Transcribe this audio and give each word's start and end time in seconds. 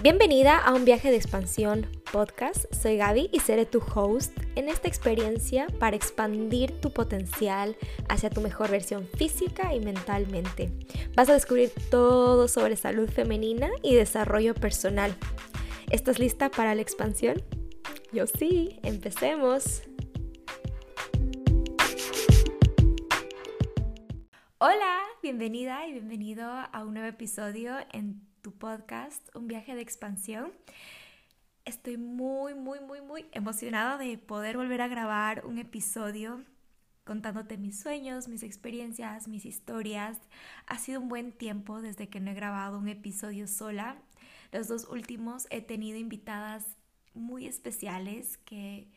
Bienvenida 0.00 0.56
a 0.58 0.74
un 0.74 0.84
viaje 0.84 1.10
de 1.10 1.16
expansión 1.16 1.84
podcast. 2.12 2.72
Soy 2.72 2.98
Gaby 2.98 3.30
y 3.32 3.40
seré 3.40 3.66
tu 3.66 3.80
host 3.80 4.32
en 4.54 4.68
esta 4.68 4.86
experiencia 4.86 5.66
para 5.80 5.96
expandir 5.96 6.80
tu 6.80 6.92
potencial 6.92 7.76
hacia 8.08 8.30
tu 8.30 8.40
mejor 8.40 8.70
versión 8.70 9.08
física 9.08 9.74
y 9.74 9.80
mentalmente. 9.80 10.70
Vas 11.16 11.28
a 11.28 11.32
descubrir 11.32 11.72
todo 11.90 12.46
sobre 12.46 12.76
salud 12.76 13.10
femenina 13.10 13.70
y 13.82 13.96
desarrollo 13.96 14.54
personal. 14.54 15.16
¿Estás 15.90 16.20
lista 16.20 16.48
para 16.48 16.76
la 16.76 16.82
expansión? 16.82 17.42
Yo 18.12 18.28
sí, 18.28 18.78
empecemos. 18.84 19.82
Hola, 24.58 25.00
bienvenida 25.24 25.88
y 25.88 25.92
bienvenido 25.94 26.48
a 26.48 26.84
un 26.84 26.94
nuevo 26.94 27.08
episodio 27.08 27.74
en 27.92 28.27
podcast, 28.52 29.34
Un 29.34 29.48
viaje 29.48 29.74
de 29.74 29.82
expansión. 29.82 30.52
Estoy 31.64 31.96
muy, 31.96 32.54
muy, 32.54 32.80
muy, 32.80 33.00
muy 33.00 33.26
emocionada 33.32 33.98
de 33.98 34.18
poder 34.18 34.56
volver 34.56 34.80
a 34.80 34.88
grabar 34.88 35.44
un 35.44 35.58
episodio 35.58 36.44
contándote 37.04 37.56
mis 37.56 37.80
sueños, 37.80 38.28
mis 38.28 38.42
experiencias, 38.42 39.28
mis 39.28 39.46
historias. 39.46 40.18
Ha 40.66 40.78
sido 40.78 41.00
un 41.00 41.08
buen 41.08 41.32
tiempo 41.32 41.80
desde 41.80 42.08
que 42.08 42.20
no 42.20 42.30
he 42.30 42.34
grabado 42.34 42.78
un 42.78 42.88
episodio 42.88 43.46
sola. 43.46 43.96
Los 44.52 44.68
dos 44.68 44.86
últimos 44.88 45.46
he 45.50 45.62
tenido 45.62 45.98
invitadas 45.98 46.76
muy 47.14 47.46
especiales 47.46 48.36
que 48.38 48.90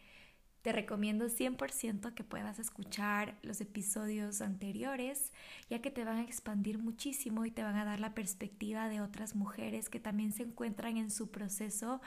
te 0.61 0.71
recomiendo 0.71 1.25
100% 1.25 2.13
que 2.13 2.23
puedas 2.23 2.59
escuchar 2.59 3.35
los 3.41 3.61
episodios 3.61 4.41
anteriores, 4.41 5.31
ya 5.69 5.81
que 5.81 5.89
te 5.89 6.05
van 6.05 6.17
a 6.17 6.23
expandir 6.23 6.77
muchísimo 6.77 7.45
y 7.45 7.51
te 7.51 7.63
van 7.63 7.77
a 7.77 7.85
dar 7.85 7.99
la 7.99 8.13
perspectiva 8.13 8.87
de 8.87 9.01
otras 9.01 9.35
mujeres 9.35 9.89
que 9.89 9.99
también 9.99 10.33
se 10.33 10.43
encuentran 10.43 10.97
en 10.97 11.09
su 11.09 11.31
proceso 11.31 12.01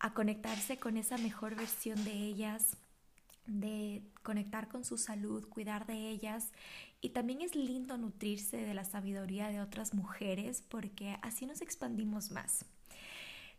a 0.00 0.12
conectarse 0.12 0.76
con 0.78 0.96
esa 0.96 1.18
mejor 1.18 1.54
versión 1.54 2.02
de 2.04 2.12
ellas, 2.12 2.76
de 3.46 4.02
conectar 4.22 4.68
con 4.68 4.84
su 4.84 4.98
salud, 4.98 5.48
cuidar 5.48 5.86
de 5.86 6.08
ellas. 6.10 6.50
Y 7.00 7.10
también 7.10 7.42
es 7.42 7.54
lindo 7.54 7.96
nutrirse 7.96 8.56
de 8.56 8.74
la 8.74 8.84
sabiduría 8.84 9.48
de 9.48 9.60
otras 9.60 9.94
mujeres 9.94 10.62
porque 10.68 11.16
así 11.22 11.46
nos 11.46 11.60
expandimos 11.60 12.32
más. 12.32 12.64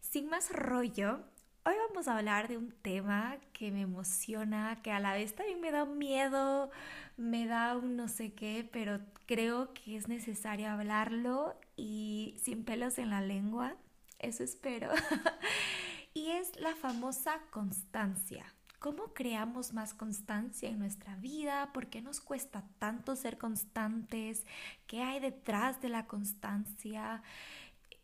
Sin 0.01 0.29
más 0.29 0.51
rollo, 0.51 1.23
Hoy 1.67 1.73
vamos 1.89 2.07
a 2.07 2.15
hablar 2.15 2.47
de 2.47 2.57
un 2.57 2.69
tema 2.69 3.37
que 3.51 3.71
me 3.71 3.81
emociona, 3.81 4.79
que 4.83 4.91
a 4.91 4.99
la 4.99 5.13
vez 5.13 5.33
también 5.33 5.61
me 5.61 5.71
da 5.71 5.83
miedo, 5.85 6.69
me 7.17 7.47
da 7.47 7.75
un 7.75 7.95
no 7.95 8.07
sé 8.07 8.33
qué, 8.33 8.69
pero 8.71 8.99
creo 9.25 9.73
que 9.73 9.97
es 9.97 10.07
necesario 10.07 10.69
hablarlo 10.69 11.55
y 11.75 12.35
sin 12.39 12.65
pelos 12.65 12.99
en 12.99 13.09
la 13.09 13.21
lengua, 13.21 13.75
eso 14.19 14.43
espero. 14.43 14.91
y 16.13 16.29
es 16.29 16.55
la 16.59 16.75
famosa 16.75 17.41
constancia. 17.49 18.45
¿Cómo 18.77 19.15
creamos 19.15 19.73
más 19.73 19.95
constancia 19.95 20.69
en 20.69 20.77
nuestra 20.77 21.15
vida? 21.15 21.73
¿Por 21.73 21.87
qué 21.87 21.99
nos 21.99 22.21
cuesta 22.21 22.63
tanto 22.77 23.15
ser 23.15 23.39
constantes? 23.39 24.45
¿Qué 24.85 25.01
hay 25.01 25.19
detrás 25.19 25.81
de 25.81 25.89
la 25.89 26.05
constancia? 26.05 27.23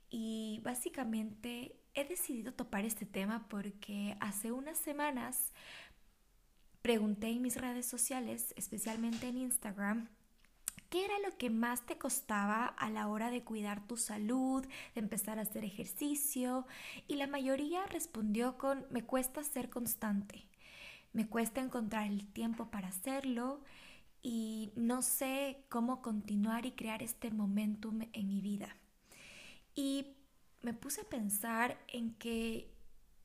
Y 0.10 0.62
básicamente 0.64 1.76
he 1.94 2.06
decidido 2.06 2.54
topar 2.54 2.86
este 2.86 3.06
tema 3.06 3.48
porque 3.50 4.16
hace 4.20 4.52
unas 4.52 4.78
semanas 4.78 5.52
pregunté 6.82 7.28
en 7.28 7.42
mis 7.42 7.58
redes 7.58 7.86
sociales, 7.86 8.54
especialmente 8.58 9.28
en 9.28 9.38
Instagram, 9.38 10.10
¿Qué 10.92 11.06
era 11.06 11.18
lo 11.20 11.38
que 11.38 11.50
más 11.50 11.86
te 11.86 11.98
costaba 11.98 12.66
a 12.66 12.90
la 12.90 13.08
hora 13.08 13.32
de 13.32 13.46
cuidar 13.46 13.88
tu 13.88 13.96
salud, 13.96 14.68
de 14.94 15.00
empezar 15.00 15.40
a 15.40 15.44
hacer 15.44 15.64
ejercicio? 15.64 16.68
Y 17.08 17.16
la 17.16 17.28
mayoría 17.28 17.86
respondió 17.86 18.58
con, 18.58 18.86
me 18.90 19.06
cuesta 19.06 19.42
ser 19.42 19.70
constante, 19.70 20.50
me 21.14 21.30
cuesta 21.30 21.62
encontrar 21.62 22.08
el 22.08 22.28
tiempo 22.28 22.70
para 22.72 22.90
hacerlo 22.90 23.62
y 24.22 24.74
no 24.76 25.02
sé 25.02 25.64
cómo 25.70 26.02
continuar 26.02 26.66
y 26.66 26.74
crear 26.74 27.02
este 27.02 27.32
momentum 27.32 28.02
en 28.12 28.28
mi 28.28 28.42
vida. 28.42 28.76
Y 29.74 30.08
me 30.62 30.74
puse 30.74 31.02
a 31.02 31.10
pensar 31.10 31.78
en 31.88 32.14
que 32.16 32.72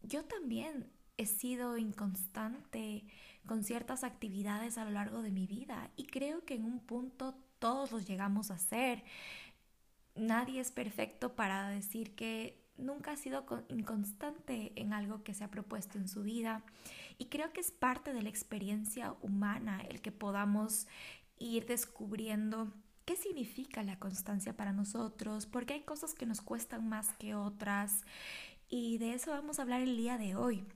yo 0.03 0.25
también 0.25 0.91
he 1.17 1.27
sido 1.27 1.79
inconstante 1.79 3.05
con 3.47 3.65
ciertas 3.65 4.05
actividades 4.05 4.79
a 4.79 4.85
lo 4.85 4.91
largo 4.91 5.23
de 5.23 5.31
mi 5.31 5.47
vida 5.47 5.91
y 5.97 6.05
creo 6.07 6.45
que 6.45 6.55
en 6.55 6.65
un 6.65 6.81
punto 6.81 7.35
todos 7.59 7.93
los 7.93 8.07
llegamos 8.07 8.51
a 8.51 8.59
ser. 8.59 9.05
Nadie 10.15 10.61
es 10.61 10.73
perfecto 10.73 11.35
para 11.37 11.69
decir 11.69 12.15
que 12.15 12.63
nunca 12.77 13.13
ha 13.13 13.17
sido 13.17 13.47
inconstante 13.69 14.73
en 14.77 14.93
algo 14.93 15.23
que 15.23 15.35
se 15.35 15.45
ha 15.45 15.51
propuesto 15.51 15.99
en 15.99 16.09
su 16.09 16.23
vida 16.23 16.63
y 17.19 17.27
creo 17.27 17.53
que 17.53 17.61
es 17.61 17.71
parte 17.71 18.13
de 18.13 18.23
la 18.23 18.29
experiencia 18.29 19.15
humana 19.23 19.81
el 19.89 20.01
que 20.01 20.13
podamos 20.13 20.87
ir 21.39 21.67
descubriendo 21.67 22.73
qué 23.07 23.17
significa 23.17 23.83
la 23.83 23.99
constancia 23.99 24.55
para 24.57 24.73
nosotros, 24.73 25.47
porque 25.47 25.75
hay 25.75 25.83
cosas 25.83 26.13
que 26.13 26.27
nos 26.27 26.43
cuestan 26.43 26.89
más 26.89 27.09
que 27.19 27.35
otras. 27.35 28.03
Y 28.69 28.99
de 28.99 29.15
eso 29.15 29.31
vamos 29.31 29.59
a 29.59 29.63
hablar 29.63 29.81
el 29.81 29.97
día 29.97 30.19
de 30.19 30.35
hoy, 30.35 30.67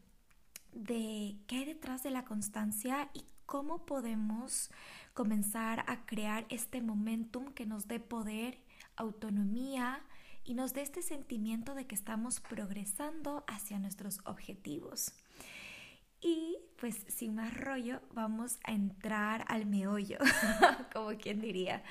de 0.72 1.36
qué 1.46 1.56
hay 1.56 1.64
detrás 1.66 2.02
de 2.02 2.10
la 2.10 2.24
constancia 2.24 3.10
y 3.12 3.24
cómo 3.46 3.84
podemos 3.84 4.70
comenzar 5.12 5.84
a 5.88 6.06
crear 6.06 6.46
este 6.50 6.80
momentum 6.80 7.52
que 7.52 7.66
nos 7.66 7.88
dé 7.88 7.98
poder, 7.98 8.58
autonomía 8.94 10.00
y 10.44 10.54
nos 10.54 10.72
dé 10.72 10.82
este 10.82 11.02
sentimiento 11.02 11.74
de 11.74 11.86
que 11.86 11.96
estamos 11.96 12.38
progresando 12.40 13.44
hacia 13.48 13.80
nuestros 13.80 14.20
objetivos. 14.24 15.12
Y 16.20 16.58
pues 16.78 16.96
sin 17.08 17.34
más 17.34 17.54
rollo, 17.54 18.00
vamos 18.12 18.58
a 18.64 18.72
entrar 18.72 19.44
al 19.48 19.66
meollo, 19.66 20.18
como 20.92 21.16
quien 21.16 21.40
diría. 21.40 21.82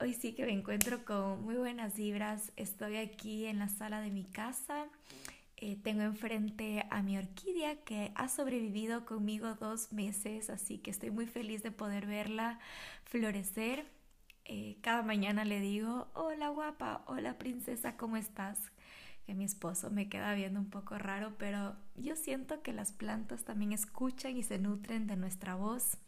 Hoy 0.00 0.14
sí 0.14 0.32
que 0.32 0.44
me 0.44 0.52
encuentro 0.52 1.04
con 1.04 1.44
muy 1.44 1.56
buenas 1.56 1.96
vibras. 1.96 2.52
Estoy 2.56 2.96
aquí 2.96 3.46
en 3.46 3.58
la 3.58 3.68
sala 3.68 4.00
de 4.00 4.10
mi 4.10 4.24
casa. 4.24 4.86
Eh, 5.56 5.76
tengo 5.82 6.02
enfrente 6.02 6.86
a 6.90 7.02
mi 7.02 7.18
orquídea 7.18 7.82
que 7.82 8.12
ha 8.14 8.28
sobrevivido 8.28 9.04
conmigo 9.04 9.54
dos 9.54 9.92
meses, 9.92 10.50
así 10.50 10.78
que 10.78 10.92
estoy 10.92 11.10
muy 11.10 11.26
feliz 11.26 11.64
de 11.64 11.72
poder 11.72 12.06
verla 12.06 12.60
florecer. 13.04 13.84
Eh, 14.44 14.78
cada 14.82 15.02
mañana 15.02 15.44
le 15.44 15.60
digo, 15.60 16.06
hola 16.14 16.48
guapa, 16.50 17.02
hola 17.06 17.38
princesa, 17.38 17.96
¿cómo 17.96 18.16
estás? 18.16 18.58
Que 19.28 19.34
mi 19.34 19.44
esposo 19.44 19.90
me 19.90 20.08
queda 20.08 20.32
viendo 20.32 20.58
un 20.58 20.70
poco 20.70 20.96
raro, 20.96 21.34
pero 21.36 21.76
yo 21.96 22.16
siento 22.16 22.62
que 22.62 22.72
las 22.72 22.92
plantas 22.92 23.44
también 23.44 23.74
escuchan 23.74 24.38
y 24.38 24.42
se 24.42 24.58
nutren 24.58 25.06
de 25.06 25.16
nuestra 25.16 25.54
voz. 25.54 25.98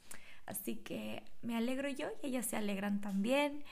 Así 0.46 0.76
que 0.76 1.22
me 1.42 1.54
alegro 1.54 1.90
yo 1.90 2.08
y 2.22 2.28
ellas 2.28 2.46
se 2.46 2.56
alegran 2.56 3.02
también. 3.02 3.62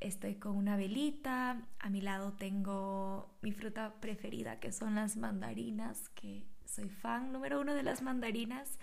Estoy 0.00 0.34
con 0.34 0.56
una 0.56 0.76
velita, 0.76 1.62
a 1.78 1.90
mi 1.90 2.00
lado 2.00 2.32
tengo 2.32 3.30
mi 3.40 3.52
fruta 3.52 3.94
preferida 4.00 4.58
que 4.58 4.72
son 4.72 4.96
las 4.96 5.16
mandarinas, 5.16 6.08
que 6.16 6.44
soy 6.64 6.88
fan 6.88 7.30
número 7.30 7.60
uno 7.60 7.74
de 7.74 7.84
las 7.84 8.02
mandarinas. 8.02 8.80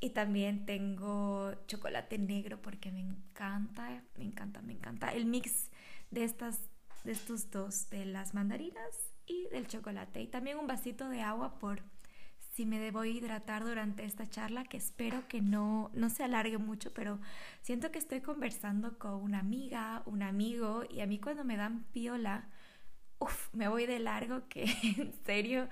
Y 0.00 0.10
también 0.10 0.64
tengo 0.64 1.52
chocolate 1.66 2.16
negro 2.16 2.62
porque 2.62 2.90
me 2.90 3.00
encanta, 3.00 4.02
me 4.16 4.24
encanta, 4.24 4.62
me 4.62 4.72
encanta 4.72 5.12
el 5.12 5.26
mix 5.26 5.70
de 6.10 6.24
estas 6.24 6.58
de 7.04 7.12
estos 7.12 7.50
dos, 7.50 7.90
de 7.90 8.06
las 8.06 8.32
mandarinas 8.32 9.17
y 9.28 9.46
del 9.50 9.66
chocolate. 9.66 10.20
Y 10.22 10.26
también 10.26 10.58
un 10.58 10.66
vasito 10.66 11.08
de 11.08 11.20
agua 11.22 11.58
por 11.58 11.82
si 12.58 12.66
me 12.66 12.80
debo 12.80 13.04
hidratar 13.04 13.64
durante 13.64 14.04
esta 14.04 14.26
charla, 14.26 14.64
que 14.64 14.78
espero 14.78 15.28
que 15.28 15.40
no, 15.40 15.92
no 15.94 16.10
se 16.10 16.24
alargue 16.24 16.58
mucho, 16.58 16.92
pero 16.92 17.20
siento 17.62 17.92
que 17.92 17.98
estoy 17.98 18.20
conversando 18.20 18.98
con 18.98 19.14
una 19.14 19.38
amiga, 19.38 20.02
un 20.06 20.24
amigo, 20.24 20.82
y 20.90 21.00
a 21.00 21.06
mí 21.06 21.20
cuando 21.20 21.44
me 21.44 21.56
dan 21.56 21.84
piola, 21.92 22.48
uff, 23.20 23.54
me 23.54 23.68
voy 23.68 23.86
de 23.86 24.00
largo, 24.00 24.42
que 24.48 24.64
en 24.64 25.14
serio 25.24 25.68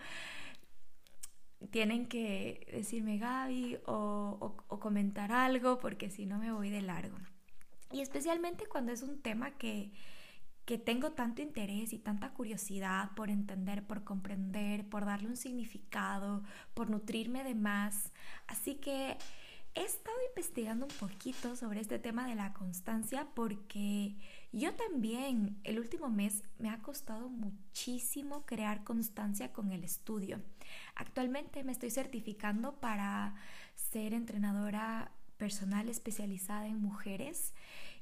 tienen 1.70 2.06
que 2.06 2.68
decirme 2.72 3.18
Gaby 3.18 3.78
o, 3.86 4.54
o 4.68 4.78
comentar 4.78 5.32
algo, 5.32 5.80
porque 5.80 6.08
si 6.08 6.24
no 6.24 6.38
me 6.38 6.52
voy 6.52 6.70
de 6.70 6.82
largo. 6.82 7.16
Y 7.90 8.00
especialmente 8.00 8.66
cuando 8.66 8.92
es 8.92 9.02
un 9.02 9.20
tema 9.20 9.58
que 9.58 9.92
que 10.66 10.78
tengo 10.78 11.12
tanto 11.12 11.42
interés 11.42 11.92
y 11.92 11.98
tanta 11.98 12.34
curiosidad 12.34 13.12
por 13.14 13.30
entender, 13.30 13.86
por 13.86 14.02
comprender, 14.02 14.86
por 14.88 15.06
darle 15.06 15.28
un 15.28 15.36
significado, 15.36 16.42
por 16.74 16.90
nutrirme 16.90 17.44
de 17.44 17.54
más. 17.54 18.12
Así 18.48 18.74
que 18.74 19.16
he 19.76 19.84
estado 19.84 20.16
investigando 20.28 20.86
un 20.86 20.92
poquito 20.98 21.54
sobre 21.54 21.80
este 21.80 22.00
tema 22.00 22.26
de 22.26 22.34
la 22.34 22.52
constancia 22.52 23.28
porque 23.34 24.16
yo 24.50 24.74
también 24.74 25.60
el 25.62 25.78
último 25.78 26.08
mes 26.08 26.42
me 26.58 26.68
ha 26.70 26.78
costado 26.78 27.28
muchísimo 27.28 28.44
crear 28.44 28.82
constancia 28.82 29.52
con 29.52 29.70
el 29.70 29.84
estudio. 29.84 30.42
Actualmente 30.96 31.62
me 31.62 31.70
estoy 31.70 31.90
certificando 31.90 32.80
para 32.80 33.36
ser 33.76 34.14
entrenadora 34.14 35.12
personal 35.36 35.88
especializada 35.88 36.66
en 36.66 36.80
mujeres 36.80 37.54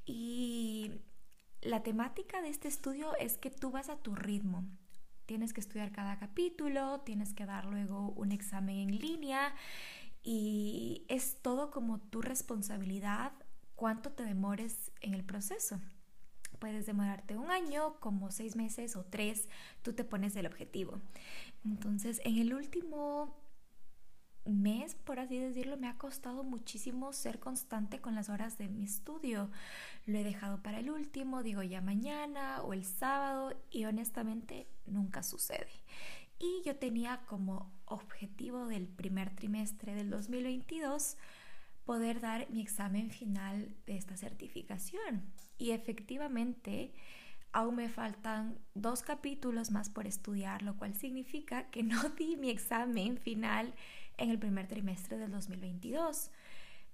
y 0.06 0.92
la 1.64 1.82
temática 1.82 2.42
de 2.42 2.48
este 2.48 2.68
estudio 2.68 3.16
es 3.16 3.38
que 3.38 3.50
tú 3.50 3.70
vas 3.70 3.88
a 3.88 3.96
tu 3.96 4.14
ritmo. 4.14 4.64
tienes 5.26 5.54
que 5.54 5.60
estudiar 5.62 5.90
cada 5.90 6.18
capítulo, 6.18 7.00
tienes 7.00 7.32
que 7.32 7.46
dar 7.46 7.64
luego 7.64 8.10
un 8.10 8.30
examen 8.30 8.76
en 8.76 8.98
línea 8.98 9.54
y 10.22 11.06
es 11.08 11.40
todo 11.40 11.70
como 11.70 11.98
tu 11.98 12.20
responsabilidad 12.20 13.32
cuánto 13.74 14.12
te 14.12 14.22
demores 14.22 14.92
en 15.00 15.14
el 15.14 15.24
proceso. 15.24 15.80
Puedes 16.58 16.84
demorarte 16.84 17.38
un 17.38 17.50
año, 17.50 17.98
como 18.00 18.30
seis 18.30 18.54
meses 18.54 18.96
o 18.96 19.04
tres, 19.06 19.48
tú 19.80 19.94
te 19.94 20.04
pones 20.04 20.36
el 20.36 20.46
objetivo. 20.46 21.00
Entonces, 21.64 22.20
en 22.24 22.36
el 22.36 22.52
último 22.52 23.34
mes, 24.46 24.94
por 24.94 25.18
así 25.18 25.38
decirlo, 25.38 25.76
me 25.76 25.88
ha 25.88 25.96
costado 25.96 26.44
muchísimo 26.44 27.12
ser 27.12 27.38
constante 27.38 28.00
con 28.00 28.14
las 28.14 28.28
horas 28.28 28.58
de 28.58 28.68
mi 28.68 28.84
estudio. 28.84 29.50
Lo 30.06 30.18
he 30.18 30.24
dejado 30.24 30.62
para 30.62 30.80
el 30.80 30.90
último, 30.90 31.42
digo 31.42 31.62
ya 31.62 31.80
mañana 31.80 32.62
o 32.62 32.72
el 32.72 32.84
sábado 32.84 33.54
y 33.70 33.84
honestamente 33.84 34.66
nunca 34.86 35.22
sucede. 35.22 35.70
Y 36.38 36.62
yo 36.64 36.76
tenía 36.76 37.22
como 37.26 37.72
objetivo 37.86 38.66
del 38.66 38.86
primer 38.86 39.34
trimestre 39.34 39.94
del 39.94 40.10
2022 40.10 41.16
poder 41.84 42.20
dar 42.20 42.50
mi 42.50 42.60
examen 42.60 43.10
final 43.10 43.74
de 43.86 43.96
esta 43.96 44.16
certificación. 44.16 45.22
Y 45.58 45.70
efectivamente, 45.70 46.92
aún 47.52 47.76
me 47.76 47.88
faltan 47.88 48.58
dos 48.74 49.02
capítulos 49.02 49.70
más 49.70 49.88
por 49.88 50.06
estudiar, 50.06 50.62
lo 50.62 50.76
cual 50.76 50.94
significa 50.94 51.70
que 51.70 51.82
no 51.82 52.02
di 52.10 52.36
mi 52.36 52.50
examen 52.50 53.18
final 53.18 53.72
en 54.16 54.30
el 54.30 54.38
primer 54.38 54.66
trimestre 54.66 55.18
del 55.18 55.30
2022. 55.30 56.30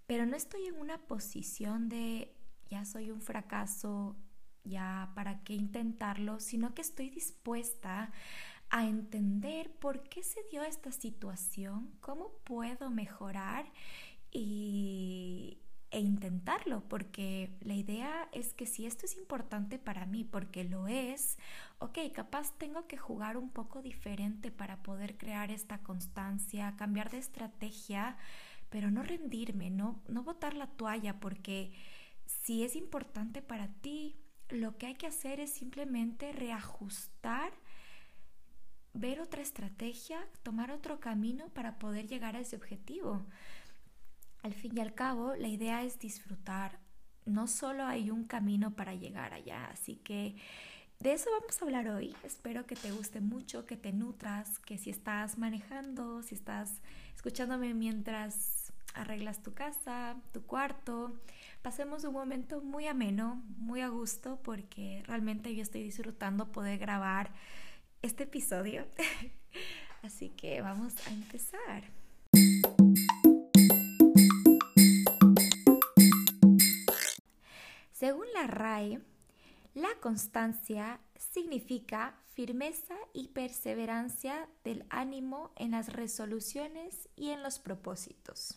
Pero 0.06 0.26
no 0.26 0.36
estoy 0.36 0.66
en 0.66 0.78
una 0.78 0.98
posición 0.98 1.88
de 1.88 2.34
ya 2.68 2.84
soy 2.84 3.10
un 3.10 3.20
fracaso, 3.20 4.16
ya 4.64 5.12
para 5.14 5.42
qué 5.42 5.54
intentarlo, 5.54 6.40
sino 6.40 6.74
que 6.74 6.82
estoy 6.82 7.10
dispuesta 7.10 8.12
a 8.70 8.86
entender 8.86 9.72
por 9.72 10.04
qué 10.08 10.22
se 10.22 10.42
dio 10.50 10.62
esta 10.62 10.92
situación, 10.92 11.90
cómo 12.00 12.30
puedo 12.44 12.90
mejorar 12.90 13.72
y, 14.30 15.58
e 15.90 16.00
intentarlo, 16.00 16.84
porque 16.88 17.50
la 17.60 17.74
idea 17.74 18.28
es 18.32 18.52
que 18.52 18.66
si 18.66 18.86
esto 18.86 19.06
es 19.06 19.16
importante 19.16 19.78
para 19.78 20.06
mí, 20.06 20.24
porque 20.24 20.62
lo 20.62 20.86
es, 20.86 21.36
ok, 21.78 21.98
capaz 22.14 22.56
tengo 22.58 22.86
que 22.86 22.96
jugar 22.96 23.36
un 23.36 23.50
poco 23.50 23.82
diferente 23.82 24.52
para 24.52 24.82
poder 24.82 25.16
crear 25.16 25.50
esta 25.50 25.78
constancia, 25.78 26.76
cambiar 26.76 27.10
de 27.10 27.18
estrategia, 27.18 28.16
pero 28.68 28.90
no 28.90 29.02
rendirme, 29.02 29.70
no, 29.70 30.00
no 30.06 30.22
botar 30.22 30.54
la 30.54 30.68
toalla, 30.68 31.18
porque 31.18 31.72
si 32.24 32.62
es 32.62 32.76
importante 32.76 33.42
para 33.42 33.66
ti, 33.66 34.16
lo 34.48 34.78
que 34.78 34.86
hay 34.86 34.94
que 34.94 35.08
hacer 35.08 35.40
es 35.40 35.50
simplemente 35.50 36.32
reajustar 36.32 37.52
ver 38.92 39.20
otra 39.20 39.42
estrategia, 39.42 40.26
tomar 40.42 40.70
otro 40.70 41.00
camino 41.00 41.48
para 41.50 41.78
poder 41.78 42.06
llegar 42.06 42.36
a 42.36 42.40
ese 42.40 42.56
objetivo. 42.56 43.26
Al 44.42 44.54
fin 44.54 44.76
y 44.76 44.80
al 44.80 44.94
cabo, 44.94 45.34
la 45.34 45.48
idea 45.48 45.82
es 45.82 45.98
disfrutar. 45.98 46.78
No 47.26 47.46
solo 47.46 47.84
hay 47.84 48.10
un 48.10 48.24
camino 48.24 48.74
para 48.74 48.94
llegar 48.94 49.34
allá, 49.34 49.66
así 49.66 49.96
que 49.96 50.36
de 51.00 51.12
eso 51.12 51.30
vamos 51.38 51.60
a 51.60 51.64
hablar 51.64 51.88
hoy. 51.88 52.14
Espero 52.24 52.66
que 52.66 52.76
te 52.76 52.92
guste 52.92 53.20
mucho, 53.20 53.66
que 53.66 53.76
te 53.76 53.92
nutras, 53.92 54.58
que 54.60 54.78
si 54.78 54.90
estás 54.90 55.38
manejando, 55.38 56.22
si 56.22 56.34
estás 56.34 56.80
escuchándome 57.14 57.74
mientras 57.74 58.72
arreglas 58.94 59.42
tu 59.42 59.54
casa, 59.54 60.16
tu 60.32 60.42
cuarto, 60.42 61.18
pasemos 61.62 62.04
un 62.04 62.12
momento 62.12 62.60
muy 62.60 62.86
ameno, 62.86 63.42
muy 63.56 63.80
a 63.80 63.88
gusto, 63.88 64.40
porque 64.42 65.02
realmente 65.06 65.54
yo 65.54 65.62
estoy 65.62 65.82
disfrutando 65.82 66.52
poder 66.52 66.78
grabar 66.78 67.30
este 68.02 68.24
episodio. 68.24 68.86
Así 70.02 70.30
que 70.30 70.60
vamos 70.60 70.94
a 71.06 71.10
empezar. 71.10 71.99
Según 78.00 78.24
la 78.32 78.46
RAE, 78.46 78.98
la 79.74 79.90
constancia 80.00 81.00
significa 81.18 82.14
firmeza 82.32 82.94
y 83.12 83.28
perseverancia 83.28 84.48
del 84.64 84.86
ánimo 84.88 85.52
en 85.56 85.72
las 85.72 85.92
resoluciones 85.92 87.10
y 87.14 87.28
en 87.28 87.42
los 87.42 87.58
propósitos. 87.58 88.56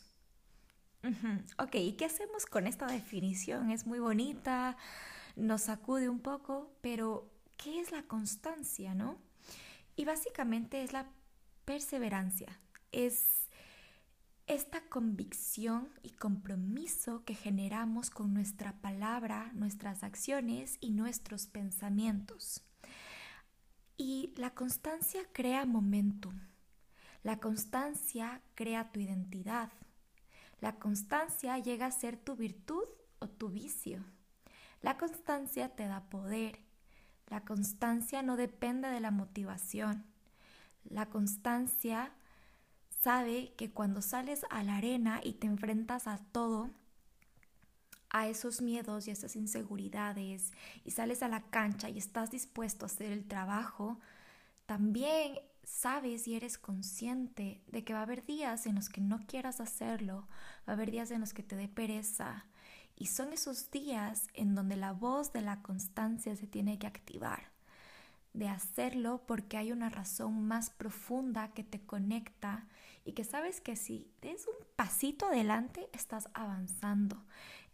Ok, 1.60 1.76
¿y 1.76 1.92
qué 1.98 2.06
hacemos 2.06 2.46
con 2.46 2.68
esta 2.68 2.86
definición? 2.86 3.70
Es 3.70 3.86
muy 3.86 4.00
bonita, 4.00 4.78
nos 5.36 5.64
sacude 5.64 6.08
un 6.08 6.22
poco, 6.22 6.72
pero 6.80 7.30
¿qué 7.58 7.82
es 7.82 7.92
la 7.92 8.04
constancia, 8.04 8.96
no? 8.96 9.18
Y 9.98 10.06
básicamente 10.06 10.84
es 10.84 10.94
la 10.94 11.10
perseverancia, 11.66 12.62
es 12.94 13.43
esta 14.48 14.82
convicción 14.90 15.90
y 16.02 16.12
compromiso 16.12 17.24
que 17.24 17.34
generamos 17.34 18.10
con 18.10 18.34
nuestra 18.34 18.74
palabra, 18.82 19.52
nuestras 19.54 20.04
acciones 20.04 20.78
y 20.82 20.92
nuestros 20.92 21.48
pensamientos. 21.48 22.62
Y 23.96 24.34
la 24.36 24.54
constancia 24.54 25.22
crea 25.32 25.66
momentum. 25.66 26.40
La 27.22 27.40
constancia 27.40 28.42
crea 28.56 28.92
tu 28.92 29.00
identidad. 29.00 29.72
La 30.60 30.76
constancia 30.76 31.58
llega 31.58 31.86
a 31.86 31.92
ser 31.92 32.18
tu 32.18 32.36
virtud 32.36 32.84
o 33.20 33.30
tu 33.30 33.50
vicio. 33.50 34.04
La 34.82 34.98
constancia 34.98 35.70
te 35.70 35.88
da 35.88 36.10
poder. 36.10 36.60
La 37.28 37.46
constancia 37.46 38.22
no 38.22 38.36
depende 38.36 38.90
de 38.90 39.00
la 39.00 39.12
motivación. 39.12 40.06
La 40.84 41.06
constancia 41.06 42.12
sabe 43.04 43.52
que 43.58 43.70
cuando 43.70 44.02
sales 44.02 44.46
a 44.50 44.64
la 44.64 44.78
arena 44.78 45.20
y 45.22 45.34
te 45.34 45.46
enfrentas 45.46 46.08
a 46.08 46.20
todo, 46.32 46.70
a 48.10 48.30
esos 48.30 48.62
miedos 48.62 49.08
y 49.08 49.12
esas 49.12 49.36
inseguridades 49.36 50.54
y 50.86 50.92
sales 50.92 51.22
a 51.22 51.28
la 51.28 51.42
cancha 51.42 51.90
y 51.90 51.98
estás 51.98 52.32
dispuesto 52.32 52.86
a 52.86 52.88
hacer 52.88 53.12
el 53.12 53.28
trabajo, 53.28 54.00
también 54.66 55.38
sabes 55.66 56.30
y 56.30 56.36
eres 56.36 56.58
consciente 56.58 57.62
de 57.68 57.84
que 57.84 57.94
va 57.94 58.00
a 58.00 58.04
haber 58.04 58.26
días 58.26 58.68
en 58.68 58.76
los 58.76 58.88
que 58.88 59.02
no 59.02 59.20
quieras 59.28 59.60
hacerlo, 59.60 60.30
va 60.66 60.72
a 60.72 60.74
haber 60.74 60.90
días 60.90 61.12
en 61.12 61.20
los 61.20 61.34
que 61.34 61.44
te 61.44 61.58
dé 61.58 61.68
pereza. 61.68 62.46
Y 62.96 63.08
son 63.08 63.34
esos 63.34 63.70
días 63.70 64.28
en 64.34 64.56
donde 64.56 64.78
la 64.78 64.94
voz 64.94 65.34
de 65.34 65.42
la 65.42 65.62
constancia 65.62 66.38
se 66.38 66.48
tiene 66.48 66.80
que 66.80 66.88
activar 66.88 67.53
de 68.34 68.48
hacerlo 68.48 69.24
porque 69.28 69.58
hay 69.58 69.72
una 69.72 69.90
razón 69.90 70.46
más 70.48 70.70
profunda 70.72 71.54
que 71.54 71.64
te 71.64 71.80
conecta 71.82 72.68
y 73.06 73.14
que 73.14 73.24
sabes 73.24 73.62
que 73.62 73.76
si 73.76 74.12
des 74.22 74.48
un 74.48 74.56
pasito 74.76 75.28
adelante 75.28 75.90
estás 75.94 76.30
avanzando. 76.34 77.24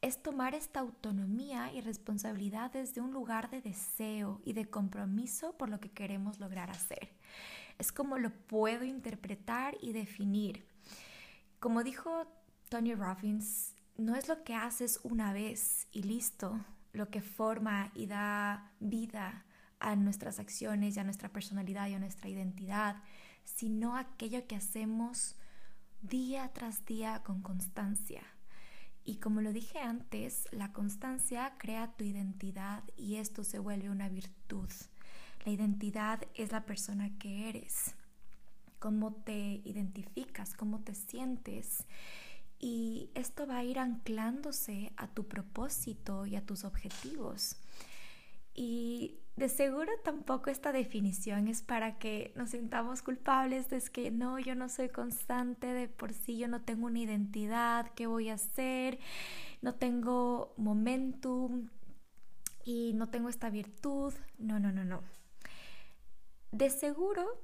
Es 0.01 0.21
tomar 0.21 0.55
esta 0.55 0.79
autonomía 0.79 1.73
y 1.73 1.81
responsabilidad 1.81 2.71
desde 2.71 3.01
un 3.01 3.11
lugar 3.11 3.49
de 3.49 3.61
deseo 3.61 4.41
y 4.45 4.53
de 4.53 4.69
compromiso 4.69 5.57
por 5.57 5.69
lo 5.69 5.79
que 5.79 5.91
queremos 5.91 6.39
lograr 6.39 6.69
hacer. 6.69 7.13
Es 7.77 7.91
como 7.91 8.17
lo 8.17 8.31
puedo 8.31 8.85
interpretar 8.85 9.77
y 9.81 9.93
definir. 9.93 10.65
Como 11.59 11.83
dijo 11.83 12.27
Tony 12.69 12.95
Robbins, 12.95 13.75
no 13.97 14.15
es 14.15 14.29
lo 14.29 14.43
que 14.43 14.55
haces 14.55 14.99
una 15.03 15.33
vez 15.33 15.87
y 15.91 16.03
listo, 16.03 16.59
lo 16.93 17.09
que 17.09 17.21
forma 17.21 17.91
y 17.93 18.07
da 18.07 18.71
vida 18.79 19.45
a 19.79 19.95
nuestras 19.95 20.39
acciones 20.39 20.95
y 20.95 20.99
a 20.99 21.03
nuestra 21.03 21.29
personalidad 21.29 21.87
y 21.87 21.93
a 21.93 21.99
nuestra 21.99 22.29
identidad, 22.29 23.01
sino 23.43 23.95
aquello 23.95 24.45
que 24.47 24.55
hacemos 24.55 25.35
día 26.01 26.51
tras 26.53 26.85
día 26.85 27.23
con 27.23 27.41
constancia. 27.41 28.23
Y 29.03 29.17
como 29.17 29.41
lo 29.41 29.53
dije 29.53 29.79
antes, 29.79 30.47
la 30.51 30.71
constancia 30.71 31.53
crea 31.57 31.95
tu 31.97 32.03
identidad 32.03 32.83
y 32.95 33.15
esto 33.15 33.43
se 33.43 33.59
vuelve 33.59 33.89
una 33.89 34.09
virtud. 34.09 34.69
La 35.45 35.51
identidad 35.51 36.21
es 36.35 36.51
la 36.51 36.65
persona 36.65 37.17
que 37.17 37.49
eres, 37.49 37.95
cómo 38.77 39.13
te 39.13 39.61
identificas, 39.63 40.53
cómo 40.53 40.81
te 40.81 40.93
sientes. 40.93 41.85
Y 42.59 43.09
esto 43.15 43.47
va 43.47 43.57
a 43.57 43.63
ir 43.63 43.79
anclándose 43.79 44.91
a 44.97 45.07
tu 45.07 45.27
propósito 45.27 46.25
y 46.25 46.35
a 46.35 46.45
tus 46.45 46.65
objetivos. 46.65 47.55
Y 48.61 49.21
de 49.37 49.47
seguro 49.47 49.89
tampoco 50.03 50.49
esta 50.49 50.73
definición 50.73 51.47
es 51.47 51.61
para 51.61 51.97
que 51.97 52.33
nos 52.35 52.49
sintamos 52.49 53.01
culpables 53.01 53.69
de 53.69 53.81
que 53.89 54.11
no, 54.11 54.37
yo 54.37 54.53
no 54.53 54.67
soy 54.67 54.89
constante, 54.89 55.67
de 55.67 55.87
por 55.87 56.11
sí 56.11 56.37
yo 56.37 56.49
no 56.49 56.61
tengo 56.63 56.87
una 56.87 56.99
identidad, 56.99 57.89
¿qué 57.95 58.05
voy 58.05 58.27
a 58.27 58.33
hacer? 58.33 58.99
No 59.61 59.75
tengo 59.75 60.53
momentum 60.57 61.69
y 62.65 62.91
no 62.95 63.07
tengo 63.07 63.29
esta 63.29 63.49
virtud. 63.49 64.13
No, 64.37 64.59
no, 64.59 64.73
no, 64.73 64.83
no. 64.83 65.03
De 66.51 66.69
seguro 66.69 67.41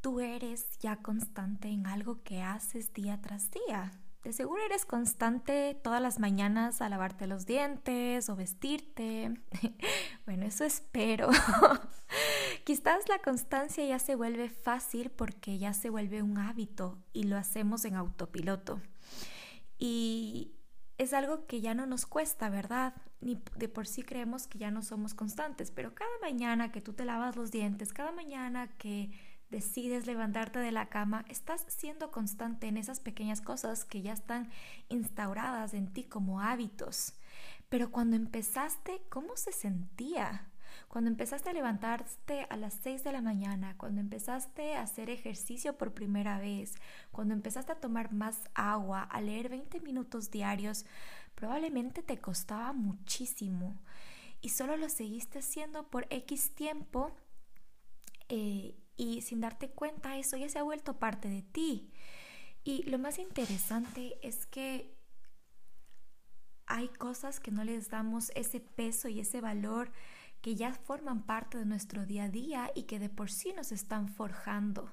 tú 0.00 0.20
eres 0.20 0.78
ya 0.78 1.02
constante 1.02 1.66
en 1.66 1.88
algo 1.88 2.22
que 2.22 2.42
haces 2.42 2.92
día 2.92 3.20
tras 3.20 3.50
día. 3.50 4.00
Seguro 4.32 4.62
eres 4.64 4.84
constante 4.84 5.78
todas 5.82 6.02
las 6.02 6.18
mañanas 6.18 6.82
a 6.82 6.88
lavarte 6.88 7.26
los 7.26 7.46
dientes 7.46 8.28
o 8.28 8.36
vestirte. 8.36 9.40
bueno, 10.26 10.46
eso 10.46 10.64
espero 10.64 11.30
Quizás 12.64 13.08
la 13.08 13.20
constancia 13.20 13.84
ya 13.84 13.98
se 13.98 14.16
vuelve 14.16 14.48
fácil 14.48 15.10
porque 15.10 15.58
ya 15.58 15.72
se 15.72 15.88
vuelve 15.88 16.22
un 16.22 16.38
hábito 16.38 16.98
y 17.12 17.24
lo 17.24 17.36
hacemos 17.36 17.84
en 17.84 17.94
autopiloto. 17.94 18.80
Y 19.78 20.52
es 20.98 21.12
algo 21.12 21.46
que 21.46 21.60
ya 21.60 21.74
no 21.74 21.86
nos 21.86 22.06
cuesta, 22.06 22.48
¿verdad? 22.48 22.94
Ni 23.20 23.40
de 23.56 23.68
por 23.68 23.86
sí 23.86 24.02
creemos 24.02 24.48
que 24.48 24.58
ya 24.58 24.70
no 24.70 24.82
somos 24.82 25.14
constantes, 25.14 25.70
pero 25.70 25.94
cada 25.94 26.10
mañana 26.20 26.72
que 26.72 26.80
tú 26.80 26.92
te 26.92 27.04
lavas 27.04 27.36
los 27.36 27.50
dientes, 27.50 27.92
cada 27.92 28.12
mañana 28.12 28.68
que 28.78 29.10
decides 29.50 30.06
levantarte 30.06 30.58
de 30.58 30.72
la 30.72 30.88
cama, 30.88 31.24
estás 31.28 31.64
siendo 31.68 32.10
constante 32.10 32.66
en 32.66 32.76
esas 32.76 33.00
pequeñas 33.00 33.40
cosas 33.40 33.84
que 33.84 34.02
ya 34.02 34.12
están 34.12 34.50
instauradas 34.88 35.74
en 35.74 35.92
ti 35.92 36.04
como 36.04 36.40
hábitos. 36.40 37.14
Pero 37.68 37.90
cuando 37.90 38.16
empezaste, 38.16 39.02
¿cómo 39.08 39.36
se 39.36 39.52
sentía? 39.52 40.48
Cuando 40.88 41.10
empezaste 41.10 41.50
a 41.50 41.52
levantarte 41.52 42.46
a 42.48 42.56
las 42.56 42.74
6 42.82 43.02
de 43.04 43.12
la 43.12 43.20
mañana, 43.20 43.76
cuando 43.76 44.00
empezaste 44.00 44.76
a 44.76 44.82
hacer 44.82 45.10
ejercicio 45.10 45.76
por 45.76 45.94
primera 45.94 46.38
vez, 46.38 46.74
cuando 47.12 47.34
empezaste 47.34 47.72
a 47.72 47.80
tomar 47.80 48.12
más 48.12 48.48
agua, 48.54 49.02
a 49.02 49.20
leer 49.20 49.48
20 49.48 49.80
minutos 49.80 50.30
diarios, 50.30 50.86
probablemente 51.34 52.02
te 52.02 52.18
costaba 52.18 52.72
muchísimo 52.72 53.76
y 54.40 54.50
solo 54.50 54.76
lo 54.76 54.88
seguiste 54.88 55.40
haciendo 55.40 55.88
por 55.88 56.06
X 56.10 56.54
tiempo 56.54 57.12
eh, 58.28 58.76
y 58.96 59.22
sin 59.22 59.40
darte 59.40 59.70
cuenta 59.70 60.16
eso 60.16 60.36
ya 60.36 60.48
se 60.48 60.58
ha 60.58 60.62
vuelto 60.62 60.98
parte 60.98 61.28
de 61.28 61.42
ti. 61.42 61.92
Y 62.64 62.82
lo 62.84 62.98
más 62.98 63.18
interesante 63.18 64.18
es 64.22 64.46
que 64.46 64.96
hay 66.66 66.88
cosas 66.88 67.38
que 67.38 67.52
no 67.52 67.62
les 67.64 67.90
damos 67.90 68.32
ese 68.34 68.60
peso 68.60 69.08
y 69.08 69.20
ese 69.20 69.40
valor 69.40 69.92
que 70.40 70.56
ya 70.56 70.74
forman 70.74 71.22
parte 71.22 71.58
de 71.58 71.64
nuestro 71.64 72.06
día 72.06 72.24
a 72.24 72.28
día 72.28 72.70
y 72.74 72.84
que 72.84 72.98
de 72.98 73.08
por 73.08 73.30
sí 73.30 73.52
nos 73.52 73.72
están 73.72 74.08
forjando. 74.08 74.92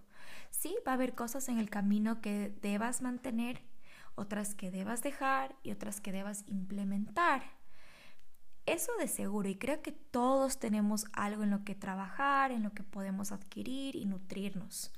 Sí, 0.52 0.76
va 0.88 0.92
a 0.92 0.96
haber 0.96 1.16
cosas 1.16 1.50
en 1.50 1.58
el 1.58 1.70
camino 1.70 2.22
que 2.22 2.50
debas 2.62 3.02
mantener, 3.02 3.62
otras 4.16 4.56
que 4.56 4.72
debas 4.72 5.02
dejar 5.02 5.56
y 5.64 5.72
otras 5.72 6.00
que 6.00 6.12
debas 6.12 6.44
implementar. 6.48 7.44
Eso 8.66 8.92
de 8.98 9.08
seguro, 9.08 9.50
y 9.50 9.56
creo 9.56 9.82
que 9.82 9.92
todos 9.92 10.58
tenemos 10.58 11.06
algo 11.12 11.44
en 11.44 11.50
lo 11.50 11.64
que 11.66 11.76
trabajar, 11.76 12.52
en 12.52 12.64
lo 12.64 12.72
que 12.72 12.84
podemos 12.84 13.32
adquirir 13.32 13.96
y 13.96 14.06
nutrirnos. 14.06 14.92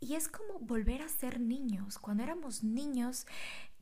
Y 0.00 0.14
es 0.14 0.28
como 0.28 0.58
volver 0.60 1.02
a 1.02 1.08
ser 1.08 1.40
niños. 1.40 1.98
Cuando 1.98 2.22
éramos 2.22 2.62
niños 2.62 3.26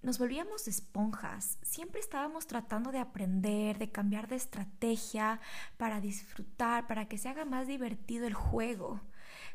nos 0.03 0.19
volvíamos 0.19 0.67
esponjas. 0.67 1.59
Siempre 1.63 2.01
estábamos 2.01 2.47
tratando 2.47 2.91
de 2.91 2.99
aprender, 2.99 3.79
de 3.79 3.91
cambiar 3.91 4.29
de 4.29 4.37
estrategia 4.37 5.41
para 5.77 6.01
disfrutar, 6.01 6.87
para 6.89 7.07
que 7.07 7.19
se 7.19 7.29
haga 7.29 7.45
más 7.45 7.69
divertido 7.69 8.27
el 8.27 8.35
juego. 8.35 9.01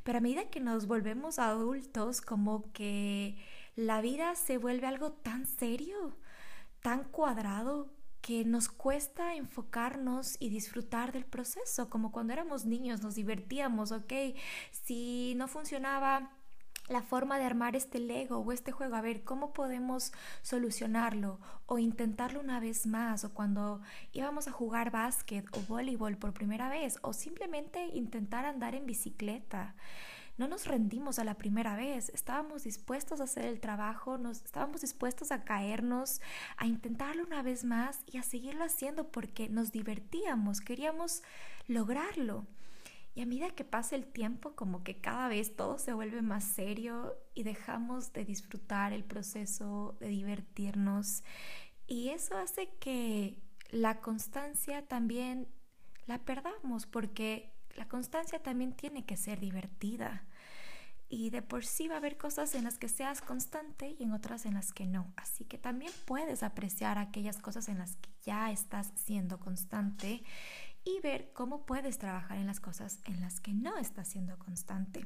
Pero 0.04 0.20
a 0.20 0.22
medida 0.22 0.50
que 0.50 0.62
nos 0.62 0.88
volvemos 0.88 1.38
adultos, 1.38 2.22
como 2.22 2.72
que 2.72 3.38
la 3.76 4.02
vida 4.02 4.36
se 4.36 4.58
vuelve 4.58 4.88
algo 4.88 5.12
tan 5.12 5.46
serio, 5.46 6.16
tan 6.82 7.04
cuadrado, 7.04 7.92
que 8.28 8.44
nos 8.44 8.68
cuesta 8.68 9.36
enfocarnos 9.36 10.36
y 10.42 10.50
disfrutar 10.50 11.14
del 11.14 11.24
proceso, 11.24 11.90
como 11.90 12.12
cuando 12.12 12.34
éramos 12.34 12.66
niños 12.66 13.02
nos 13.02 13.16
divertíamos, 13.16 13.94
ok, 13.94 14.12
si 14.70 15.34
no 15.38 15.48
funcionaba 15.48 16.34
la 16.90 17.04
forma 17.04 17.38
de 17.38 17.46
armar 17.46 17.78
este 17.78 18.00
Lego 18.00 18.40
o 18.40 18.52
este 18.52 18.74
juego, 18.74 18.98
a 18.98 19.02
ver 19.02 19.24
cómo 19.24 19.54
podemos 19.54 20.12
solucionarlo 20.42 21.40
o 21.68 21.80
intentarlo 21.80 22.42
una 22.42 22.60
vez 22.60 22.86
más 22.86 23.24
o 23.24 23.34
cuando 23.34 23.80
íbamos 24.12 24.50
a 24.50 24.52
jugar 24.52 24.92
básquet 24.92 25.46
o 25.56 25.62
voleibol 25.62 26.18
por 26.18 26.34
primera 26.34 26.68
vez 26.68 27.00
o 27.04 27.14
simplemente 27.14 27.86
intentar 27.94 28.46
andar 28.46 28.76
en 28.76 28.86
bicicleta. 28.86 29.74
No 30.38 30.48
nos 30.48 30.68
rendimos 30.68 31.18
a 31.18 31.24
la 31.24 31.34
primera 31.34 31.76
vez, 31.76 32.10
estábamos 32.10 32.64
dispuestos 32.64 33.20
a 33.20 33.24
hacer 33.24 33.46
el 33.46 33.60
trabajo, 33.60 34.20
nos 34.20 34.44
estábamos 34.44 34.82
dispuestos 34.82 35.32
a 35.32 35.44
caernos, 35.44 36.22
a 36.58 36.68
intentarlo 36.68 37.24
una 37.24 37.42
vez 37.42 37.64
más 37.64 38.02
y 38.06 38.18
a 38.18 38.24
seguirlo 38.24 38.64
haciendo 38.64 39.12
porque 39.12 39.50
nos 39.50 39.72
divertíamos, 39.72 40.62
queríamos 40.62 41.24
lograrlo. 41.68 42.46
Y 43.16 43.22
a 43.22 43.26
medida 43.26 43.50
que 43.50 43.64
pasa 43.64 43.96
el 43.96 44.06
tiempo, 44.06 44.56
como 44.56 44.84
que 44.84 45.02
cada 45.02 45.28
vez 45.28 45.56
todo 45.56 45.80
se 45.80 45.92
vuelve 45.92 46.22
más 46.22 46.44
serio 46.44 47.16
y 47.34 47.42
dejamos 47.42 48.14
de 48.14 48.24
disfrutar 48.24 48.94
el 48.94 49.04
proceso, 49.04 49.98
de 50.00 50.10
divertirnos. 50.10 51.24
Y 51.88 52.10
eso 52.10 52.38
hace 52.38 52.70
que 52.80 53.42
la 53.72 54.02
constancia 54.02 54.86
también 54.88 55.48
la 56.06 56.20
perdamos, 56.20 56.86
porque 56.86 57.57
la 57.78 57.88
constancia 57.88 58.42
también 58.42 58.74
tiene 58.74 59.06
que 59.06 59.16
ser 59.16 59.40
divertida. 59.40 60.24
Y 61.10 61.30
de 61.30 61.42
por 61.42 61.64
sí 61.64 61.88
va 61.88 61.96
a 61.96 61.98
haber 62.00 62.18
cosas 62.18 62.54
en 62.56 62.66
las 62.66 62.78
que 62.78 62.90
seas 62.90 63.22
constante 63.22 63.96
y 63.98 64.04
en 64.04 64.12
otras 64.12 64.46
en 64.46 64.56
las 64.56 64.74
que 64.74 64.86
no. 64.86 65.14
Así 65.16 65.46
que 65.46 65.58
también 65.58 65.94
puedes 66.06 66.44
apreciar 66.44 66.98
aquellas 66.98 67.38
cosas 67.38 67.70
en 67.70 67.78
las 67.78 67.96
que 67.96 68.10
ya 68.24 68.52
estás 68.52 68.92
siendo 68.96 69.40
constante 69.40 70.24
y 70.84 71.00
ver 71.02 71.32
cómo 71.34 71.66
puedes 71.66 71.98
trabajar 71.98 72.38
en 72.38 72.48
las 72.48 72.60
cosas 72.60 73.00
en 73.06 73.22
las 73.22 73.40
que 73.40 73.54
no 73.54 73.78
estás 73.78 74.10
siendo 74.10 74.38
constante. 74.38 75.06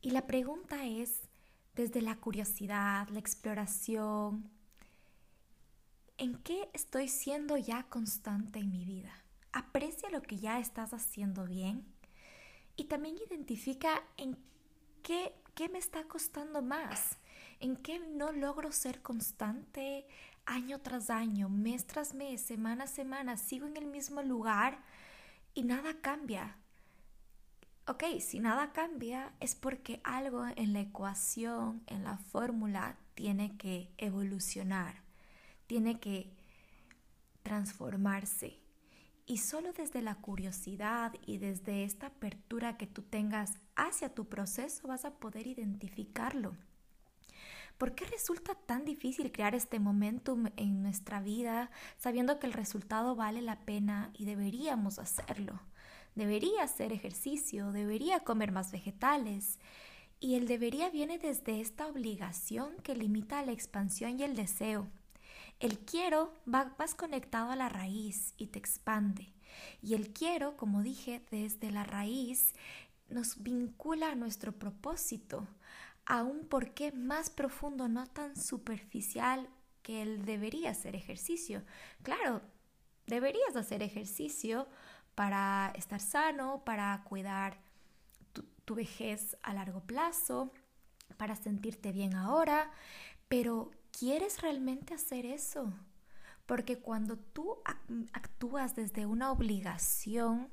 Y 0.00 0.10
la 0.10 0.26
pregunta 0.26 0.84
es, 0.84 1.28
desde 1.74 2.00
la 2.00 2.16
curiosidad, 2.16 3.08
la 3.08 3.18
exploración, 3.18 4.50
¿en 6.16 6.34
qué 6.42 6.70
estoy 6.72 7.08
siendo 7.08 7.56
ya 7.56 7.84
constante 7.84 8.58
en 8.58 8.70
mi 8.70 8.84
vida? 8.84 9.12
Aprecia 9.52 10.10
lo 10.10 10.22
que 10.22 10.38
ya 10.38 10.58
estás 10.58 10.92
haciendo 10.92 11.44
bien 11.44 11.95
y 12.76 12.84
también 12.84 13.16
identifica 13.18 14.02
en 14.16 14.36
qué, 15.02 15.34
qué 15.54 15.68
me 15.68 15.78
está 15.78 16.04
costando 16.04 16.62
más, 16.62 17.18
en 17.60 17.76
qué 17.76 17.98
no 17.98 18.32
logro 18.32 18.70
ser 18.72 19.02
constante 19.02 20.06
año 20.44 20.80
tras 20.80 21.10
año, 21.10 21.48
mes 21.48 21.86
tras 21.86 22.14
mes, 22.14 22.40
semana 22.40 22.84
a 22.84 22.86
semana, 22.88 23.36
sigo 23.36 23.66
en 23.66 23.76
el 23.76 23.86
mismo 23.86 24.22
lugar 24.22 24.82
y 25.54 25.64
nada 25.64 26.00
cambia. 26.00 26.56
Ok, 27.88 28.04
si 28.20 28.40
nada 28.40 28.72
cambia 28.72 29.32
es 29.40 29.54
porque 29.54 30.00
algo 30.04 30.44
en 30.56 30.72
la 30.72 30.80
ecuación, 30.80 31.82
en 31.86 32.04
la 32.04 32.18
fórmula, 32.18 32.96
tiene 33.14 33.56
que 33.56 33.90
evolucionar, 33.96 35.02
tiene 35.66 36.00
que 36.00 36.32
transformarse. 37.42 38.58
Y 39.28 39.38
solo 39.38 39.72
desde 39.72 40.02
la 40.02 40.14
curiosidad 40.14 41.12
y 41.26 41.38
desde 41.38 41.82
esta 41.82 42.06
apertura 42.06 42.76
que 42.76 42.86
tú 42.86 43.02
tengas 43.02 43.54
hacia 43.74 44.14
tu 44.14 44.28
proceso 44.28 44.86
vas 44.86 45.04
a 45.04 45.14
poder 45.14 45.48
identificarlo. 45.48 46.54
¿Por 47.76 47.96
qué 47.96 48.06
resulta 48.06 48.54
tan 48.54 48.84
difícil 48.84 49.32
crear 49.32 49.54
este 49.54 49.80
momentum 49.80 50.46
en 50.56 50.80
nuestra 50.80 51.20
vida 51.20 51.70
sabiendo 51.98 52.38
que 52.38 52.46
el 52.46 52.52
resultado 52.52 53.16
vale 53.16 53.42
la 53.42 53.66
pena 53.66 54.10
y 54.14 54.26
deberíamos 54.26 55.00
hacerlo? 55.00 55.60
Debería 56.14 56.62
hacer 56.62 56.92
ejercicio, 56.92 57.72
debería 57.72 58.20
comer 58.20 58.52
más 58.52 58.72
vegetales. 58.72 59.58
Y 60.20 60.36
el 60.36 60.46
debería 60.46 60.88
viene 60.88 61.18
desde 61.18 61.60
esta 61.60 61.86
obligación 61.86 62.76
que 62.82 62.94
limita 62.94 63.44
la 63.44 63.52
expansión 63.52 64.18
y 64.18 64.22
el 64.22 64.36
deseo. 64.36 64.88
El 65.58 65.78
quiero 65.78 66.34
va 66.52 66.74
más 66.78 66.94
conectado 66.94 67.50
a 67.50 67.56
la 67.56 67.68
raíz 67.68 68.34
y 68.36 68.48
te 68.48 68.58
expande. 68.58 69.32
Y 69.80 69.94
el 69.94 70.12
quiero, 70.12 70.56
como 70.56 70.82
dije, 70.82 71.22
desde 71.30 71.70
la 71.70 71.84
raíz 71.84 72.52
nos 73.08 73.42
vincula 73.42 74.12
a 74.12 74.14
nuestro 74.14 74.52
propósito, 74.52 75.46
a 76.04 76.22
un 76.22 76.46
porqué 76.46 76.92
más 76.92 77.30
profundo, 77.30 77.88
no 77.88 78.06
tan 78.06 78.36
superficial 78.36 79.48
que 79.82 80.02
él 80.02 80.24
debería 80.24 80.70
hacer 80.70 80.94
ejercicio. 80.94 81.62
Claro, 82.02 82.42
deberías 83.06 83.56
hacer 83.56 83.82
ejercicio 83.82 84.68
para 85.14 85.72
estar 85.76 86.00
sano, 86.00 86.62
para 86.64 87.02
cuidar 87.04 87.58
tu 88.64 88.74
vejez 88.74 89.36
a 89.42 89.54
largo 89.54 89.80
plazo, 89.80 90.52
para 91.16 91.36
sentirte 91.36 91.92
bien 91.92 92.14
ahora, 92.14 92.70
pero 93.28 93.70
¿quieres 93.98 94.42
realmente 94.42 94.94
hacer 94.94 95.24
eso? 95.24 95.72
Porque 96.44 96.78
cuando 96.78 97.16
tú 97.16 97.56
actúas 98.12 98.74
desde 98.74 99.06
una 99.06 99.32
obligación 99.32 100.50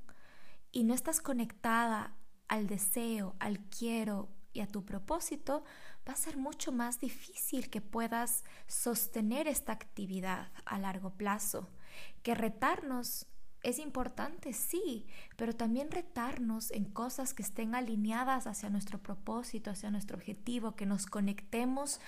y 0.72 0.86
no 0.86 0.94
estás 0.94 1.20
conectada 1.20 2.16
al 2.48 2.68
deseo, 2.68 3.36
al 3.40 3.60
quiero 3.60 4.30
y 4.54 4.62
a 4.62 4.68
tu 4.68 4.86
propósito, 4.86 5.64
va 6.08 6.14
a 6.14 6.18
ser 6.18 6.38
mucho 6.38 6.72
más 6.72 7.00
difícil 7.00 7.70
que 7.70 7.82
puedas 7.82 8.44
sostener 8.68 9.48
esta 9.48 9.74
actividad 9.74 10.52
a 10.66 10.80
largo 10.80 11.12
plazo. 11.12 11.70
Que 12.24 12.36
retarnos 12.36 13.28
es 13.62 13.80
importante, 13.80 14.54
sí, 14.54 15.08
pero 15.38 15.56
también 15.56 15.92
retarnos 15.92 16.72
en 16.72 16.86
cosas 16.86 17.34
que 17.34 17.44
estén 17.44 17.76
alineadas 17.76 18.48
hacia 18.48 18.70
nuestro 18.70 19.00
propósito, 19.02 19.70
hacia 19.72 19.92
nuestro 19.92 20.18
objetivo, 20.18 20.76
que 20.76 20.86
nos 20.86 21.06
conectemos 21.06 22.00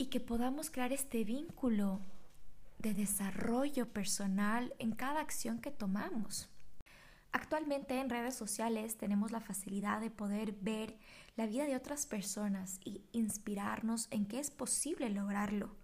y 0.00 0.06
que 0.06 0.18
podamos 0.18 0.70
crear 0.70 0.94
este 0.94 1.24
vínculo 1.24 2.00
de 2.78 2.94
desarrollo 2.94 3.92
personal 3.92 4.72
en 4.78 4.92
cada 4.92 5.20
acción 5.20 5.60
que 5.60 5.70
tomamos. 5.70 6.48
Actualmente 7.32 8.00
en 8.00 8.08
redes 8.08 8.34
sociales 8.34 8.96
tenemos 8.96 9.30
la 9.30 9.42
facilidad 9.42 10.00
de 10.00 10.08
poder 10.08 10.52
ver 10.52 10.96
la 11.36 11.44
vida 11.44 11.66
de 11.66 11.76
otras 11.76 12.06
personas 12.06 12.80
y 12.82 13.02
inspirarnos 13.12 14.08
en 14.10 14.24
que 14.24 14.38
es 14.38 14.50
posible 14.50 15.10
lograrlo. 15.10 15.76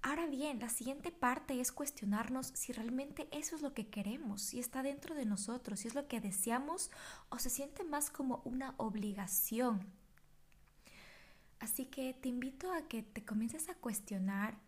Ahora 0.00 0.28
bien, 0.28 0.60
la 0.60 0.68
siguiente 0.68 1.10
parte 1.10 1.60
es 1.60 1.72
cuestionarnos 1.72 2.52
si 2.54 2.72
realmente 2.72 3.28
eso 3.32 3.56
es 3.56 3.62
lo 3.62 3.74
que 3.74 3.88
queremos, 3.88 4.42
si 4.42 4.60
está 4.60 4.84
dentro 4.84 5.16
de 5.16 5.26
nosotros, 5.26 5.80
si 5.80 5.88
es 5.88 5.96
lo 5.96 6.06
que 6.06 6.20
deseamos 6.20 6.92
o 7.30 7.40
se 7.40 7.50
siente 7.50 7.82
más 7.82 8.10
como 8.10 8.42
una 8.44 8.74
obligación. 8.76 9.99
Así 11.60 11.86
que 11.86 12.14
te 12.14 12.28
invito 12.28 12.72
a 12.72 12.88
que 12.88 13.02
te 13.02 13.24
comiences 13.24 13.68
a 13.68 13.74
cuestionar 13.74 14.58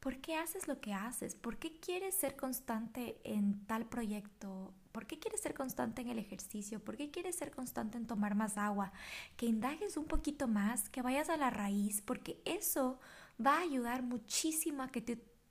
por 0.00 0.18
qué 0.18 0.36
haces 0.36 0.68
lo 0.68 0.80
que 0.80 0.92
haces, 0.92 1.34
por 1.34 1.56
qué 1.56 1.80
quieres 1.80 2.14
ser 2.14 2.36
constante 2.36 3.18
en 3.24 3.64
tal 3.66 3.86
proyecto, 3.86 4.74
por 4.92 5.06
qué 5.06 5.18
quieres 5.18 5.40
ser 5.40 5.54
constante 5.54 6.02
en 6.02 6.08
el 6.08 6.18
ejercicio, 6.18 6.84
por 6.84 6.98
qué 6.98 7.10
quieres 7.10 7.36
ser 7.36 7.50
constante 7.50 7.96
en 7.96 8.06
tomar 8.06 8.34
más 8.34 8.58
agua, 8.58 8.92
que 9.38 9.46
indagues 9.46 9.96
un 9.96 10.04
poquito 10.04 10.46
más, 10.46 10.90
que 10.90 11.00
vayas 11.00 11.30
a 11.30 11.38
la 11.38 11.48
raíz, 11.48 12.02
porque 12.02 12.42
eso 12.44 13.00
va 13.44 13.56
a 13.56 13.62
ayudar 13.62 14.02
muchísimo 14.02 14.82
a 14.82 14.88
que 14.88 15.00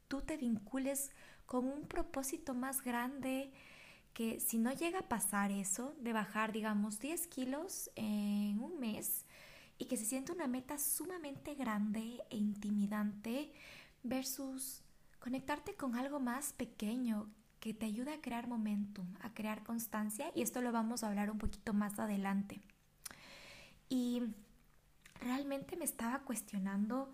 tú 0.07 0.21
te 0.21 0.37
vincules 0.37 1.11
con 1.47 1.65
un 1.65 1.87
propósito 1.87 2.53
más 2.53 2.83
grande 2.83 3.51
que 4.13 4.39
si 4.39 4.59
no 4.59 4.71
llega 4.71 4.99
a 4.99 5.09
pasar 5.09 5.51
eso, 5.51 5.95
de 5.99 6.13
bajar, 6.13 6.51
digamos, 6.51 6.99
10 6.99 7.25
kilos 7.27 7.89
en 7.95 8.59
un 8.59 8.79
mes 8.79 9.25
y 9.77 9.85
que 9.85 9.97
se 9.97 10.05
siente 10.05 10.31
una 10.31 10.47
meta 10.47 10.77
sumamente 10.77 11.55
grande 11.55 12.21
e 12.29 12.37
intimidante 12.37 13.51
versus 14.03 14.81
conectarte 15.19 15.75
con 15.75 15.95
algo 15.95 16.19
más 16.19 16.53
pequeño 16.53 17.29
que 17.59 17.73
te 17.73 17.85
ayude 17.85 18.13
a 18.13 18.21
crear 18.21 18.47
momentum, 18.47 19.07
a 19.21 19.33
crear 19.33 19.63
constancia 19.63 20.31
y 20.35 20.41
esto 20.41 20.61
lo 20.61 20.71
vamos 20.71 21.03
a 21.03 21.07
hablar 21.07 21.31
un 21.31 21.37
poquito 21.37 21.73
más 21.73 21.97
adelante. 21.99 22.61
Y 23.89 24.23
realmente 25.21 25.77
me 25.77 25.85
estaba 25.85 26.19
cuestionando 26.19 27.13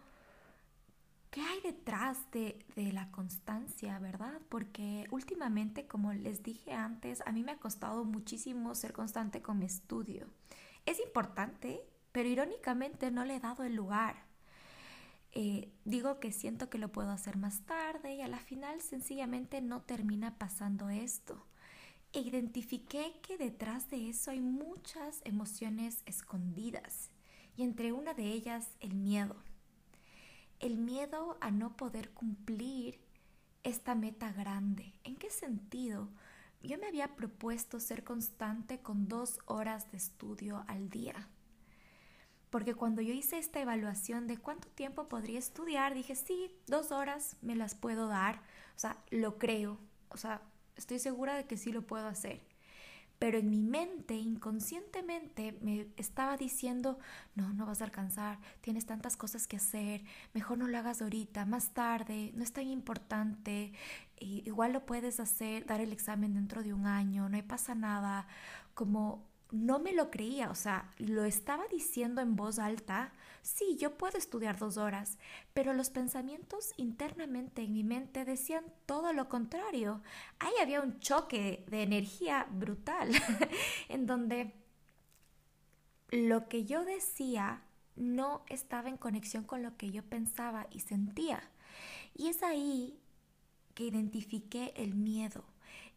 ¿Qué 1.32 1.42
hay 1.42 1.62
detrás 1.62 2.18
de, 2.32 2.66
la 2.76 3.12
constancia, 3.12 4.00
verdad? 4.00 4.42
Porque 4.50 5.08
últimamente, 5.12 5.86
como 5.86 6.12
les 6.12 6.42
dije 6.42 6.74
antes, 6.74 7.22
a 7.26 7.32
mí 7.32 7.44
me 7.44 7.52
ha 7.52 7.60
costado 7.60 8.04
muchísimo 8.04 8.74
ser 8.74 8.94
constante 8.94 9.42
con 9.42 9.60
mi 9.60 9.66
estudio. 9.66 10.28
Es 10.88 11.00
importante, 11.00 11.84
pero 12.20 12.28
irónicamente 12.28 13.12
no 13.12 13.24
le 13.24 13.38
he 13.38 13.40
dado 13.40 13.64
el 13.64 13.76
lugar. 13.76 14.18
Eh, 15.32 15.72
digo 15.86 16.20
que 16.20 16.34
siento 16.34 16.70
que 16.70 16.78
lo 16.78 16.92
puedo 16.92 17.12
hacer 17.12 17.38
más 17.38 17.62
tarde 17.62 18.14
y 18.14 18.22
a 18.22 18.28
la 18.28 18.40
final 18.40 18.82
sencillamente 18.82 19.62
no 19.62 19.84
termina 19.84 20.38
pasando 20.38 20.90
esto. 20.90 21.46
E 22.12 22.20
identifiqué 22.20 23.22
que 23.22 23.38
detrás 23.38 23.90
de 23.90 24.10
eso 24.10 24.32
hay 24.32 24.42
muchas 24.42 25.22
emociones 25.24 26.04
escondidas 26.06 27.10
y 27.56 27.64
entre 27.64 27.94
una 27.94 28.14
de 28.14 28.26
ellas 28.26 28.68
el 28.82 28.96
miedo 28.96 29.38
el 30.60 30.76
miedo 30.76 31.38
a 31.40 31.52
no 31.52 31.78
poder 31.78 32.10
cumplir 32.10 33.00
esta 33.64 33.96
meta 33.96 34.34
grande. 34.34 34.94
¿En 35.06 35.16
qué 35.16 35.30
sentido? 35.30 36.10
Yo 36.62 36.78
me 36.80 36.88
había 36.88 37.16
propuesto 37.16 37.80
ser 37.80 38.04
constante 38.04 38.82
con 38.82 39.08
dos 39.08 39.40
horas 39.46 39.90
de 39.94 39.98
estudio 39.98 40.66
al 40.68 40.90
día. 40.90 41.30
Porque 42.50 42.74
cuando 42.74 43.02
yo 43.02 43.14
hice 43.14 43.38
esta 43.38 43.62
evaluación 43.62 44.28
de 44.28 44.38
cuánto 44.38 44.68
tiempo 44.70 45.08
podría 45.08 45.40
estudiar, 45.40 45.94
dije, 45.94 46.16
sí, 46.16 46.52
dos 46.68 46.92
horas 46.92 47.38
me 47.42 47.56
las 47.56 47.76
puedo 47.76 48.08
dar. 48.08 48.42
O 48.76 48.80
sea, 48.80 48.98
lo 49.12 49.38
creo. 49.38 49.78
O 50.10 50.18
sea, 50.18 50.42
estoy 50.76 51.00
segura 51.00 51.36
de 51.36 51.46
que 51.46 51.58
sí 51.58 51.72
lo 51.72 51.84
puedo 51.84 52.08
hacer 52.08 52.42
pero 53.20 53.38
en 53.38 53.50
mi 53.50 53.62
mente 53.62 54.16
inconscientemente 54.16 55.52
me 55.62 55.88
estaba 55.98 56.38
diciendo, 56.38 57.00
no, 57.36 57.54
no 57.54 57.66
vas 57.66 57.82
a 57.82 57.84
alcanzar, 57.84 58.40
tienes 58.62 58.86
tantas 58.86 59.18
cosas 59.18 59.46
que 59.46 59.58
hacer, 59.58 60.04
mejor 60.34 60.58
no 60.58 60.70
lo 60.70 60.78
hagas 60.78 61.02
ahorita, 61.02 61.46
más 61.46 61.74
tarde, 61.74 62.32
no 62.34 62.44
es 62.44 62.54
tan 62.54 62.68
importante, 62.68 63.74
igual 64.20 64.72
lo 64.72 64.86
puedes 64.86 65.20
hacer, 65.20 65.66
dar 65.66 65.82
el 65.82 65.92
examen 65.92 66.34
dentro 66.34 66.64
de 66.64 66.74
un 66.74 66.88
año, 66.88 67.28
no 67.28 67.38
pasa 67.46 67.76
nada, 67.76 68.26
como 68.74 69.28
no 69.52 69.80
me 69.80 69.94
lo 69.94 70.12
creía, 70.12 70.52
o 70.52 70.56
sea, 70.56 70.94
lo 70.98 71.26
estaba 71.26 71.66
diciendo 71.68 72.22
en 72.22 72.36
voz 72.36 72.60
alta, 72.60 73.12
sí, 73.42 73.78
yo 73.78 73.98
puedo 73.98 74.18
estudiar 74.18 74.58
dos 74.58 74.78
horas, 74.78 75.18
pero 75.54 75.74
los 75.74 75.90
pensamientos 75.90 76.74
internamente 76.78 77.64
en 77.64 77.74
mi 77.74 77.84
mente 77.84 78.26
decían 78.26 78.64
todo 78.86 79.12
lo 79.12 79.28
contrario. 79.28 80.02
Ahí 80.40 80.54
había 80.62 80.82
un 80.82 81.00
choque 81.00 81.66
de 81.68 81.82
energía 81.82 82.48
brutal, 82.52 83.12
en 83.90 84.06
donde 84.06 84.54
lo 86.12 86.48
que 86.48 86.66
yo 86.66 86.86
decía 86.86 87.64
no 87.96 88.44
estaba 88.48 88.90
en 88.90 88.98
conexión 88.98 89.44
con 89.44 89.64
lo 89.64 89.78
que 89.78 89.92
yo 89.92 90.04
pensaba 90.04 90.68
y 90.72 90.82
sentía. 90.82 91.42
Y 92.16 92.28
es 92.28 92.44
ahí 92.44 93.00
que 93.74 93.86
identifiqué 93.86 94.74
el 94.76 94.96
miedo, 94.96 95.44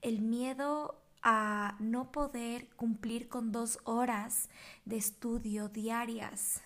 el 0.00 0.20
miedo 0.20 1.01
a 1.22 1.76
no 1.78 2.10
poder 2.10 2.68
cumplir 2.70 3.28
con 3.28 3.52
dos 3.52 3.78
horas 3.84 4.48
de 4.84 4.96
estudio 4.96 5.68
diarias. 5.68 6.62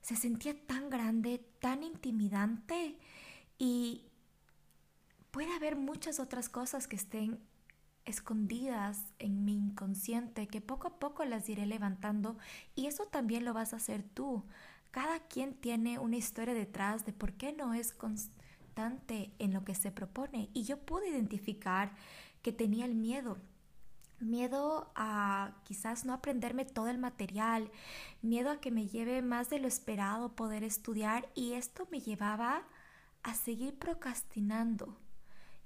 Se 0.00 0.16
sentía 0.16 0.54
tan 0.66 0.88
grande, 0.90 1.44
tan 1.60 1.82
intimidante 1.82 2.96
y 3.58 4.04
puede 5.30 5.54
haber 5.54 5.76
muchas 5.76 6.20
otras 6.20 6.48
cosas 6.48 6.86
que 6.86 6.96
estén 6.96 7.40
escondidas 8.04 9.04
en 9.18 9.44
mi 9.44 9.54
inconsciente 9.54 10.46
que 10.46 10.60
poco 10.60 10.88
a 10.88 10.98
poco 10.98 11.24
las 11.24 11.48
iré 11.48 11.66
levantando 11.66 12.38
y 12.74 12.86
eso 12.86 13.04
también 13.04 13.44
lo 13.44 13.52
vas 13.52 13.72
a 13.72 13.76
hacer 13.76 14.02
tú. 14.02 14.44
Cada 14.90 15.20
quien 15.20 15.54
tiene 15.54 15.98
una 15.98 16.16
historia 16.16 16.54
detrás 16.54 17.04
de 17.04 17.12
por 17.12 17.34
qué 17.34 17.52
no 17.52 17.74
es 17.74 17.92
constante 17.92 19.32
en 19.38 19.52
lo 19.52 19.64
que 19.64 19.74
se 19.74 19.90
propone 19.90 20.48
y 20.54 20.62
yo 20.62 20.78
pude 20.78 21.10
identificar 21.10 21.92
que 22.42 22.52
tenía 22.52 22.84
el 22.84 22.94
miedo. 22.94 23.38
Miedo 24.20 24.90
a 24.96 25.52
quizás 25.64 26.04
no 26.04 26.12
aprenderme 26.12 26.64
todo 26.64 26.88
el 26.88 26.98
material, 26.98 27.70
miedo 28.20 28.50
a 28.50 28.60
que 28.60 28.72
me 28.72 28.88
lleve 28.88 29.22
más 29.22 29.48
de 29.48 29.60
lo 29.60 29.68
esperado 29.68 30.34
poder 30.34 30.64
estudiar 30.64 31.28
y 31.34 31.52
esto 31.52 31.86
me 31.92 32.00
llevaba 32.00 32.64
a 33.22 33.34
seguir 33.34 33.78
procrastinando. 33.78 34.98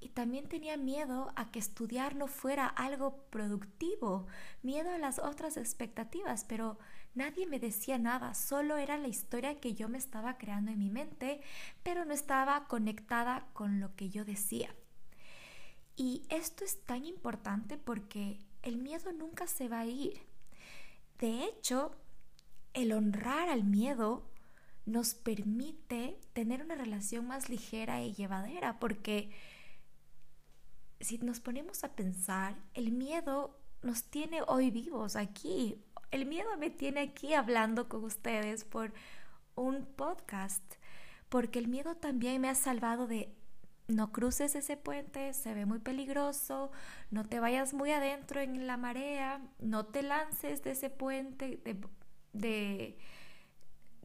Y 0.01 0.09
también 0.09 0.49
tenía 0.49 0.77
miedo 0.77 1.33
a 1.37 1.51
que 1.53 1.61
estudiar 1.61 2.17
no 2.17 2.27
fuera 2.27 2.67
algo 2.67 3.25
productivo, 3.31 4.27
miedo 4.61 4.91
a 4.91 4.99
las 4.99 5.21
otras 5.21 5.57
expectativas, 5.57 6.45
pero 6.45 6.77
nadie 7.15 7.47
me 7.47 7.61
decía 7.61 7.99
nada, 7.99 8.35
solo 8.35 8.77
era 8.77 8.99
la 8.99 9.09
historia 9.09 9.61
que 9.61 9.75
yo 9.75 9.89
me 9.89 9.99
estaba 9.99 10.39
creando 10.39 10.73
en 10.73 10.81
mi 10.81 10.91
mente, 10.91 11.41
pero 11.85 12.05
no 12.05 12.13
estaba 12.13 12.67
conectada 12.67 13.47
con 13.53 13.81
lo 13.81 13.95
que 13.95 14.11
yo 14.11 14.25
decía. 14.25 14.75
Y 16.03 16.25
esto 16.31 16.65
es 16.65 16.83
tan 16.83 17.05
importante 17.05 17.79
porque 17.79 18.41
el 18.63 18.77
miedo 18.77 19.13
nunca 19.13 19.47
se 19.47 19.69
va 19.69 19.79
a 19.79 19.87
ir. 19.87 20.21
De 21.21 21.45
hecho, 21.45 21.95
el 22.75 22.91
honrar 22.91 23.49
al 23.49 23.63
miedo 23.63 24.29
nos 24.85 25.15
permite 25.15 26.19
tener 26.33 26.61
una 26.61 26.75
relación 26.75 27.29
más 27.29 27.49
ligera 27.49 28.03
y 28.03 28.15
llevadera 28.15 28.81
porque 28.81 29.31
si 30.99 31.19
nos 31.19 31.39
ponemos 31.39 31.85
a 31.85 31.95
pensar, 31.95 32.57
el 32.75 32.91
miedo 32.91 33.57
nos 33.83 34.03
tiene 34.03 34.43
hoy 34.49 34.73
vivos 34.73 35.15
aquí. 35.15 35.85
El 36.11 36.27
miedo 36.27 36.57
me 36.59 36.71
tiene 36.71 36.99
aquí 36.99 37.33
hablando 37.35 37.89
con 37.89 38.03
ustedes 38.03 38.65
por 38.65 38.93
un 39.55 39.87
podcast, 39.87 40.65
porque 41.29 41.61
el 41.61 41.69
miedo 41.69 41.95
también 41.95 42.41
me 42.41 42.49
ha 42.49 42.57
salvado 42.57 43.07
de 43.07 43.33
no 43.95 44.13
cruces 44.13 44.55
ese 44.55 44.77
puente, 44.77 45.33
se 45.35 45.55
ve 45.55 45.67
muy 45.67 45.79
peligroso, 45.79 46.71
no 47.11 47.25
te 47.25 47.41
vayas 47.41 47.75
muy 47.75 47.91
adentro 47.93 48.41
en 48.41 48.67
la 48.67 48.77
marea, 48.77 49.41
no 49.61 49.87
te 49.87 50.03
lances 50.03 50.63
de 50.63 50.73
ese 50.73 50.91
puente, 50.91 51.61
de, 51.65 51.77
de, 52.33 52.99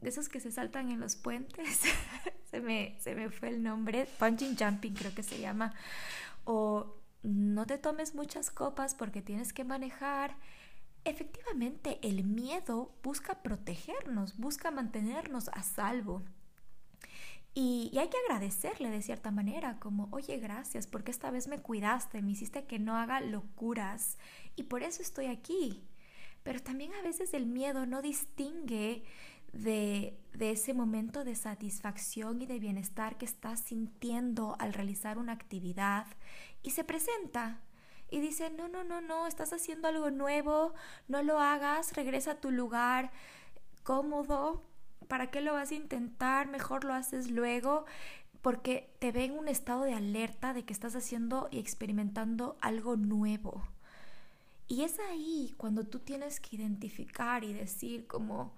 esos 0.02 0.28
que 0.28 0.40
se 0.40 0.52
saltan 0.52 0.90
en 0.90 1.00
los 1.00 1.16
puentes, 1.16 1.80
se, 2.50 2.60
me, 2.60 2.96
se 3.00 3.14
me 3.14 3.30
fue 3.30 3.48
el 3.48 3.62
nombre, 3.62 4.06
punching 4.18 4.56
jumping 4.56 4.94
creo 4.94 5.14
que 5.14 5.22
se 5.22 5.40
llama, 5.40 5.74
o 6.44 6.94
no 7.22 7.66
te 7.66 7.78
tomes 7.78 8.14
muchas 8.14 8.50
copas 8.50 8.94
porque 8.94 9.22
tienes 9.22 9.52
que 9.52 9.64
manejar. 9.64 10.36
Efectivamente, 11.04 11.98
el 12.02 12.24
miedo 12.24 12.92
busca 13.02 13.42
protegernos, 13.42 14.36
busca 14.38 14.70
mantenernos 14.70 15.48
a 15.48 15.62
salvo. 15.62 16.22
Y, 17.60 17.90
hay 17.98 18.08
que 18.08 18.16
agradecerle 18.18 18.88
de 18.88 19.02
cierta 19.02 19.32
manera, 19.32 19.80
como, 19.80 20.06
oye, 20.12 20.38
gracias, 20.38 20.86
porque 20.86 21.10
esta 21.10 21.32
vez 21.32 21.48
me 21.48 21.58
cuidaste, 21.58 22.22
me 22.22 22.30
hiciste 22.30 22.66
que 22.66 22.78
no 22.78 22.96
haga 22.96 23.20
locuras 23.20 24.16
y 24.54 24.62
por 24.62 24.84
eso 24.84 25.02
estoy 25.02 25.26
aquí. 25.26 25.84
Pero 26.44 26.62
también 26.62 26.94
a 26.94 27.02
veces 27.02 27.34
el 27.34 27.46
miedo 27.46 27.84
no 27.84 28.00
distingue 28.00 29.02
de, 29.52 30.16
de 30.34 30.52
ese 30.52 30.72
momento 30.72 31.24
de 31.24 31.34
satisfacción 31.34 32.40
y 32.42 32.46
de 32.46 32.60
bienestar 32.60 33.18
que 33.18 33.24
estás 33.24 33.58
sintiendo 33.58 34.54
al 34.60 34.72
realizar 34.72 35.18
una 35.18 35.32
actividad 35.32 36.06
y 36.62 36.70
se 36.70 36.84
presenta. 36.84 37.60
y 38.08 38.20
dice, 38.20 38.50
no, 38.50 38.68
no, 38.68 38.84
no, 38.84 39.00
no, 39.00 39.26
estás 39.26 39.52
haciendo 39.52 39.88
algo 39.88 40.12
nuevo, 40.12 40.74
no 41.08 41.24
lo 41.24 41.40
hagas, 41.40 41.92
regresa 41.94 42.32
a 42.32 42.40
tu 42.40 42.52
lugar 42.52 43.10
cómodo, 43.82 44.62
¿para 45.08 45.30
qué 45.30 45.40
lo 45.40 45.54
vas 45.54 45.70
a 45.70 45.74
intentar? 45.74 46.48
Mejor 46.48 46.84
lo 46.84 46.94
haces 46.94 47.30
luego 47.30 47.84
porque 48.42 48.88
te 49.00 49.12
ven 49.12 49.32
un 49.32 49.48
estado 49.48 49.82
de 49.82 49.94
alerta 49.94 50.54
de 50.54 50.64
que 50.64 50.72
estás 50.72 50.94
haciendo 50.94 51.48
y 51.50 51.58
experimentando 51.58 52.56
algo 52.60 52.96
nuevo. 52.96 53.62
Y 54.68 54.84
es 54.84 54.98
ahí 55.00 55.54
cuando 55.56 55.84
tú 55.84 55.98
tienes 55.98 56.40
que 56.40 56.56
identificar 56.56 57.42
y 57.42 57.52
decir 57.52 58.06
como, 58.06 58.52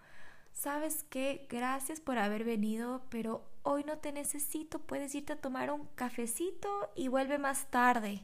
sabes 0.52 1.04
qué, 1.08 1.46
gracias 1.48 2.00
por 2.00 2.18
haber 2.18 2.44
venido, 2.44 3.02
pero 3.10 3.44
hoy 3.62 3.84
no 3.84 3.98
te 3.98 4.12
necesito, 4.12 4.80
puedes 4.80 5.14
irte 5.14 5.34
a 5.34 5.40
tomar 5.40 5.70
un 5.70 5.86
cafecito 5.94 6.90
y 6.96 7.08
vuelve 7.08 7.38
más 7.38 7.70
tarde. 7.70 8.22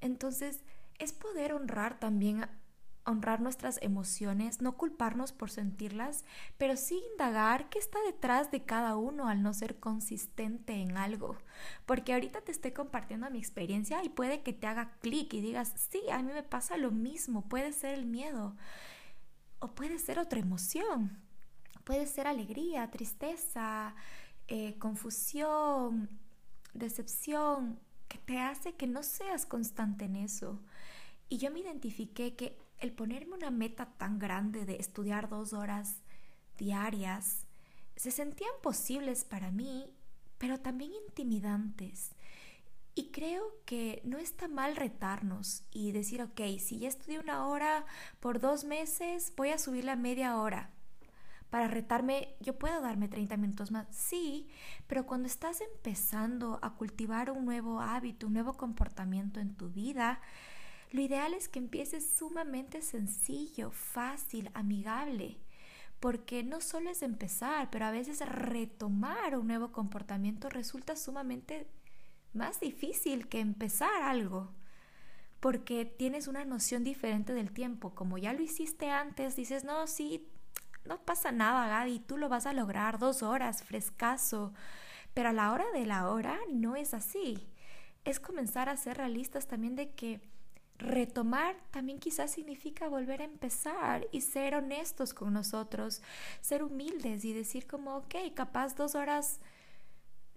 Entonces, 0.00 0.60
es 0.98 1.12
poder 1.12 1.54
honrar 1.54 1.98
también 1.98 2.46
honrar 3.06 3.40
nuestras 3.40 3.78
emociones, 3.82 4.60
no 4.60 4.76
culparnos 4.76 5.32
por 5.32 5.50
sentirlas, 5.50 6.24
pero 6.56 6.76
sí 6.76 7.02
indagar 7.12 7.68
qué 7.68 7.78
está 7.78 7.98
detrás 8.06 8.50
de 8.50 8.64
cada 8.64 8.96
uno 8.96 9.28
al 9.28 9.42
no 9.42 9.52
ser 9.52 9.78
consistente 9.78 10.74
en 10.74 10.96
algo. 10.96 11.36
Porque 11.86 12.14
ahorita 12.14 12.40
te 12.40 12.52
estoy 12.52 12.72
compartiendo 12.72 13.30
mi 13.30 13.38
experiencia 13.38 14.02
y 14.04 14.08
puede 14.08 14.42
que 14.42 14.52
te 14.52 14.66
haga 14.66 14.96
clic 15.00 15.32
y 15.34 15.40
digas, 15.40 15.72
sí, 15.90 16.00
a 16.10 16.22
mí 16.22 16.32
me 16.32 16.42
pasa 16.42 16.76
lo 16.76 16.90
mismo, 16.90 17.48
puede 17.48 17.72
ser 17.72 17.94
el 17.94 18.06
miedo 18.06 18.56
o 19.58 19.74
puede 19.74 19.98
ser 19.98 20.18
otra 20.18 20.40
emoción, 20.40 21.22
puede 21.84 22.06
ser 22.06 22.26
alegría, 22.26 22.90
tristeza, 22.90 23.94
eh, 24.48 24.76
confusión, 24.78 26.08
decepción, 26.72 27.78
que 28.08 28.18
te 28.18 28.38
hace 28.38 28.74
que 28.74 28.86
no 28.86 29.02
seas 29.02 29.46
constante 29.46 30.04
en 30.04 30.16
eso. 30.16 30.60
Y 31.28 31.38
yo 31.38 31.50
me 31.50 31.60
identifiqué 31.60 32.36
que 32.36 32.58
el 32.84 32.92
ponerme 32.92 33.34
una 33.34 33.50
meta 33.50 33.86
tan 33.96 34.18
grande 34.18 34.66
de 34.66 34.76
estudiar 34.76 35.30
dos 35.30 35.54
horas 35.54 36.02
diarias 36.58 37.46
se 37.96 38.10
sentían 38.10 38.52
posibles 38.62 39.24
para 39.24 39.50
mí, 39.50 39.90
pero 40.36 40.60
también 40.60 40.92
intimidantes. 41.08 42.10
Y 42.94 43.10
creo 43.10 43.42
que 43.64 44.02
no 44.04 44.18
está 44.18 44.48
mal 44.48 44.76
retarnos 44.76 45.64
y 45.72 45.92
decir, 45.92 46.20
ok, 46.20 46.40
si 46.58 46.78
ya 46.78 46.88
estudié 46.88 47.18
una 47.18 47.46
hora 47.46 47.86
por 48.20 48.38
dos 48.38 48.64
meses, 48.64 49.32
voy 49.34 49.48
a 49.48 49.58
subir 49.58 49.84
la 49.84 49.96
media 49.96 50.36
hora. 50.36 50.70
Para 51.48 51.68
retarme, 51.68 52.36
yo 52.40 52.58
puedo 52.58 52.82
darme 52.82 53.08
30 53.08 53.36
minutos 53.38 53.70
más, 53.70 53.86
sí, 53.90 54.48
pero 54.86 55.06
cuando 55.06 55.26
estás 55.26 55.62
empezando 55.62 56.58
a 56.60 56.74
cultivar 56.74 57.30
un 57.30 57.46
nuevo 57.46 57.80
hábito, 57.80 58.26
un 58.26 58.34
nuevo 58.34 58.54
comportamiento 58.54 59.40
en 59.40 59.54
tu 59.54 59.70
vida, 59.70 60.20
lo 60.90 61.00
ideal 61.00 61.34
es 61.34 61.48
que 61.48 61.58
empieces 61.58 62.08
sumamente 62.16 62.82
sencillo, 62.82 63.70
fácil, 63.70 64.50
amigable, 64.54 65.38
porque 66.00 66.42
no 66.42 66.60
solo 66.60 66.90
es 66.90 67.02
empezar, 67.02 67.70
pero 67.70 67.86
a 67.86 67.90
veces 67.90 68.20
retomar 68.28 69.36
un 69.36 69.46
nuevo 69.46 69.72
comportamiento 69.72 70.48
resulta 70.48 70.96
sumamente 70.96 71.66
más 72.32 72.60
difícil 72.60 73.28
que 73.28 73.40
empezar 73.40 74.02
algo, 74.02 74.52
porque 75.40 75.84
tienes 75.84 76.28
una 76.28 76.44
noción 76.44 76.84
diferente 76.84 77.32
del 77.32 77.52
tiempo. 77.52 77.94
Como 77.94 78.18
ya 78.18 78.32
lo 78.32 78.42
hiciste 78.42 78.90
antes, 78.90 79.36
dices, 79.36 79.64
no, 79.64 79.86
sí, 79.86 80.28
no 80.84 81.00
pasa 81.02 81.32
nada, 81.32 81.68
Gaby, 81.68 82.00
tú 82.00 82.18
lo 82.18 82.28
vas 82.28 82.46
a 82.46 82.52
lograr 82.52 82.98
dos 82.98 83.22
horas, 83.22 83.62
frescazo. 83.62 84.52
Pero 85.14 85.30
a 85.30 85.32
la 85.32 85.52
hora 85.52 85.64
de 85.72 85.86
la 85.86 86.10
hora 86.10 86.38
no 86.52 86.76
es 86.76 86.92
así. 86.92 87.48
Es 88.04 88.20
comenzar 88.20 88.68
a 88.68 88.76
ser 88.76 88.98
realistas 88.98 89.46
también 89.46 89.76
de 89.76 89.94
que 89.94 90.20
retomar 90.78 91.56
también 91.70 91.98
quizás 91.98 92.30
significa 92.30 92.88
volver 92.88 93.22
a 93.22 93.24
empezar 93.24 94.08
y 94.10 94.22
ser 94.22 94.54
honestos 94.54 95.14
con 95.14 95.32
nosotros, 95.32 96.02
ser 96.40 96.62
humildes 96.62 97.24
y 97.24 97.32
decir 97.32 97.66
como, 97.66 97.96
ok, 97.96 98.14
capaz 98.34 98.74
dos 98.74 98.94
horas 98.94 99.40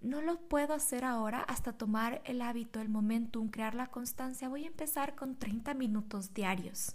no 0.00 0.22
lo 0.22 0.38
puedo 0.38 0.74
hacer 0.74 1.04
ahora 1.04 1.40
hasta 1.40 1.72
tomar 1.72 2.22
el 2.24 2.40
hábito, 2.40 2.80
el 2.80 2.88
momentum, 2.88 3.48
crear 3.48 3.74
la 3.74 3.88
constancia. 3.88 4.48
Voy 4.48 4.64
a 4.64 4.68
empezar 4.68 5.16
con 5.16 5.36
30 5.36 5.74
minutos 5.74 6.34
diarios. 6.34 6.94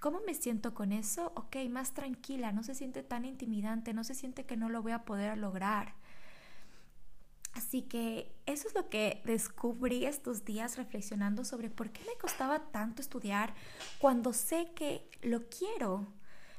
¿Cómo 0.00 0.20
me 0.26 0.32
siento 0.32 0.72
con 0.72 0.92
eso? 0.92 1.32
Ok, 1.36 1.56
más 1.68 1.92
tranquila, 1.92 2.52
no 2.52 2.62
se 2.62 2.74
siente 2.74 3.02
tan 3.02 3.26
intimidante, 3.26 3.92
no 3.92 4.04
se 4.04 4.14
siente 4.14 4.46
que 4.46 4.56
no 4.56 4.70
lo 4.70 4.80
voy 4.80 4.92
a 4.92 5.04
poder 5.04 5.36
lograr. 5.36 5.94
Así 7.52 7.82
que 7.82 8.32
eso 8.46 8.68
es 8.68 8.74
lo 8.74 8.88
que 8.88 9.22
descubrí 9.24 10.06
estos 10.06 10.44
días 10.44 10.76
reflexionando 10.76 11.44
sobre 11.44 11.68
por 11.68 11.90
qué 11.90 12.00
me 12.04 12.18
costaba 12.20 12.70
tanto 12.70 13.02
estudiar 13.02 13.54
cuando 13.98 14.32
sé 14.32 14.70
que 14.74 15.10
lo 15.22 15.48
quiero. 15.48 16.06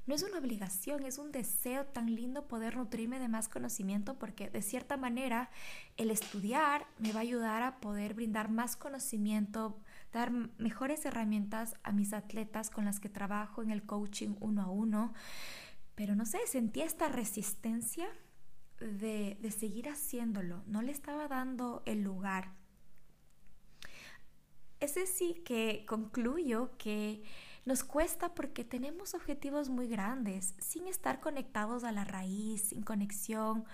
No 0.07 0.15
es 0.15 0.23
una 0.23 0.39
obligación, 0.39 1.03
es 1.03 1.19
un 1.19 1.31
deseo 1.31 1.85
tan 1.85 2.13
lindo 2.13 2.47
poder 2.47 2.75
nutrirme 2.75 3.19
de 3.19 3.27
más 3.27 3.47
conocimiento 3.47 4.17
porque 4.17 4.49
de 4.49 4.61
cierta 4.61 4.97
manera 4.97 5.49
el 5.95 6.09
estudiar 6.09 6.87
me 6.97 7.13
va 7.13 7.19
a 7.19 7.23
ayudar 7.23 7.61
a 7.61 7.79
poder 7.79 8.15
brindar 8.15 8.49
más 8.49 8.75
conocimiento, 8.75 9.79
dar 10.11 10.31
mejores 10.31 11.05
herramientas 11.05 11.75
a 11.83 11.91
mis 11.91 12.13
atletas 12.13 12.71
con 12.71 12.83
las 12.83 12.99
que 12.99 13.09
trabajo 13.09 13.61
en 13.61 13.69
el 13.69 13.83
coaching 13.83 14.35
uno 14.39 14.63
a 14.63 14.69
uno. 14.69 15.13
Pero 15.95 16.15
no 16.15 16.25
sé, 16.25 16.39
sentía 16.47 16.85
esta 16.85 17.07
resistencia 17.07 18.09
de, 18.81 19.37
seguir 19.51 19.89
haciéndolo, 19.89 20.63
no 20.67 20.81
le 20.81 20.91
estaba 20.91 21.27
dando 21.27 21.83
el 21.85 22.01
lugar. 22.01 22.53
Ese 24.79 25.05
sí 25.05 25.35
que 25.45 25.85
concluyo 25.87 26.71
que 26.77 27.23
nos 27.65 27.83
cuesta 27.83 28.33
porque 28.33 28.63
tenemos 28.63 29.13
objetivos 29.13 29.69
muy 29.69 29.87
grandes, 29.87 30.55
sin 30.59 30.87
estar 30.87 31.19
conectados 31.19 31.83
a 31.83 31.91
la 31.91 32.03
raíz, 32.03 32.69
sin 32.69 32.81
conexión. 32.81 33.65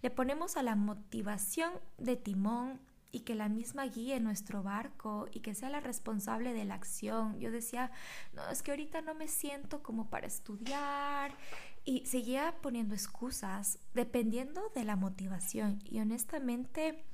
Le 0.00 0.10
ponemos 0.10 0.56
a 0.56 0.62
la 0.62 0.74
motivación 0.74 1.72
de 1.98 2.16
timón 2.16 2.80
y 3.12 3.20
que 3.20 3.36
la 3.36 3.48
misma 3.48 3.84
guíe 3.84 4.18
nuestro 4.18 4.64
barco 4.64 5.28
y 5.30 5.40
que 5.40 5.54
sea 5.54 5.68
la 5.68 5.80
responsable 5.80 6.52
de 6.52 6.64
la 6.64 6.74
acción. 6.74 7.38
Yo 7.38 7.52
decía, 7.52 7.92
no, 8.32 8.48
es 8.48 8.62
que 8.62 8.72
ahorita 8.72 9.02
no 9.02 9.14
me 9.14 9.28
siento 9.28 9.84
como 9.84 10.10
para 10.10 10.26
estudiar 10.26 11.32
y 11.84 12.06
seguía 12.06 12.54
poniendo 12.62 12.94
excusas 12.94 13.78
dependiendo 13.92 14.70
de 14.74 14.84
la 14.84 14.96
motivación. 14.96 15.80
Y 15.84 16.00
honestamente, 16.00 17.04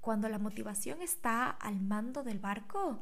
cuando 0.00 0.28
la 0.28 0.38
motivación 0.38 1.00
está 1.00 1.48
al 1.50 1.80
mando 1.80 2.24
del 2.24 2.40
barco, 2.40 3.00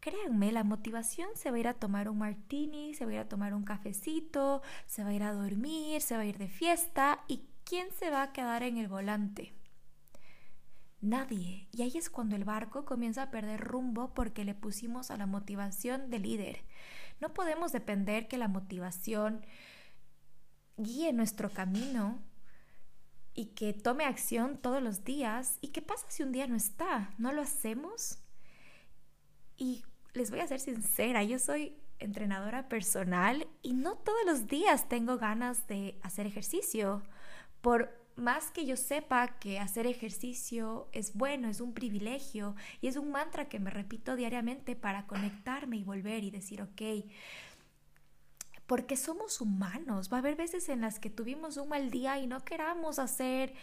créanme, 0.00 0.52
la 0.52 0.64
motivación 0.64 1.28
se 1.34 1.50
va 1.50 1.56
a 1.56 1.60
ir 1.60 1.68
a 1.68 1.74
tomar 1.74 2.08
un 2.08 2.18
martini, 2.18 2.94
se 2.94 3.04
va 3.04 3.10
a 3.10 3.14
ir 3.14 3.20
a 3.20 3.28
tomar 3.28 3.54
un 3.54 3.64
cafecito, 3.64 4.62
se 4.86 5.02
va 5.02 5.10
a 5.10 5.14
ir 5.14 5.24
a 5.24 5.32
dormir, 5.32 6.00
se 6.00 6.14
va 6.14 6.22
a 6.22 6.26
ir 6.26 6.38
de 6.38 6.48
fiesta. 6.48 7.24
¿Y 7.26 7.42
quién 7.64 7.88
se 7.98 8.10
va 8.10 8.22
a 8.22 8.32
quedar 8.32 8.62
en 8.62 8.76
el 8.76 8.86
volante? 8.86 9.54
Nadie. 11.00 11.68
Y 11.72 11.82
ahí 11.82 11.92
es 11.96 12.10
cuando 12.10 12.36
el 12.36 12.44
barco 12.44 12.84
comienza 12.84 13.24
a 13.24 13.30
perder 13.30 13.60
rumbo 13.60 14.14
porque 14.14 14.44
le 14.44 14.54
pusimos 14.54 15.10
a 15.10 15.16
la 15.16 15.26
motivación 15.26 16.10
de 16.10 16.18
líder. 16.18 16.64
No 17.20 17.34
podemos 17.34 17.72
depender 17.72 18.28
que 18.28 18.38
la 18.38 18.48
motivación 18.48 19.44
guíe 20.76 21.12
nuestro 21.12 21.50
camino 21.50 22.22
y 23.34 23.46
que 23.46 23.72
tome 23.72 24.04
acción 24.04 24.58
todos 24.58 24.82
los 24.82 25.04
días. 25.04 25.58
¿Y 25.60 25.68
qué 25.68 25.82
pasa 25.82 26.06
si 26.08 26.22
un 26.22 26.32
día 26.32 26.46
no 26.46 26.56
está? 26.56 27.14
¿No 27.18 27.32
lo 27.32 27.42
hacemos? 27.42 28.18
Y 29.56 29.84
les 30.14 30.30
voy 30.30 30.40
a 30.40 30.46
ser 30.46 30.60
sincera, 30.60 31.22
yo 31.24 31.38
soy 31.38 31.76
entrenadora 31.98 32.68
personal 32.68 33.48
y 33.62 33.74
no 33.74 33.96
todos 33.96 34.24
los 34.24 34.46
días 34.46 34.88
tengo 34.88 35.18
ganas 35.18 35.66
de 35.66 35.98
hacer 36.02 36.26
ejercicio. 36.26 37.02
Por 37.60 37.97
más 38.18 38.50
que 38.50 38.66
yo 38.66 38.76
sepa 38.76 39.38
que 39.38 39.58
hacer 39.58 39.86
ejercicio 39.86 40.88
es 40.92 41.14
bueno, 41.14 41.48
es 41.48 41.60
un 41.60 41.72
privilegio 41.72 42.54
y 42.80 42.88
es 42.88 42.96
un 42.96 43.10
mantra 43.10 43.48
que 43.48 43.60
me 43.60 43.70
repito 43.70 44.16
diariamente 44.16 44.76
para 44.76 45.06
conectarme 45.06 45.76
y 45.76 45.84
volver 45.84 46.24
y 46.24 46.30
decir, 46.30 46.60
ok, 46.60 47.06
porque 48.66 48.96
somos 48.96 49.40
humanos, 49.40 50.12
va 50.12 50.16
a 50.16 50.20
haber 50.20 50.36
veces 50.36 50.68
en 50.68 50.82
las 50.82 50.98
que 50.98 51.08
tuvimos 51.08 51.56
un 51.56 51.70
mal 51.70 51.90
día 51.90 52.18
y 52.18 52.26
no 52.26 52.44
queramos 52.44 52.98
hacer 52.98 53.54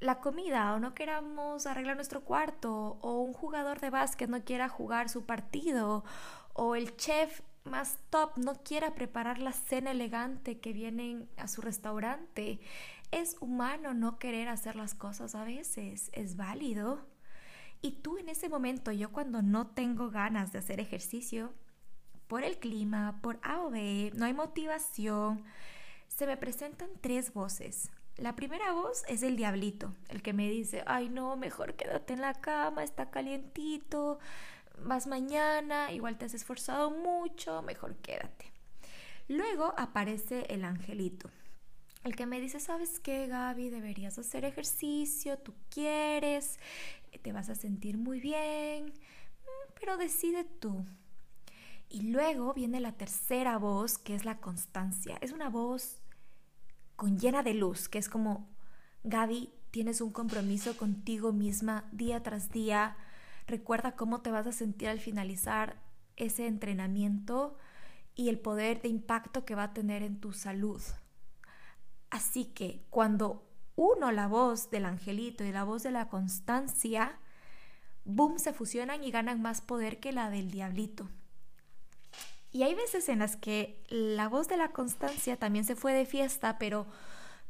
la 0.00 0.20
comida 0.20 0.74
o 0.74 0.78
no 0.78 0.94
queramos 0.94 1.66
arreglar 1.66 1.96
nuestro 1.96 2.22
cuarto 2.22 2.98
o 3.02 3.20
un 3.20 3.32
jugador 3.32 3.80
de 3.80 3.90
básquet 3.90 4.30
no 4.30 4.44
quiera 4.44 4.68
jugar 4.68 5.08
su 5.08 5.26
partido 5.26 6.04
o 6.54 6.76
el 6.76 6.96
chef 6.96 7.42
más 7.64 7.98
top 8.10 8.36
no 8.38 8.62
quiera 8.62 8.94
preparar 8.94 9.38
la 9.38 9.52
cena 9.52 9.90
elegante 9.90 10.58
que 10.58 10.72
vienen 10.72 11.28
a 11.36 11.48
su 11.48 11.60
restaurante. 11.60 12.60
Es 13.10 13.36
humano 13.40 13.94
no 13.94 14.18
querer 14.18 14.48
hacer 14.48 14.76
las 14.76 14.94
cosas 14.94 15.34
a 15.34 15.44
veces, 15.44 16.10
es 16.12 16.36
válido. 16.36 17.06
Y 17.80 17.92
tú 18.02 18.18
en 18.18 18.28
ese 18.28 18.48
momento, 18.48 18.92
yo 18.92 19.12
cuando 19.12 19.40
no 19.40 19.68
tengo 19.68 20.10
ganas 20.10 20.52
de 20.52 20.58
hacer 20.58 20.80
ejercicio, 20.80 21.54
por 22.26 22.44
el 22.44 22.58
clima, 22.58 23.20
por 23.22 23.40
A 23.42 23.60
o 23.62 23.70
B, 23.70 24.12
no 24.14 24.26
hay 24.26 24.34
motivación, 24.34 25.44
se 26.08 26.26
me 26.26 26.36
presentan 26.36 26.90
tres 27.00 27.32
voces. 27.32 27.90
La 28.16 28.36
primera 28.36 28.72
voz 28.72 29.04
es 29.08 29.22
el 29.22 29.36
diablito, 29.36 29.94
el 30.08 30.22
que 30.22 30.32
me 30.32 30.50
dice, 30.50 30.82
ay 30.86 31.08
no, 31.08 31.36
mejor 31.36 31.74
quédate 31.74 32.12
en 32.12 32.20
la 32.20 32.34
cama, 32.34 32.82
está 32.82 33.10
calientito, 33.10 34.18
vas 34.82 35.06
mañana, 35.06 35.92
igual 35.92 36.18
te 36.18 36.26
has 36.26 36.34
esforzado 36.34 36.90
mucho, 36.90 37.62
mejor 37.62 37.96
quédate. 37.96 38.52
Luego 39.28 39.72
aparece 39.76 40.46
el 40.48 40.64
angelito, 40.64 41.30
el 42.04 42.16
que 42.16 42.26
me 42.26 42.40
dice, 42.40 42.60
¿sabes 42.60 43.00
qué, 43.00 43.26
Gaby? 43.26 43.70
Deberías 43.70 44.18
hacer 44.18 44.44
ejercicio, 44.44 45.38
tú 45.38 45.54
quieres, 45.70 46.58
te 47.22 47.32
vas 47.32 47.48
a 47.48 47.54
sentir 47.54 47.98
muy 47.98 48.20
bien, 48.20 48.86
mm, 48.86 49.72
pero 49.78 49.96
decide 49.96 50.44
tú. 50.44 50.84
Y 51.88 52.02
luego 52.02 52.52
viene 52.52 52.80
la 52.80 52.92
tercera 52.92 53.56
voz, 53.58 53.98
que 53.98 54.14
es 54.14 54.24
la 54.24 54.38
constancia. 54.38 55.18
Es 55.20 55.32
una 55.32 55.48
voz 55.48 56.00
con 56.96 57.18
llena 57.18 57.42
de 57.42 57.54
luz, 57.54 57.88
que 57.88 57.98
es 57.98 58.08
como, 58.08 58.48
Gaby, 59.04 59.52
tienes 59.70 60.00
un 60.00 60.12
compromiso 60.12 60.76
contigo 60.76 61.32
misma 61.32 61.88
día 61.92 62.22
tras 62.22 62.50
día. 62.50 62.96
Recuerda 63.46 63.96
cómo 63.96 64.20
te 64.20 64.30
vas 64.30 64.46
a 64.46 64.52
sentir 64.52 64.88
al 64.88 65.00
finalizar 65.00 65.80
ese 66.16 66.46
entrenamiento 66.46 67.56
y 68.14 68.28
el 68.28 68.38
poder 68.38 68.82
de 68.82 68.88
impacto 68.88 69.44
que 69.44 69.54
va 69.54 69.64
a 69.64 69.72
tener 69.72 70.02
en 70.02 70.20
tu 70.20 70.32
salud. 70.32 70.82
Así 72.10 72.46
que 72.46 72.84
cuando 72.90 73.44
uno 73.76 74.10
la 74.10 74.26
voz 74.26 74.70
del 74.70 74.86
angelito 74.86 75.44
y 75.44 75.52
la 75.52 75.64
voz 75.64 75.82
de 75.82 75.90
la 75.90 76.08
constancia, 76.08 77.18
boom, 78.04 78.38
se 78.38 78.52
fusionan 78.52 79.04
y 79.04 79.10
ganan 79.10 79.40
más 79.40 79.60
poder 79.60 80.00
que 80.00 80.12
la 80.12 80.30
del 80.30 80.50
diablito. 80.50 81.08
Y 82.50 82.62
hay 82.62 82.74
veces 82.74 83.08
en 83.08 83.20
las 83.20 83.36
que 83.36 83.84
la 83.88 84.28
voz 84.28 84.48
de 84.48 84.56
la 84.56 84.72
constancia 84.72 85.36
también 85.36 85.64
se 85.64 85.76
fue 85.76 85.92
de 85.92 86.06
fiesta, 86.06 86.58
pero 86.58 86.86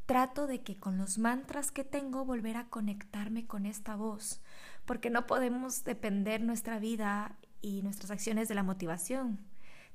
trato 0.07 0.47
de 0.47 0.63
que 0.63 0.77
con 0.77 0.99
los 0.99 1.19
mantras 1.19 1.71
que 1.71 1.85
tengo 1.85 2.25
volver 2.25 2.57
a 2.57 2.69
conectarme 2.69 3.47
con 3.47 3.65
esta 3.65 3.95
voz, 3.95 4.41
porque 4.85 5.11
no 5.11 5.27
podemos 5.27 5.85
depender 5.85 6.43
nuestra 6.43 6.79
vida 6.79 7.37
y 7.63 7.83
nuestras 7.83 8.11
acciones 8.11 8.49
de 8.49 8.55
la 8.55 8.63
motivación 8.63 9.48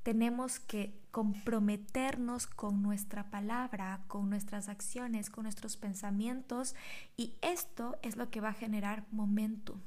tenemos 0.04 0.60
que 0.60 1.02
comprometernos 1.12 2.48
con 2.48 2.82
nuestra 2.82 3.30
palabra, 3.30 4.04
con 4.08 4.30
nuestras 4.30 4.68
acciones, 4.68 5.30
con 5.30 5.44
nuestros 5.44 5.78
pensamientos 5.78 6.76
y 7.18 7.36
esto 7.42 7.98
es 8.02 8.18
lo 8.18 8.30
que 8.30 8.42
va 8.42 8.50
a 8.50 8.54
generar 8.54 9.06
momento. 9.12 9.80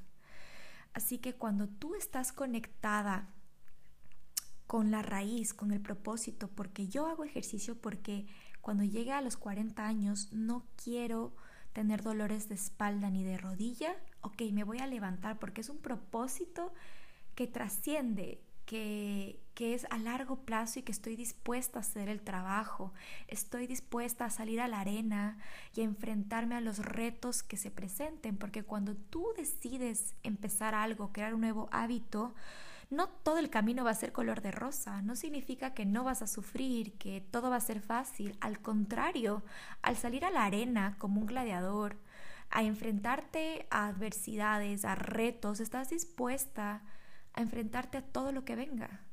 Así 0.95 1.19
que 1.19 1.35
cuando 1.35 1.69
tú 1.69 1.95
estás 1.95 2.33
conectada 2.33 3.29
con 4.67 4.91
la 4.91 5.03
raíz, 5.03 5.53
con 5.53 5.71
el 5.71 5.81
propósito, 5.81 6.49
porque 6.49 6.89
yo 6.89 7.07
hago 7.07 7.25
ejercicio 7.25 7.77
porque 7.81 8.27
cuando 8.63 8.83
llegue 8.83 9.13
a 9.13 9.21
los 9.21 9.37
40 9.37 9.87
años 9.87 10.33
no 10.33 10.65
quiero 10.83 11.37
tener 11.73 12.03
dolores 12.03 12.49
de 12.49 12.55
espalda 12.55 13.11
ni 13.11 13.23
de 13.23 13.37
rodilla, 13.37 13.95
ok, 14.23 14.43
me 14.53 14.65
voy 14.65 14.79
a 14.79 14.87
levantar 14.87 15.39
porque 15.39 15.61
es 15.61 15.69
un 15.69 15.79
propósito 15.79 16.73
que 17.35 17.47
trasciende 17.47 18.41
que, 18.65 19.46
es 19.59 19.87
a 19.91 19.99
largo 19.99 20.37
plazo 20.37 20.79
y 20.79 20.83
que 20.83 20.93
estoy 20.93 21.17
dispuesta 21.17 21.79
a 21.79 21.81
hacer 21.81 22.09
el 22.09 22.21
trabajo, 22.21 22.93
estoy 23.27 23.67
dispuesta 23.67 24.27
a 24.27 24.31
salir 24.31 24.61
a 24.61 24.69
la 24.69 24.81
arena 24.81 25.39
y 25.75 25.81
a 25.81 25.85
enfrentarme 25.85 26.55
a 26.55 26.61
los 26.61 26.79
retos 26.79 27.43
que 27.43 27.57
se 27.57 27.71
presenten, 27.71 28.37
porque 28.37 28.65
cuando 28.65 28.95
tú 28.95 29.27
decides 29.37 30.15
empezar 30.23 30.75
algo, 30.75 31.13
crear 31.13 31.35
un 31.35 31.41
nuevo 31.41 31.69
hábito, 31.73 32.35
no 32.91 33.09
todo 33.09 33.39
el 33.39 33.51
camino 33.51 33.83
va 33.83 33.93
a 33.93 33.95
ser 33.95 34.13
color 34.13 34.43
de 34.43 34.51
rosa, 34.53 35.01
no 35.03 35.17
significa 35.17 35.75
que 35.75 35.87
no 35.87 36.05
vas 36.05 36.23
a 36.23 36.27
sufrir, 36.27 36.93
que 36.99 37.21
todo 37.21 37.49
va 37.49 37.57
a 37.57 37.61
ser 37.61 37.81
fácil, 37.81 38.37
al 38.41 38.61
contrario, 38.61 39.43
al 39.81 39.97
salir 39.97 40.25
a 40.25 40.31
la 40.31 40.45
arena 40.45 40.97
como 40.99 41.21
un 41.21 41.27
gladiador, 41.27 41.97
a 42.51 42.63
enfrentarte 42.63 43.67
a 43.71 43.87
adversidades, 43.87 44.85
a 44.85 44.95
retos, 44.95 45.61
estás 45.61 45.89
dispuesta 45.89 46.83
a 47.33 47.41
enfrentarte 47.41 47.99
a 47.99 48.03
todo 48.03 48.33
lo 48.33 48.45
que 48.45 48.55
venga 48.55 49.06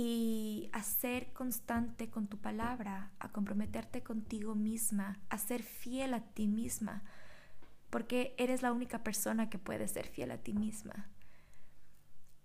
y 0.00 0.70
a 0.72 0.84
ser 0.84 1.32
constante 1.32 2.08
con 2.08 2.28
tu 2.28 2.38
palabra, 2.38 3.10
a 3.18 3.32
comprometerte 3.32 4.04
contigo 4.04 4.54
misma, 4.54 5.18
a 5.28 5.38
ser 5.38 5.64
fiel 5.64 6.14
a 6.14 6.20
ti 6.20 6.46
misma, 6.46 7.02
porque 7.90 8.32
eres 8.38 8.62
la 8.62 8.70
única 8.70 9.02
persona 9.02 9.50
que 9.50 9.58
puede 9.58 9.88
ser 9.88 10.06
fiel 10.06 10.30
a 10.30 10.38
ti 10.38 10.54
misma. 10.54 11.08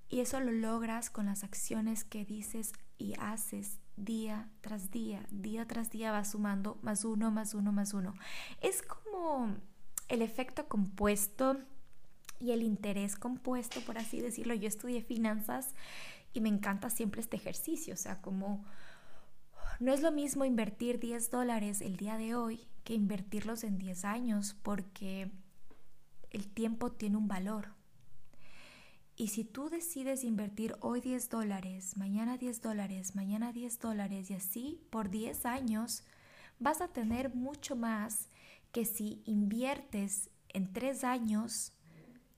Y 0.10 0.22
eso 0.22 0.40
lo 0.40 0.52
logras 0.52 1.12
con 1.12 1.28
las 1.28 1.44
acciones 1.44 2.04
que 2.04 2.26
dices 2.26 2.74
y 2.98 3.14
haces 3.20 3.78
día 3.98 4.50
tras 4.62 4.90
día, 4.90 5.24
día 5.30 5.68
tras 5.68 5.92
día 5.92 6.12
va 6.12 6.26
sumando 6.26 6.80
más 6.82 7.06
uno, 7.06 7.30
más 7.30 7.54
uno, 7.54 7.72
más 7.72 7.94
uno. 7.94 8.16
Es 8.62 8.82
como 8.82 9.56
el 10.08 10.24
efecto 10.24 10.68
compuesto 10.68 11.60
y 12.40 12.50
el 12.50 12.64
interés 12.64 13.16
compuesto, 13.16 13.80
por 13.82 14.00
así 14.00 14.22
decirlo. 14.22 14.56
Yo 14.56 14.68
estudié 14.68 15.04
finanzas 15.04 15.76
y 16.34 16.42
me 16.42 16.50
encanta 16.50 16.90
siempre 16.90 17.22
este 17.22 17.38
ejercicio, 17.38 17.94
o 17.94 17.98
sea, 17.98 18.22
como 18.22 18.66
no 19.80 19.94
es 19.94 20.02
lo 20.02 20.12
mismo 20.12 20.46
invertir 20.46 21.00
10 21.00 21.30
dólares 21.32 21.82
el 21.82 21.98
día 21.98 22.18
de 22.18 22.36
hoy 22.36 22.68
que 22.84 22.94
invertirlos 22.94 23.64
en 23.64 23.78
10 23.78 24.06
años 24.06 24.56
porque 24.64 25.32
el 26.32 26.48
tiempo 26.48 26.92
tiene 26.92 27.18
un 27.18 27.28
valor. 27.28 27.70
Y 29.16 29.28
si 29.28 29.44
tú 29.44 29.70
decides 29.70 30.24
invertir 30.24 30.76
hoy 30.80 31.00
10 31.00 31.30
dólares, 31.30 31.98
mañana 31.98 32.38
10 32.38 32.62
dólares, 32.62 33.16
mañana 33.16 33.54
10 33.54 33.80
dólares 33.80 34.32
y 34.32 34.34
así 34.34 34.82
por 34.90 35.10
10 35.10 35.46
años, 35.46 36.04
vas 36.60 36.82
a 36.82 36.88
tener 36.88 37.36
mucho 37.36 37.76
más 37.76 38.30
que 38.72 38.86
si 38.86 39.22
inviertes 39.26 40.32
en 40.50 40.74
3 40.74 41.04
años 41.04 41.74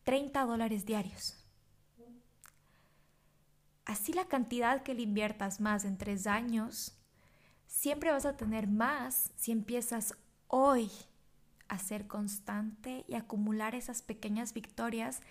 30 0.04 0.46
dólares 0.46 0.86
diarios. 0.86 1.45
Así 3.86 4.14
la 4.14 4.26
cantidad 4.26 4.84
que 4.84 4.96
le 4.96 5.04
inviertas 5.04 5.62
más 5.62 5.86
en 5.86 5.98
tres 5.98 6.26
años, 6.26 6.98
siempre 7.68 8.12
vas 8.12 8.26
a 8.26 8.36
tener 8.36 8.68
más 8.68 9.32
si 9.36 9.52
empiezas 9.52 10.16
hoy 10.48 10.92
a 11.68 11.78
ser 11.78 12.08
constante 12.08 13.06
y 13.08 13.16
acumular 13.16 13.76
esas 13.76 14.02
pequeñas 14.02 14.54
victorias 14.54 15.22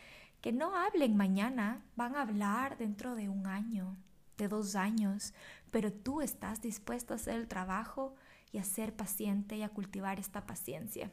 que 0.40 0.52
no 0.52 0.76
hablen 0.76 1.16
mañana, 1.16 1.82
van 1.96 2.16
a 2.16 2.22
hablar 2.22 2.76
dentro 2.76 3.14
de 3.14 3.28
un 3.28 3.46
año, 3.46 3.96
de 4.36 4.48
dos 4.48 4.76
años, 4.76 5.32
pero 5.70 5.92
tú 5.92 6.20
estás 6.20 6.60
dispuesto 6.60 7.14
a 7.14 7.16
hacer 7.16 7.36
el 7.36 7.48
trabajo 7.48 8.14
y 8.52 8.58
a 8.58 8.64
ser 8.64 8.94
paciente 8.94 9.56
y 9.56 9.62
a 9.62 9.70
cultivar 9.70 10.20
esta 10.20 10.46
paciencia. 10.46 11.10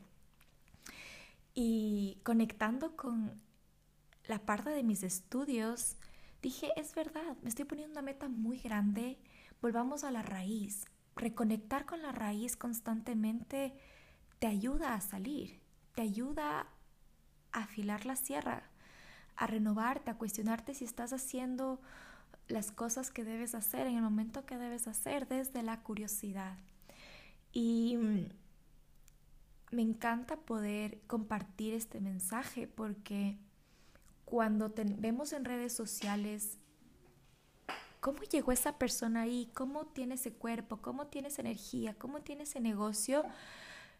Y 1.53 2.19
conectando 2.23 2.95
con 2.95 3.41
la 4.25 4.39
parte 4.39 4.69
de 4.69 4.83
mis 4.83 5.01
estudios, 5.01 5.97
dije, 6.41 6.71
es 6.75 6.95
verdad, 6.95 7.37
me 7.41 7.49
estoy 7.49 7.65
poniendo 7.65 7.93
una 7.93 8.01
meta 8.01 8.27
muy 8.27 8.59
grande, 8.59 9.17
volvamos 9.61 10.03
a 10.03 10.11
la 10.11 10.21
raíz. 10.21 10.85
Reconectar 11.15 11.85
con 11.85 12.01
la 12.01 12.11
raíz 12.11 12.55
constantemente 12.55 13.73
te 14.39 14.47
ayuda 14.47 14.95
a 14.95 15.01
salir, 15.01 15.59
te 15.93 16.01
ayuda 16.01 16.67
a 17.51 17.59
afilar 17.59 18.05
la 18.05 18.15
sierra, 18.15 18.63
a 19.35 19.47
renovarte, 19.47 20.11
a 20.11 20.17
cuestionarte 20.17 20.73
si 20.73 20.85
estás 20.85 21.13
haciendo 21.13 21.81
las 22.47 22.71
cosas 22.71 23.11
que 23.11 23.23
debes 23.23 23.55
hacer 23.55 23.87
en 23.87 23.95
el 23.95 24.01
momento 24.01 24.45
que 24.45 24.57
debes 24.57 24.87
hacer 24.87 25.27
desde 25.27 25.63
la 25.63 25.81
curiosidad. 25.81 26.57
Y 27.51 27.97
mm, 27.97 28.25
me 29.71 29.81
encanta 29.81 30.37
poder 30.37 31.01
compartir 31.07 31.73
este 31.73 31.99
mensaje 31.99 32.67
porque 32.67 33.37
cuando 34.31 34.73
vemos 34.73 35.33
en 35.33 35.43
redes 35.43 35.73
sociales 35.73 36.57
cómo 37.99 38.21
llegó 38.21 38.53
esa 38.53 38.77
persona 38.77 39.23
ahí, 39.23 39.51
cómo 39.53 39.87
tiene 39.87 40.15
ese 40.15 40.31
cuerpo, 40.31 40.77
cómo 40.77 41.07
tiene 41.07 41.27
esa 41.27 41.41
energía, 41.41 41.95
cómo 41.95 42.21
tiene 42.21 42.43
ese 42.43 42.61
negocio, 42.61 43.25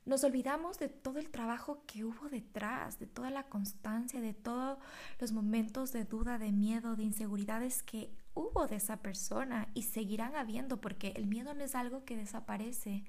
nos 0.06 0.24
olvidamos 0.24 0.80
de 0.80 0.88
todo 0.88 1.20
el 1.20 1.30
trabajo 1.30 1.84
que 1.86 2.06
hubo 2.06 2.30
detrás, 2.30 2.98
de 2.98 3.08
toda 3.08 3.30
la 3.30 3.44
constancia, 3.44 4.22
de 4.22 4.34
todos 4.34 4.78
los 5.20 5.34
momentos 5.34 5.92
de 5.92 6.06
duda, 6.06 6.38
de 6.38 6.54
miedo, 6.54 6.96
de 6.96 7.04
inseguridades 7.04 7.84
que 7.84 8.10
hubo 8.34 8.68
de 8.68 8.78
esa 8.78 9.02
persona 9.02 9.68
y 9.74 9.84
seguirán 9.84 10.38
habiendo 10.38 10.80
porque 10.80 11.10
el 11.18 11.28
miedo 11.28 11.54
no 11.54 11.66
es 11.66 11.76
algo 11.76 12.06
que 12.06 12.16
desaparece. 12.16 13.04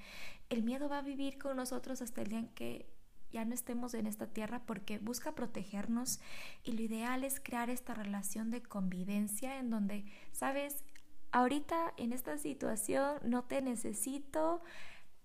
El 0.51 0.65
miedo 0.65 0.89
va 0.89 0.99
a 0.99 1.03
vivir 1.03 1.39
con 1.39 1.57
nosotros 1.57 2.03
hasta 2.03 2.23
el 2.23 2.29
día 2.31 2.41
en 2.41 2.49
que 2.49 2.92
ya 3.33 3.45
no 3.45 3.55
estemos 3.55 3.95
en 3.95 4.07
esta 4.07 4.27
tierra 4.27 4.63
porque 4.67 4.99
busca 4.99 5.35
protegernos 5.35 6.21
y 6.63 6.73
lo 6.73 6.83
ideal 6.83 7.25
es 7.25 7.41
crear 7.41 7.71
esta 7.71 7.95
relación 7.95 8.51
de 8.51 8.63
convivencia 8.63 9.59
en 9.59 9.71
donde, 9.71 10.05
sabes, 10.33 10.85
ahorita 11.33 11.95
en 11.97 12.13
esta 12.13 12.39
situación 12.39 13.19
no 13.25 13.45
te 13.45 13.63
necesito, 13.63 14.63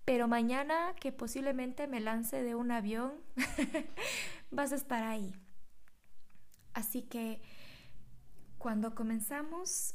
pero 0.04 0.26
mañana 0.26 0.94
que 0.98 1.12
posiblemente 1.12 1.86
me 1.86 2.00
lance 2.00 2.42
de 2.42 2.54
un 2.54 2.70
avión, 2.70 3.12
vas 4.50 4.72
a 4.72 4.76
estar 4.76 5.04
ahí. 5.04 5.34
Así 6.72 7.02
que 7.02 7.42
cuando 8.56 8.94
comenzamos 8.94 9.92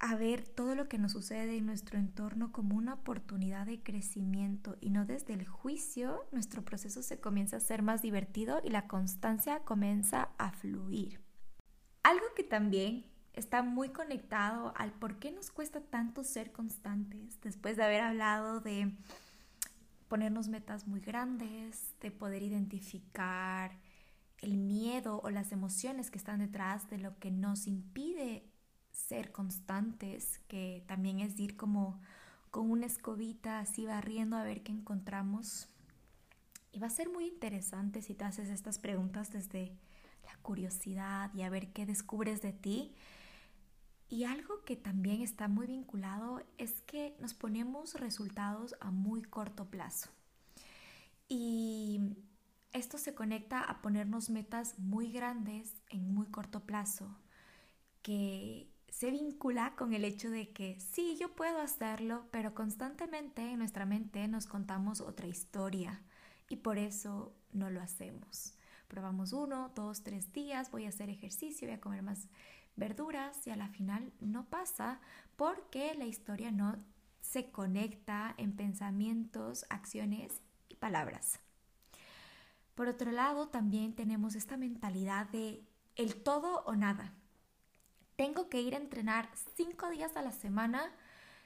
a 0.00 0.14
ver 0.14 0.46
todo 0.46 0.74
lo 0.74 0.88
que 0.88 0.98
nos 0.98 1.12
sucede 1.12 1.56
en 1.56 1.66
nuestro 1.66 1.98
entorno 1.98 2.52
como 2.52 2.76
una 2.76 2.94
oportunidad 2.94 3.66
de 3.66 3.82
crecimiento 3.82 4.76
y 4.80 4.90
no 4.90 5.04
desde 5.04 5.34
el 5.34 5.46
juicio, 5.46 6.24
nuestro 6.30 6.64
proceso 6.64 7.02
se 7.02 7.18
comienza 7.18 7.56
a 7.56 7.60
ser 7.60 7.82
más 7.82 8.00
divertido 8.00 8.60
y 8.64 8.70
la 8.70 8.86
constancia 8.86 9.60
comienza 9.60 10.30
a 10.38 10.52
fluir. 10.52 11.20
Algo 12.04 12.26
que 12.36 12.44
también 12.44 13.06
está 13.32 13.62
muy 13.62 13.88
conectado 13.88 14.72
al 14.76 14.92
por 14.92 15.18
qué 15.18 15.32
nos 15.32 15.50
cuesta 15.50 15.80
tanto 15.80 16.22
ser 16.22 16.52
constantes 16.52 17.40
después 17.40 17.76
de 17.76 17.84
haber 17.84 18.00
hablado 18.00 18.60
de 18.60 18.94
ponernos 20.06 20.48
metas 20.48 20.86
muy 20.86 21.00
grandes, 21.00 21.92
de 22.00 22.10
poder 22.10 22.42
identificar 22.42 23.78
el 24.40 24.56
miedo 24.56 25.20
o 25.22 25.30
las 25.30 25.50
emociones 25.50 26.10
que 26.10 26.18
están 26.18 26.38
detrás 26.38 26.88
de 26.88 26.98
lo 26.98 27.18
que 27.18 27.32
nos 27.32 27.66
impide 27.66 28.47
ser 28.98 29.32
constantes, 29.32 30.40
que 30.48 30.84
también 30.86 31.20
es 31.20 31.38
ir 31.38 31.56
como 31.56 32.00
con 32.50 32.70
una 32.70 32.86
escobita 32.86 33.60
así 33.60 33.86
barriendo 33.86 34.36
a 34.36 34.42
ver 34.42 34.62
qué 34.62 34.72
encontramos. 34.72 35.68
Y 36.72 36.80
va 36.80 36.88
a 36.88 36.90
ser 36.90 37.08
muy 37.08 37.26
interesante 37.26 38.02
si 38.02 38.14
te 38.14 38.24
haces 38.24 38.48
estas 38.48 38.78
preguntas 38.78 39.32
desde 39.32 39.72
la 40.24 40.36
curiosidad 40.42 41.32
y 41.34 41.42
a 41.42 41.50
ver 41.50 41.72
qué 41.72 41.86
descubres 41.86 42.42
de 42.42 42.52
ti. 42.52 42.94
Y 44.10 44.24
algo 44.24 44.62
que 44.64 44.76
también 44.76 45.22
está 45.22 45.48
muy 45.48 45.66
vinculado 45.66 46.42
es 46.56 46.80
que 46.82 47.16
nos 47.20 47.34
ponemos 47.34 47.94
resultados 47.94 48.74
a 48.80 48.90
muy 48.90 49.22
corto 49.22 49.66
plazo. 49.66 50.10
Y 51.28 52.00
esto 52.72 52.98
se 52.98 53.14
conecta 53.14 53.60
a 53.60 53.80
ponernos 53.82 54.30
metas 54.30 54.78
muy 54.78 55.12
grandes 55.12 55.74
en 55.90 56.12
muy 56.12 56.26
corto 56.26 56.64
plazo, 56.64 57.18
que 58.02 58.70
se 58.90 59.10
vincula 59.10 59.74
con 59.76 59.92
el 59.92 60.04
hecho 60.04 60.30
de 60.30 60.50
que 60.50 60.78
sí, 60.80 61.16
yo 61.20 61.34
puedo 61.34 61.60
hacerlo, 61.60 62.26
pero 62.30 62.54
constantemente 62.54 63.42
en 63.42 63.58
nuestra 63.58 63.86
mente 63.86 64.26
nos 64.28 64.46
contamos 64.46 65.00
otra 65.00 65.26
historia 65.26 66.02
y 66.48 66.56
por 66.56 66.78
eso 66.78 67.34
no 67.52 67.70
lo 67.70 67.80
hacemos. 67.80 68.54
Probamos 68.88 69.32
uno, 69.32 69.70
dos, 69.74 70.02
tres 70.02 70.32
días, 70.32 70.70
voy 70.70 70.86
a 70.86 70.88
hacer 70.88 71.10
ejercicio, 71.10 71.68
voy 71.68 71.76
a 71.76 71.80
comer 71.80 72.02
más 72.02 72.28
verduras 72.76 73.46
y 73.46 73.50
a 73.50 73.56
la 73.56 73.68
final 73.68 74.12
no 74.20 74.46
pasa 74.46 75.00
porque 75.36 75.94
la 75.94 76.06
historia 76.06 76.50
no 76.50 76.76
se 77.20 77.50
conecta 77.50 78.34
en 78.38 78.56
pensamientos, 78.56 79.66
acciones 79.68 80.40
y 80.68 80.76
palabras. 80.76 81.40
Por 82.74 82.88
otro 82.88 83.10
lado, 83.10 83.48
también 83.48 83.94
tenemos 83.94 84.34
esta 84.36 84.56
mentalidad 84.56 85.28
de 85.28 85.64
el 85.96 86.22
todo 86.22 86.62
o 86.64 86.76
nada. 86.76 87.17
Tengo 88.18 88.48
que 88.48 88.60
ir 88.60 88.74
a 88.74 88.78
entrenar 88.78 89.30
cinco 89.54 89.90
días 89.90 90.16
a 90.16 90.22
la 90.22 90.32
semana, 90.32 90.90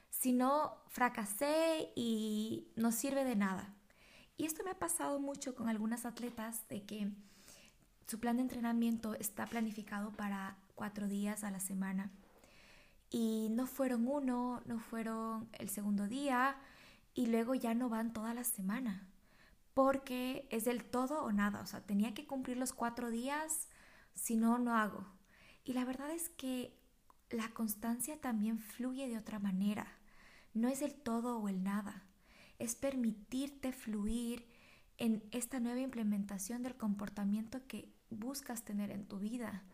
si 0.09 0.33
no 0.33 0.79
fracasé 0.89 1.93
y 1.95 2.73
no 2.77 2.93
sirve 2.93 3.25
de 3.25 3.37
nada. 3.37 3.75
Y 4.39 4.47
esto 4.47 4.65
me 4.65 4.71
ha 4.71 4.79
pasado 4.79 5.21
mucho 5.21 5.55
con 5.55 5.69
algunas 5.69 6.07
atletas 6.07 6.67
de 6.71 6.83
que 6.87 7.11
su 8.07 8.19
plan 8.21 8.37
de 8.37 8.45
entrenamiento 8.45 9.13
está 9.13 9.45
planificado 9.45 10.13
para 10.13 10.57
cuatro 10.75 11.09
días 11.09 11.45
a 11.45 11.51
la 11.51 11.61
semana. 11.61 12.11
Y 13.11 13.49
no 13.51 13.67
fueron 13.67 14.09
uno, 14.09 14.63
no 14.65 14.79
fueron 14.79 15.51
el 15.59 15.69
segundo 15.69 16.09
día 16.09 16.57
y 17.13 17.27
luego 17.27 17.55
ya 17.55 17.75
no 17.75 17.91
van 17.91 18.15
toda 18.15 18.33
la 18.33 18.45
semana. 18.45 19.07
Porque 19.75 20.49
es 20.49 20.65
del 20.65 20.85
todo 20.85 21.23
o 21.23 21.33
nada. 21.33 21.61
O 21.61 21.67
sea, 21.67 21.83
tenía 21.83 22.15
que 22.15 22.27
cumplir 22.27 22.57
los 22.57 22.73
cuatro 22.73 23.11
días, 23.11 23.69
si 24.15 24.37
no, 24.37 24.57
no 24.57 24.75
hago. 24.75 25.05
Y 25.65 25.73
la 25.73 25.85
verdad 25.85 26.11
es 26.11 26.29
que 26.29 26.77
la 27.31 27.49
constancia 27.51 28.21
también 28.21 28.59
fluye 28.59 29.09
de 29.09 29.19
otra 29.19 29.39
manera. 29.39 29.87
No 30.55 30.69
es 30.69 30.83
el 30.83 30.95
todo 30.95 31.39
o 31.39 31.49
el 31.49 31.63
nada. 31.63 32.05
Es 32.59 32.75
permitirte 32.75 33.73
fluir 33.73 34.47
en 34.99 35.25
esta 35.31 35.61
nueva 35.61 35.81
implementación 35.81 36.63
del 36.63 36.77
comportamiento 36.77 37.67
que 37.67 37.89
buscas 38.11 38.65
tener 38.65 38.91
en 38.91 39.07
tu 39.07 39.19
vida. 39.19 39.65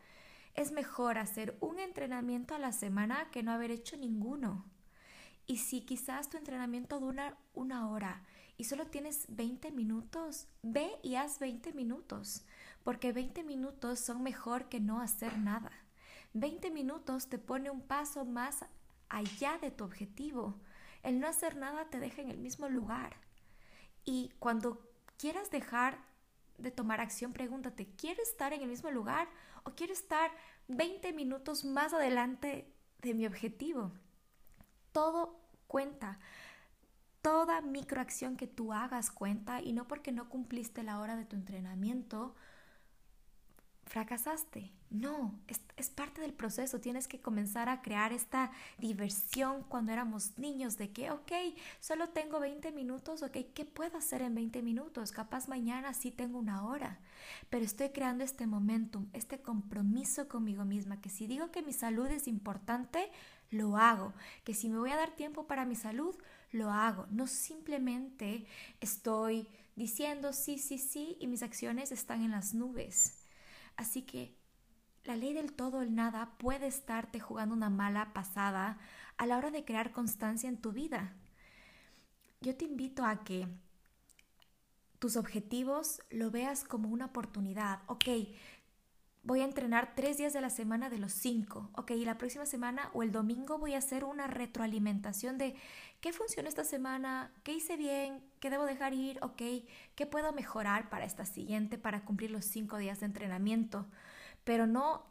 Es 0.55 0.72
mejor 0.72 1.18
hacer 1.18 1.57
un 1.61 1.79
entrenamiento 1.79 2.55
a 2.55 2.59
la 2.59 2.72
semana 2.72 3.31
que 3.31 3.42
no 3.42 3.53
haber 3.53 3.70
hecho 3.70 3.96
ninguno. 3.96 4.64
Y 5.46 5.59
si 5.59 5.81
quizás 5.81 6.29
tu 6.29 6.37
entrenamiento 6.37 7.01
dura 7.01 7.37
una 7.55 7.88
hora 7.88 8.22
y 8.57 8.64
solo 8.64 8.87
tienes 8.87 9.27
20 9.29 9.70
minutos, 9.70 10.46
ve 10.62 10.90
y 11.03 11.14
haz 11.14 11.38
20 11.38 11.72
minutos, 11.72 12.44
porque 12.85 13.12
20 13.12 13.43
minutos 13.45 14.01
son 14.01 14.23
mejor 14.23 14.69
que 14.69 14.81
no 14.81 15.01
hacer 15.01 15.38
nada. 15.38 15.73
20 16.35 16.71
minutos 16.71 17.29
te 17.29 17.38
pone 17.38 17.71
un 17.71 17.81
paso 17.81 18.25
más 18.25 18.64
allá 19.09 19.59
de 19.59 19.71
tu 19.71 19.85
objetivo. 19.85 20.61
El 21.03 21.21
no 21.21 21.29
hacer 21.29 21.57
nada 21.57 21.87
te 21.91 22.01
deja 22.01 22.23
en 22.23 22.31
el 22.31 22.38
mismo 22.38 22.69
lugar. 22.69 23.17
Y 24.05 24.33
cuando 24.38 24.81
quieras 25.17 25.51
dejar 25.51 25.99
de 26.59 26.71
tomar 26.71 27.01
acción, 27.01 27.33
pregúntate, 27.33 27.87
¿quiero 27.97 28.23
estar 28.23 28.53
en 28.53 28.62
el 28.62 28.69
mismo 28.69 28.91
lugar 28.91 29.29
o 29.64 29.73
quiero 29.73 29.93
estar 29.93 30.31
20 30.69 31.12
minutos 31.12 31.64
más 31.64 31.93
adelante 31.93 32.73
de 33.01 33.14
mi 33.14 33.27
objetivo? 33.27 33.93
Todo 34.93 35.41
cuenta. 35.67 36.19
Toda 37.23 37.61
microacción 37.61 38.37
que 38.37 38.47
tú 38.47 38.73
hagas 38.73 39.11
cuenta 39.11 39.61
y 39.61 39.73
no 39.73 39.87
porque 39.87 40.12
no 40.12 40.29
cumpliste 40.29 40.83
la 40.83 40.99
hora 41.01 41.17
de 41.17 41.25
tu 41.25 41.37
entrenamiento, 41.37 42.35
fracasaste. 43.88 44.72
No, 44.90 45.38
es, 45.48 45.90
parte 45.90 46.20
del 46.20 46.33
proceso. 46.33 46.81
Tienes 46.81 47.09
que 47.09 47.20
comenzar 47.20 47.68
a 47.68 47.83
crear 47.83 48.12
esta 48.12 48.53
diversión 48.79 49.64
cuando 49.64 49.92
éramos 49.92 50.38
niños 50.38 50.79
de 50.79 50.90
que, 50.92 51.11
ok, 51.11 51.33
solo 51.81 52.09
tengo 52.11 52.40
20 52.40 52.72
minutos, 52.72 53.22
ok, 53.22 53.37
¿qué 53.55 53.64
puedo 53.64 53.98
hacer 53.98 54.22
en 54.22 54.35
20 54.35 54.62
minutos? 54.62 55.12
Capaz 55.12 55.48
mañana 55.48 55.92
sí 55.94 56.11
tengo 56.11 56.38
una 56.38 56.64
hora, 56.66 57.01
pero 57.51 57.64
estoy 57.64 57.90
creando 57.90 58.24
este 58.24 58.46
momentum, 58.46 59.09
este 59.12 59.40
compromiso 59.40 60.29
conmigo 60.29 60.64
misma, 60.64 61.01
que 61.01 61.11
si 61.11 61.27
digo 61.27 61.51
que 61.51 61.62
mi 61.62 61.72
salud 61.72 62.07
es 62.07 62.29
importante, 62.29 63.11
lo 63.51 63.77
hago, 63.77 64.14
que 64.44 64.55
si 64.55 64.68
me 64.68 64.79
voy 64.79 64.90
a 64.90 64.96
dar 64.96 65.16
tiempo 65.16 65.46
para 65.46 65.64
mi 65.64 65.74
salud, 65.74 66.14
lo 66.53 66.70
hago. 66.70 67.07
No 67.11 67.27
simplemente 67.27 68.46
estoy 68.81 69.48
diciendo 69.77 70.33
sí, 70.33 70.59
sí, 70.59 70.79
sí 70.79 71.16
y 71.20 71.27
mis 71.27 71.42
acciones 71.42 71.92
están 71.92 72.22
en 72.22 72.31
las 72.31 72.55
nubes. 72.55 73.28
Así 73.79 74.03
que 74.03 74.37
la 75.05 75.17
ley 75.17 75.33
del 75.33 75.53
todo 75.55 75.79
o 75.79 75.83
el 75.83 75.95
nada 75.95 76.37
puede 76.38 76.67
estarte 76.67 77.21
jugando 77.21 77.55
una 77.55 77.71
mala 77.71 78.12
pasada 78.12 78.79
a 79.17 79.25
la 79.25 79.38
hora 79.38 79.51
de 79.51 79.64
crear 79.64 79.93
constancia 79.93 80.49
en 80.49 80.61
tu 80.61 80.73
vida. 80.73 81.14
Yo 82.41 82.57
te 82.57 82.64
invito 82.64 83.05
a 83.05 83.23
que 83.23 83.47
tus 84.99 85.17
objetivos 85.17 86.01
lo 86.11 86.31
veas 86.31 86.64
como 86.64 86.88
una 86.88 87.07
oportunidad. 87.07 87.81
Ok, 87.87 88.05
voy 89.29 89.43
a 89.43 89.45
entrenar 89.45 89.93
tres 89.95 90.17
días 90.17 90.33
de 90.33 90.41
la 90.41 90.49
semana 90.49 90.88
de 90.88 90.97
los 90.97 91.12
cinco. 91.12 91.69
Ok, 91.75 91.91
y 91.91 92.07
la 92.07 92.17
próxima 92.17 92.47
semana 92.47 92.91
o 92.95 93.03
el 93.03 93.12
domingo 93.12 93.59
voy 93.59 93.75
a 93.75 93.79
hacer 93.79 94.05
una 94.05 94.27
retroalimentación 94.27 95.37
de 95.37 95.55
qué 96.01 96.14
funcionó 96.14 96.49
esta 96.49 96.64
semana, 96.64 97.31
qué 97.43 97.53
hice 97.53 97.77
bien, 97.77 98.25
qué 98.41 98.49
debo 98.49 98.64
dejar 98.64 98.95
ir, 98.95 99.19
ok, 99.21 99.43
qué 99.95 100.07
puedo 100.07 100.33
mejorar 100.33 100.88
para 100.88 101.05
esta 101.05 101.27
siguiente 101.27 101.77
para 101.77 102.07
cumplir 102.07 102.31
los 102.31 102.47
cinco 102.47 102.79
días 102.79 103.01
de 103.01 103.07
entrenamiento. 103.07 103.87
Pero 104.45 104.67
no 104.67 105.05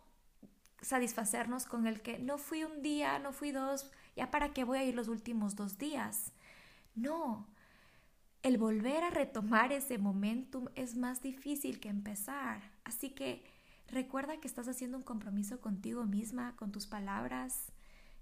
satisfacernos 0.82 1.68
con 1.68 1.86
el 1.86 2.02
que 2.02 2.18
no 2.18 2.40
fui 2.40 2.64
un 2.64 2.82
día, 2.82 3.20
no 3.20 3.34
fui 3.34 3.52
dos, 3.52 3.92
ya 4.16 4.32
para 4.32 4.52
qué 4.52 4.64
voy 4.64 4.80
a 4.80 4.84
ir 4.84 4.96
los 4.96 5.10
últimos 5.10 5.56
dos 5.56 5.78
días. 5.78 6.34
No, 6.96 7.46
el 8.42 8.58
volver 8.58 9.04
a 9.04 9.12
retomar 9.12 9.72
ese 9.72 10.00
momentum 10.00 10.70
es 10.74 10.98
más 10.98 11.22
difícil 11.22 11.80
que 11.80 11.90
empezar. 11.90 12.64
Así 12.84 13.12
que 13.12 13.57
recuerda 13.90 14.40
que 14.40 14.48
estás 14.48 14.68
haciendo 14.68 14.98
un 14.98 15.04
compromiso 15.04 15.60
contigo 15.60 16.06
misma, 16.06 16.56
con 16.56 16.72
tus 16.72 16.88
palabras, 16.88 17.72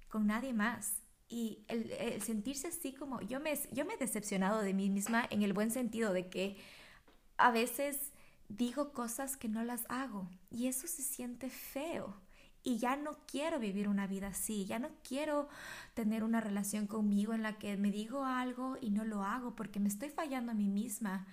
con 0.09 0.27
nadie 0.27 0.53
más. 0.53 1.01
Y 1.27 1.65
el, 1.67 2.21
sentirse 2.21 2.67
así 2.67 2.93
como 2.93 3.21
yo 3.21 3.39
me, 3.39 3.59
yo 3.71 3.85
me 3.85 3.95
he 3.95 3.97
decepcionado 3.97 4.61
de 4.61 4.73
mí 4.73 4.89
misma 4.89 5.25
en 5.31 5.41
el 5.41 5.53
buen 5.53 5.71
sentido 5.71 6.13
de 6.13 6.29
que 6.29 6.57
a 7.37 7.51
veces 7.51 8.11
digo 8.47 8.93
cosas 8.93 9.37
que 9.37 9.49
no 9.49 9.63
las 9.63 9.85
hago 9.89 10.29
y 10.51 10.67
eso 10.67 10.87
se 10.87 11.01
siente 11.01 11.49
feo. 11.49 12.15
Y 12.63 12.79
ya 12.79 12.95
no 12.95 13.19
quiero 13.27 13.59
vivir 13.59 13.87
una 13.87 14.07
vida 14.07 14.27
así, 14.27 14.65
ya 14.65 14.79
no 14.79 14.89
quiero 15.07 15.47
tener 15.93 16.23
una 16.23 16.41
relación 16.41 16.87
conmigo 16.87 17.33
en 17.33 17.43
la 17.43 17.59
que 17.59 17.77
me 17.77 17.91
digo 17.91 18.25
algo 18.25 18.77
y 18.81 18.89
no 18.89 19.05
lo 19.05 19.23
hago 19.23 19.55
porque 19.55 19.79
me 19.79 19.87
estoy 19.87 20.09
fallando 20.09 20.51
a 20.51 20.55
mí 20.55 20.67
misma. 20.67 21.27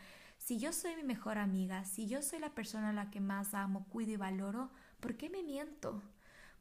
Si 0.45 0.59
yo 0.59 0.73
soy 0.73 0.97
mi 0.97 1.05
mejor 1.05 1.39
amiga, 1.39 1.85
si 1.85 2.09
yo 2.09 2.21
soy 2.21 2.41
la 2.41 2.53
persona 2.53 2.89
a 2.89 2.93
la 2.93 3.11
que 3.11 3.21
más 3.21 3.55
amo, 3.55 3.87
cuido 3.89 4.11
y 4.11 4.17
valoro, 4.17 4.71
¿por 4.99 5.17
qué 5.17 5.31
me 5.31 5.45
miento? 5.45 6.03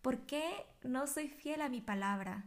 ¿Por 0.03 0.19
qué 0.27 0.67
no 0.83 1.07
soy 1.07 1.29
fiel 1.29 1.61
a 1.61 1.69
mi 1.69 1.81
palabra? 1.81 2.45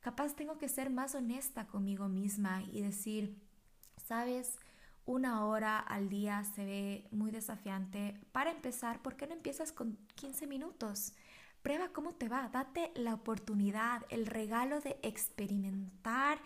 Capaz 0.00 0.34
tengo 0.36 0.58
que 0.58 0.68
ser 0.68 0.90
más 0.90 1.14
honesta 1.14 1.66
conmigo 1.66 2.08
misma 2.08 2.62
y 2.70 2.82
decir, 2.82 3.34
sabes, 4.06 4.58
una 5.06 5.46
hora 5.46 5.78
al 5.78 6.10
día 6.10 6.44
se 6.44 6.66
ve 6.66 7.08
muy 7.12 7.30
desafiante. 7.30 8.20
Para 8.32 8.50
empezar, 8.50 9.00
¿por 9.00 9.16
qué 9.16 9.26
no 9.26 9.32
empiezas 9.32 9.72
con 9.72 9.96
15 10.16 10.46
minutos? 10.46 11.14
prueba 11.62 11.88
cómo 11.92 12.14
te 12.14 12.28
va, 12.28 12.48
date 12.48 12.92
la 12.94 13.14
oportunidad, 13.14 14.06
el 14.10 14.26
regalo 14.26 14.80
de 14.80 14.98
experimentar 15.02 16.38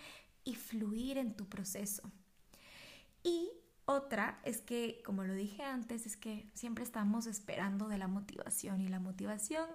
y 0.42 0.54
fluir 0.54 1.18
en 1.18 1.36
tu 1.36 1.48
proceso. 1.48 2.10
Y 3.22 3.50
otra 3.84 4.40
es 4.44 4.60
que, 4.60 5.02
como 5.04 5.24
lo 5.24 5.34
dije 5.34 5.64
antes, 5.64 6.06
es 6.06 6.16
que 6.16 6.48
siempre 6.54 6.84
estamos 6.84 7.26
esperando 7.26 7.88
de 7.88 7.98
la 7.98 8.08
motivación 8.08 8.80
y 8.80 8.88
la 8.88 9.00
motivación, 9.00 9.68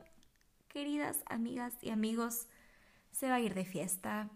queridas 0.70 1.20
amigas 1.26 1.74
y 1.82 1.89
amigos, 1.89 2.47
se 3.12 3.30
va 3.30 3.36
a 3.36 3.39
ir 3.39 3.53
de 3.53 3.66
fiesta 3.66 4.30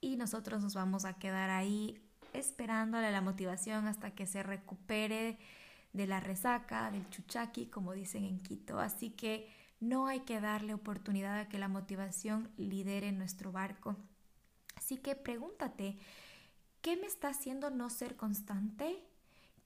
y 0.00 0.16
nosotros 0.16 0.62
nos 0.62 0.74
vamos 0.74 1.04
a 1.04 1.14
quedar 1.14 1.50
ahí 1.50 2.00
esperándole 2.32 3.10
la 3.10 3.20
motivación 3.20 3.86
hasta 3.86 4.12
que 4.12 4.26
se 4.26 4.42
recupere 4.42 5.38
de 5.92 6.06
la 6.06 6.20
resaca, 6.20 6.90
del 6.90 7.08
chuchaqui, 7.10 7.66
como 7.66 7.92
dicen 7.92 8.24
en 8.24 8.40
Quito. 8.40 8.78
Así 8.78 9.10
que 9.10 9.48
no 9.80 10.06
hay 10.06 10.20
que 10.20 10.40
darle 10.40 10.74
oportunidad 10.74 11.38
a 11.38 11.48
que 11.48 11.58
la 11.58 11.68
motivación 11.68 12.50
lidere 12.56 13.12
nuestro 13.12 13.52
barco. 13.52 13.96
Así 14.76 14.96
que 14.98 15.16
pregúntate, 15.16 15.98
¿qué 16.82 16.96
me 16.96 17.06
está 17.06 17.28
haciendo 17.28 17.70
no 17.70 17.90
ser 17.90 18.16
constante? 18.16 19.02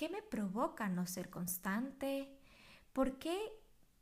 ¿Qué 0.02 0.08
me 0.08 0.20
provoca 0.20 0.88
no 0.88 1.06
ser 1.06 1.30
constante? 1.30 2.28
¿Por 2.92 3.20
qué 3.20 3.38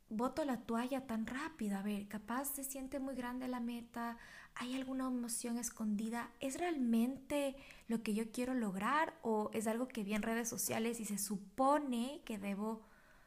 voto 0.08 0.46
la 0.46 0.62
toalla 0.62 1.06
tan 1.06 1.26
rápido? 1.26 1.76
A 1.76 1.82
ver, 1.82 2.08
capaz 2.08 2.46
se 2.46 2.64
siente 2.64 2.98
muy 2.98 3.14
grande 3.14 3.48
la 3.48 3.60
meta, 3.60 4.16
hay 4.54 4.74
alguna 4.76 5.08
emoción 5.08 5.58
escondida. 5.58 6.30
¿Es 6.40 6.58
realmente 6.58 7.54
lo 7.86 8.02
que 8.02 8.14
yo 8.14 8.32
quiero 8.32 8.54
lograr 8.54 9.18
o 9.20 9.50
es 9.52 9.66
algo 9.66 9.88
que 9.88 10.02
vi 10.02 10.14
en 10.14 10.22
redes 10.22 10.48
sociales 10.48 11.00
y 11.00 11.04
se 11.04 11.18
supone 11.18 12.22
que 12.24 12.38
debo 12.38 12.80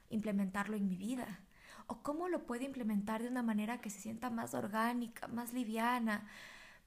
implementarlo 0.10 0.76
en 0.76 0.88
mi 0.88 0.96
vida? 0.96 1.42
¿O 1.86 2.02
cómo 2.02 2.28
lo 2.28 2.48
puedo 2.48 2.64
implementar 2.64 3.22
de 3.22 3.30
una 3.30 3.44
manera 3.44 3.82
que 3.82 3.92
se 3.92 4.00
sienta 4.00 4.32
más 4.32 4.56
orgánica, 4.56 5.28
más 5.28 5.54
liviana, 5.54 6.28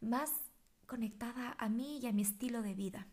más 0.00 0.32
conectada 0.88 1.54
a 1.56 1.68
mí 1.68 2.00
y 2.00 2.08
a 2.08 2.12
mi 2.12 2.22
estilo 2.22 2.62
de 2.62 2.74
vida? 2.74 3.06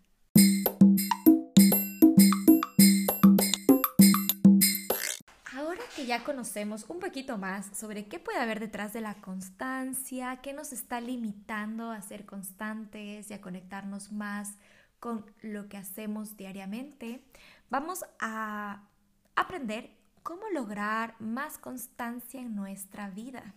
Que 6.03 6.07
ya 6.07 6.25
conocemos 6.25 6.83
un 6.89 6.99
poquito 6.99 7.37
más 7.37 7.77
sobre 7.77 8.09
qué 8.09 8.19
puede 8.19 8.37
haber 8.37 8.59
detrás 8.59 8.91
de 8.91 8.99
la 8.99 9.21
constancia, 9.21 10.41
qué 10.41 10.51
nos 10.51 10.73
está 10.73 10.99
limitando 10.99 11.91
a 11.91 12.01
ser 12.01 12.25
constantes 12.25 13.31
y 13.31 13.33
a 13.33 13.39
conectarnos 13.39 14.11
más 14.11 14.57
con 14.99 15.25
lo 15.41 15.69
que 15.69 15.77
hacemos 15.77 16.35
diariamente, 16.35 17.23
vamos 17.69 18.03
a 18.19 18.83
aprender 19.37 19.91
cómo 20.23 20.49
lograr 20.49 21.15
más 21.19 21.57
constancia 21.57 22.41
en 22.41 22.53
nuestra 22.53 23.09
vida. 23.09 23.53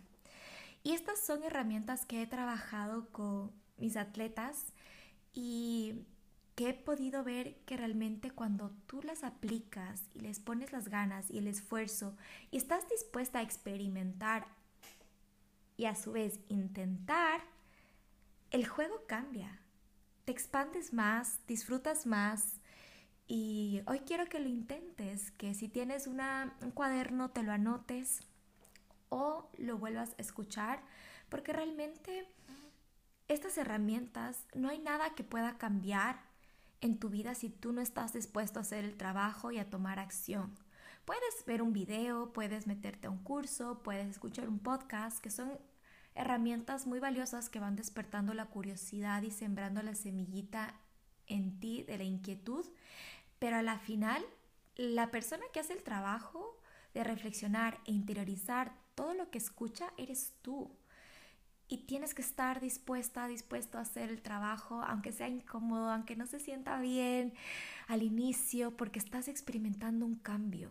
Y 0.84 0.92
estas 0.92 1.18
son 1.18 1.42
herramientas 1.42 2.07
que 2.07 2.22
he 2.22 2.28
trabajado 2.28 3.09
con 3.11 3.51
mis 3.76 3.97
atletas 3.97 4.72
y 5.32 6.07
que 6.57 6.70
he 6.70 6.74
podido 6.74 7.22
ver 7.22 7.54
que 7.66 7.76
realmente 7.76 8.30
cuando 8.30 8.70
tú 8.86 9.02
las 9.02 9.22
aplicas 9.24 10.02
y 10.14 10.20
les 10.20 10.40
pones 10.40 10.72
las 10.72 10.88
ganas 10.88 11.30
y 11.30 11.38
el 11.38 11.48
esfuerzo 11.48 12.16
y 12.50 12.57
estás 12.57 12.88
dispuesta 12.88 13.38
a 13.38 13.42
experimentar 13.42 14.46
y 15.76 15.84
a 15.84 15.94
su 15.94 16.12
vez 16.12 16.40
intentar, 16.48 17.42
el 18.50 18.66
juego 18.66 19.04
cambia. 19.07 19.61
Te 20.24 20.32
expandes 20.32 20.94
más, 20.94 21.40
disfrutas 21.46 22.07
más 22.07 22.54
y 23.28 23.82
hoy 23.86 24.00
quiero 24.00 24.24
que 24.24 24.40
lo 24.40 24.48
intentes, 24.48 25.32
que 25.32 25.52
si 25.52 25.68
tienes 25.68 26.07
un 26.07 26.22
cuaderno 26.72 27.32
te 27.32 27.42
lo 27.42 27.52
anotes 27.52 28.20
o 29.11 29.50
lo 29.59 29.76
vuelvas 29.76 30.14
a 30.18 30.22
escuchar, 30.22 30.82
porque 31.28 31.52
realmente 31.52 32.26
estas 33.28 33.59
herramientas 33.59 34.46
no 34.54 34.70
hay 34.70 34.78
nada 34.78 35.14
que 35.14 35.22
pueda 35.22 35.59
cambiar 35.59 36.26
en 36.81 36.99
tu 36.99 37.09
vida 37.09 37.35
si 37.35 37.49
tú 37.51 37.72
no 37.72 37.81
estás 37.81 38.12
dispuesto 38.12 38.59
a 38.59 38.62
hacer 38.62 38.85
el 38.85 38.97
trabajo 38.97 39.51
y 39.51 39.59
a 39.59 39.70
tomar 39.70 39.99
acción. 39.99 40.55
Puedes 41.05 41.45
ver 41.47 41.62
un 41.62 41.72
video, 41.72 42.33
puedes 42.33 42.66
meterte 42.66 43.07
a 43.07 43.11
un 43.11 43.22
curso, 43.22 43.83
puedes 43.83 44.09
escuchar 44.09 44.49
un 44.49 44.59
podcast, 44.59 45.20
que 45.20 45.31
son 45.31 45.59
herramientas 46.14 46.87
muy 46.87 46.99
valiosas 46.99 47.49
que 47.49 47.61
van 47.61 47.77
despertando 47.77 48.35
la 48.35 48.47
curiosidad 48.47 49.22
y 49.22 49.31
sembrando 49.31 49.83
la 49.83 49.95
semillita 49.95 50.74
en 51.27 51.61
ti 51.61 51.83
de 51.85 51.99
la 51.99 52.05
inquietud, 52.05 52.66
pero 53.39 53.57
a 53.57 53.62
la 53.62 53.79
final 53.79 54.24
la 54.77 55.11
persona 55.11 55.45
que 55.53 55.61
hace 55.61 55.74
el 55.74 55.83
trabajo 55.83 56.59
de 56.95 57.05
reflexionar 57.05 57.79
e 57.85 57.93
interiorizar 57.93 58.72
todo 58.95 59.14
lo 59.14 59.31
que 59.31 59.39
escucha 59.39 59.93
eres 59.97 60.35
tú 60.43 60.70
y 61.69 61.79
tienes 61.79 62.14
que 62.14 62.23
estar 62.23 62.61
dispuesta, 62.61 63.27
dispuesto 63.27 63.79
a 63.79 63.83
hacer 63.83 64.11
el 64.11 64.23
trabajo, 64.23 64.83
aunque 64.83 65.12
sea 65.12 65.29
incómodo, 65.29 65.91
aunque 65.91 66.17
no 66.17 66.27
se 66.27 66.39
sienta 66.39 66.81
bien 66.81 67.35
al 67.89 68.03
inicio, 68.03 68.77
porque 68.77 68.99
estás 68.99 69.29
experimentando 69.29 70.07
un 70.07 70.17
cambio. 70.17 70.71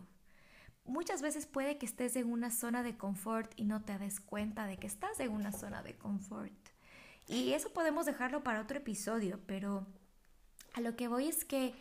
Muchas 0.84 1.20
veces 1.20 1.46
puede 1.46 1.78
que 1.78 1.86
estés 1.86 2.16
en 2.16 2.30
una 2.30 2.50
zona 2.50 2.82
de 2.82 2.96
confort 2.96 3.52
y 3.56 3.64
no 3.64 3.82
te 3.82 3.98
des 3.98 4.20
cuenta 4.20 4.66
de 4.66 4.78
que 4.78 4.86
estás 4.86 5.20
en 5.20 5.32
una 5.32 5.52
zona 5.52 5.82
de 5.82 5.96
confort. 5.96 6.52
Y 7.28 7.52
eso 7.52 7.72
podemos 7.72 8.06
dejarlo 8.06 8.42
para 8.44 8.60
otro 8.60 8.78
episodio, 8.78 9.40
pero 9.46 9.86
a 10.74 10.80
lo 10.80 10.94
que 10.94 11.08
voy 11.08 11.26
es 11.26 11.44
que 11.44 11.74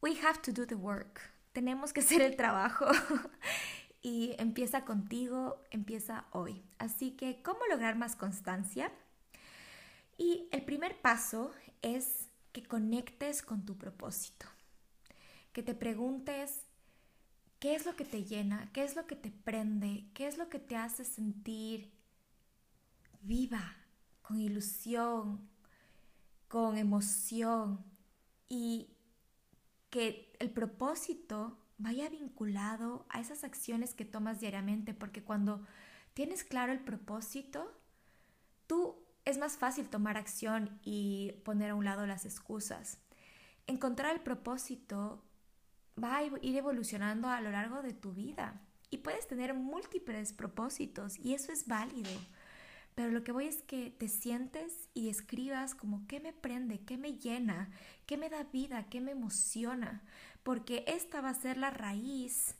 we 0.00 0.16
have 0.20 0.38
to 0.40 0.52
do 0.52 0.66
the 0.66 0.76
work. 0.76 1.20
Tenemos 1.52 1.92
que 1.92 2.00
hacer 2.00 2.22
el 2.22 2.36
trabajo. 2.36 2.86
y 4.04 4.34
empieza 4.38 4.84
contigo, 4.84 5.62
empieza 5.70 6.26
hoy. 6.30 6.62
Así 6.78 7.12
que, 7.12 7.42
¿cómo 7.42 7.60
lograr 7.70 7.96
más 7.96 8.16
constancia? 8.16 8.92
Y 10.18 10.46
el 10.52 10.62
primer 10.62 11.00
paso 11.00 11.52
es 11.80 12.28
que 12.52 12.62
conectes 12.62 13.42
con 13.42 13.64
tu 13.64 13.78
propósito, 13.78 14.46
que 15.54 15.62
te 15.62 15.74
preguntes 15.74 16.66
qué 17.58 17.74
es 17.74 17.86
lo 17.86 17.96
que 17.96 18.04
te 18.04 18.24
llena, 18.24 18.70
qué 18.74 18.84
es 18.84 18.94
lo 18.94 19.06
que 19.06 19.16
te 19.16 19.30
prende, 19.30 20.04
qué 20.12 20.26
es 20.26 20.36
lo 20.36 20.50
que 20.50 20.58
te 20.58 20.76
hace 20.76 21.06
sentir 21.06 21.90
viva, 23.22 23.74
con 24.20 24.38
ilusión, 24.38 25.48
con 26.48 26.76
emoción 26.76 27.82
y 28.50 28.90
que 29.88 30.30
el 30.40 30.50
propósito 30.50 31.56
vaya 31.78 32.08
vinculado 32.08 33.06
a 33.08 33.20
esas 33.20 33.44
acciones 33.44 33.94
que 33.94 34.04
tomas 34.04 34.40
diariamente, 34.40 34.94
porque 34.94 35.22
cuando 35.22 35.64
tienes 36.14 36.44
claro 36.44 36.72
el 36.72 36.80
propósito, 36.80 37.72
tú 38.66 38.96
es 39.24 39.38
más 39.38 39.56
fácil 39.56 39.88
tomar 39.88 40.16
acción 40.16 40.78
y 40.82 41.32
poner 41.44 41.70
a 41.70 41.74
un 41.74 41.84
lado 41.84 42.06
las 42.06 42.24
excusas. 42.24 42.98
Encontrar 43.66 44.14
el 44.14 44.20
propósito 44.20 45.24
va 46.02 46.16
a 46.16 46.24
ir 46.24 46.56
evolucionando 46.56 47.28
a 47.28 47.40
lo 47.40 47.50
largo 47.50 47.82
de 47.82 47.94
tu 47.94 48.12
vida 48.12 48.60
y 48.90 48.98
puedes 48.98 49.26
tener 49.26 49.54
múltiples 49.54 50.32
propósitos 50.32 51.18
y 51.18 51.34
eso 51.34 51.52
es 51.52 51.66
válido. 51.66 52.10
Pero 52.94 53.10
lo 53.10 53.24
que 53.24 53.32
voy 53.32 53.46
es 53.46 53.62
que 53.62 53.90
te 53.90 54.08
sientes 54.08 54.88
y 54.94 55.08
escribas 55.08 55.74
como 55.74 56.06
qué 56.06 56.20
me 56.20 56.32
prende, 56.32 56.78
qué 56.84 56.96
me 56.96 57.14
llena, 57.14 57.70
qué 58.06 58.16
me 58.16 58.30
da 58.30 58.44
vida, 58.44 58.86
qué 58.88 59.00
me 59.00 59.10
emociona, 59.10 60.02
porque 60.44 60.84
esta 60.86 61.20
va 61.20 61.30
a 61.30 61.34
ser 61.34 61.56
la 61.56 61.70
raíz 61.70 62.54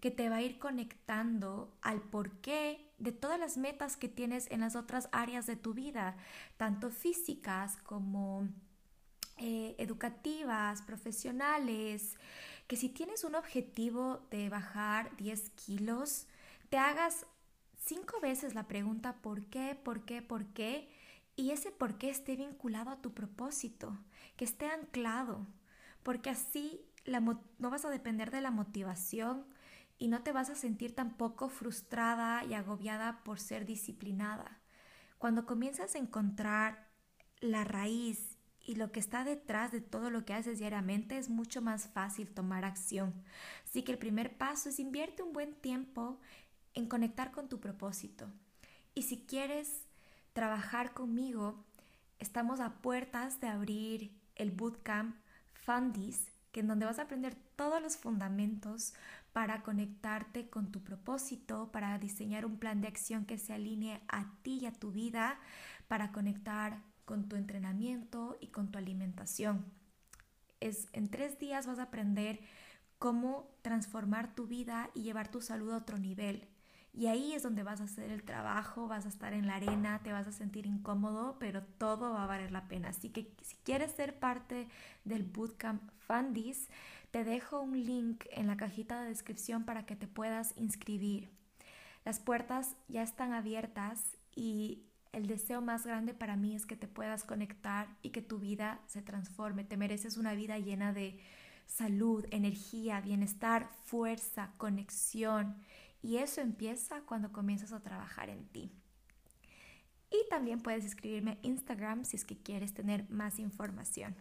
que 0.00 0.10
te 0.10 0.28
va 0.28 0.36
a 0.36 0.42
ir 0.42 0.58
conectando 0.58 1.76
al 1.82 2.00
porqué 2.00 2.90
de 2.98 3.12
todas 3.12 3.40
las 3.40 3.56
metas 3.56 3.96
que 3.96 4.08
tienes 4.08 4.50
en 4.50 4.60
las 4.60 4.76
otras 4.76 5.08
áreas 5.12 5.46
de 5.46 5.56
tu 5.56 5.74
vida, 5.74 6.16
tanto 6.56 6.90
físicas 6.90 7.76
como 7.78 8.48
eh, 9.36 9.74
educativas, 9.78 10.82
profesionales, 10.82 12.16
que 12.66 12.76
si 12.76 12.88
tienes 12.88 13.24
un 13.24 13.34
objetivo 13.34 14.20
de 14.30 14.48
bajar 14.48 15.16
10 15.16 15.50
kilos, 15.50 16.26
te 16.68 16.78
hagas 16.78 17.26
cinco 17.76 18.20
veces 18.20 18.54
la 18.54 18.68
pregunta 18.68 19.16
¿por 19.22 19.44
qué? 19.46 19.74
¿por 19.74 20.04
qué? 20.04 20.22
¿por 20.22 20.46
qué? 20.46 20.88
Y 21.36 21.50
ese 21.50 21.70
por 21.70 21.98
qué 21.98 22.10
esté 22.10 22.36
vinculado 22.36 22.90
a 22.90 23.00
tu 23.00 23.12
propósito, 23.12 23.98
que 24.36 24.44
esté 24.44 24.66
anclado, 24.66 25.46
porque 26.02 26.30
así 26.30 26.84
no 27.06 27.70
vas 27.70 27.84
a 27.84 27.90
depender 27.90 28.30
de 28.30 28.40
la 28.40 28.50
motivación 28.50 29.46
y 29.98 30.08
no 30.08 30.22
te 30.22 30.32
vas 30.32 30.50
a 30.50 30.54
sentir 30.54 30.94
tampoco 30.94 31.48
frustrada 31.48 32.44
y 32.44 32.54
agobiada 32.54 33.22
por 33.22 33.38
ser 33.38 33.66
disciplinada. 33.66 34.58
Cuando 35.18 35.44
comienzas 35.44 35.94
a 35.94 35.98
encontrar 35.98 36.88
la 37.40 37.64
raíz 37.64 38.38
y 38.64 38.76
lo 38.76 38.92
que 38.92 39.00
está 39.00 39.24
detrás 39.24 39.72
de 39.72 39.80
todo 39.80 40.10
lo 40.10 40.24
que 40.24 40.32
haces 40.32 40.58
diariamente 40.58 41.18
es 41.18 41.28
mucho 41.28 41.60
más 41.60 41.88
fácil 41.88 42.30
tomar 42.30 42.64
acción. 42.64 43.12
Así 43.66 43.82
que 43.82 43.92
el 43.92 43.98
primer 43.98 44.36
paso 44.38 44.68
es 44.68 44.78
invierte 44.78 45.22
un 45.22 45.32
buen 45.32 45.54
tiempo 45.54 46.18
en 46.74 46.86
conectar 46.86 47.30
con 47.30 47.48
tu 47.48 47.60
propósito. 47.60 48.30
Y 48.94 49.02
si 49.02 49.24
quieres 49.26 49.86
trabajar 50.32 50.94
conmigo, 50.94 51.64
estamos 52.18 52.60
a 52.60 52.80
puertas 52.80 53.40
de 53.40 53.48
abrir 53.48 54.12
el 54.36 54.50
bootcamp 54.50 55.16
Fundis 55.52 56.29
que 56.52 56.60
en 56.60 56.68
donde 56.68 56.86
vas 56.86 56.98
a 56.98 57.02
aprender 57.02 57.34
todos 57.56 57.80
los 57.82 57.96
fundamentos 57.96 58.94
para 59.32 59.62
conectarte 59.62 60.48
con 60.48 60.72
tu 60.72 60.82
propósito, 60.82 61.70
para 61.72 61.98
diseñar 61.98 62.44
un 62.44 62.58
plan 62.58 62.80
de 62.80 62.88
acción 62.88 63.24
que 63.24 63.38
se 63.38 63.52
alinee 63.52 64.02
a 64.08 64.32
ti 64.42 64.58
y 64.62 64.66
a 64.66 64.72
tu 64.72 64.90
vida, 64.90 65.38
para 65.88 66.12
conectar 66.12 66.82
con 67.04 67.28
tu 67.28 67.36
entrenamiento 67.36 68.36
y 68.40 68.48
con 68.48 68.70
tu 68.70 68.78
alimentación. 68.78 69.64
Es, 70.60 70.88
en 70.92 71.08
tres 71.08 71.38
días 71.38 71.66
vas 71.66 71.78
a 71.78 71.84
aprender 71.84 72.40
cómo 72.98 73.50
transformar 73.62 74.34
tu 74.34 74.46
vida 74.46 74.90
y 74.94 75.02
llevar 75.02 75.30
tu 75.30 75.40
salud 75.40 75.72
a 75.72 75.78
otro 75.78 75.98
nivel. 75.98 76.46
Y 76.92 77.06
ahí 77.06 77.34
es 77.34 77.42
donde 77.42 77.62
vas 77.62 77.80
a 77.80 77.84
hacer 77.84 78.10
el 78.10 78.24
trabajo, 78.24 78.88
vas 78.88 79.06
a 79.06 79.08
estar 79.08 79.32
en 79.32 79.46
la 79.46 79.56
arena, 79.56 80.00
te 80.02 80.12
vas 80.12 80.26
a 80.26 80.32
sentir 80.32 80.66
incómodo, 80.66 81.36
pero 81.38 81.62
todo 81.62 82.12
va 82.12 82.24
a 82.24 82.26
valer 82.26 82.50
la 82.50 82.66
pena. 82.66 82.88
Así 82.88 83.10
que 83.10 83.32
si 83.42 83.56
quieres 83.62 83.92
ser 83.92 84.18
parte 84.18 84.68
del 85.04 85.22
Bootcamp 85.22 85.82
Fundis, 86.00 86.68
te 87.12 87.22
dejo 87.24 87.60
un 87.60 87.84
link 87.84 88.24
en 88.32 88.48
la 88.48 88.56
cajita 88.56 89.00
de 89.00 89.08
descripción 89.08 89.64
para 89.64 89.86
que 89.86 89.94
te 89.94 90.08
puedas 90.08 90.52
inscribir. 90.56 91.30
Las 92.04 92.18
puertas 92.18 92.76
ya 92.88 93.02
están 93.02 93.32
abiertas 93.32 94.16
y 94.34 94.82
el 95.12 95.26
deseo 95.26 95.60
más 95.60 95.86
grande 95.86 96.14
para 96.14 96.36
mí 96.36 96.54
es 96.54 96.66
que 96.66 96.76
te 96.76 96.88
puedas 96.88 97.24
conectar 97.24 97.88
y 98.02 98.10
que 98.10 98.22
tu 98.22 98.38
vida 98.38 98.80
se 98.86 99.02
transforme. 99.02 99.64
Te 99.64 99.76
mereces 99.76 100.16
una 100.16 100.34
vida 100.34 100.58
llena 100.58 100.92
de 100.92 101.20
salud, 101.66 102.26
energía, 102.30 103.00
bienestar, 103.00 103.70
fuerza, 103.84 104.52
conexión 104.56 105.56
y 106.02 106.16
eso 106.16 106.40
empieza 106.40 107.02
cuando 107.02 107.32
comienzas 107.32 107.72
a 107.72 107.82
trabajar 107.82 108.28
en 108.28 108.46
ti. 108.48 108.72
Y 110.10 110.28
también 110.28 110.60
puedes 110.60 110.84
escribirme 110.84 111.38
Instagram 111.42 112.04
si 112.04 112.16
es 112.16 112.24
que 112.24 112.36
quieres 112.36 112.74
tener 112.74 113.08
más 113.10 113.38
información. 113.38 114.16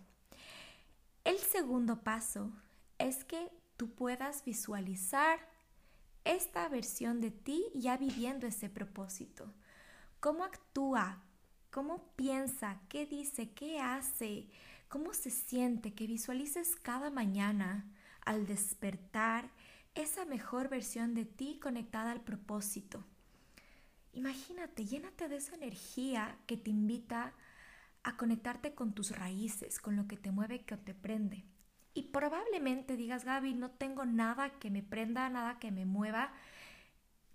El 1.24 1.38
segundo 1.38 2.04
paso 2.04 2.52
es 2.98 3.24
que 3.24 3.50
tú 3.78 3.90
puedas 3.90 4.44
visualizar 4.46 5.40
esta 6.26 6.68
versión 6.70 7.22
de 7.22 7.32
ti 7.32 7.66
ya 7.74 7.98
viviendo 7.98 8.46
ese 8.46 8.70
propósito. 8.70 9.54
¿Cómo 10.20 10.44
actúa? 10.44 11.24
¿Cómo 11.72 12.14
piensa? 12.16 12.82
¿Qué 12.90 13.06
dice? 13.06 13.52
¿Qué 13.52 13.80
hace? 13.80 14.50
¿Cómo 14.90 15.14
se 15.14 15.32
siente? 15.32 15.94
Que 15.94 16.08
visualices 16.08 16.76
cada 16.76 17.10
mañana 17.10 17.86
al 18.26 18.46
despertar 18.46 19.50
esa 19.96 20.26
mejor 20.26 20.70
versión 20.70 21.14
de 21.14 21.26
ti 21.26 21.60
conectada 21.62 22.12
al 22.12 22.22
propósito. 22.22 23.06
Imagínate, 24.14 24.86
llénate 24.86 25.28
de 25.28 25.38
esa 25.38 25.56
energía 25.56 26.38
que 26.48 26.58
te 26.58 26.70
invita 26.70 27.34
a 28.04 28.18
conectarte 28.18 28.74
con 28.74 28.94
tus 28.94 29.18
raíces, 29.18 29.80
con 29.80 29.96
lo 29.96 30.08
que 30.08 30.18
te 30.18 30.32
mueve, 30.32 30.66
que 30.66 30.78
te 30.78 30.94
prende. 30.94 31.46
Y 31.94 32.04
probablemente 32.04 32.96
digas, 32.96 33.26
Gaby, 33.26 33.54
no 33.56 33.72
tengo 33.72 34.06
nada 34.06 34.52
que 34.60 34.70
me 34.70 34.84
prenda, 34.84 35.30
nada 35.30 35.60
que 35.60 35.72
me 35.72 35.86
mueva. 35.86 36.32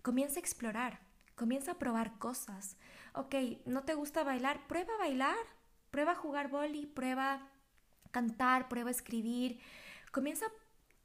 Comienza 0.03 0.39
a 0.39 0.41
explorar, 0.41 1.01
comienza 1.35 1.73
a 1.73 1.79
probar 1.79 2.19
cosas. 2.19 2.77
Ok, 3.15 3.35
¿no 3.67 3.83
te 3.85 3.95
gusta 3.95 4.25
bailar? 4.25 4.67
Prueba 4.67 4.95
a 4.95 4.99
bailar, 4.99 5.37
prueba 5.91 6.13
a 6.13 6.17
jugar 6.17 6.49
boli, 6.49 6.87
prueba 6.87 7.35
a 7.35 8.11
cantar, 8.11 8.69
prueba 8.69 8.89
a 8.89 8.93
escribir. 8.93 9.61
Comienza 10.13 10.47
a 10.47 10.64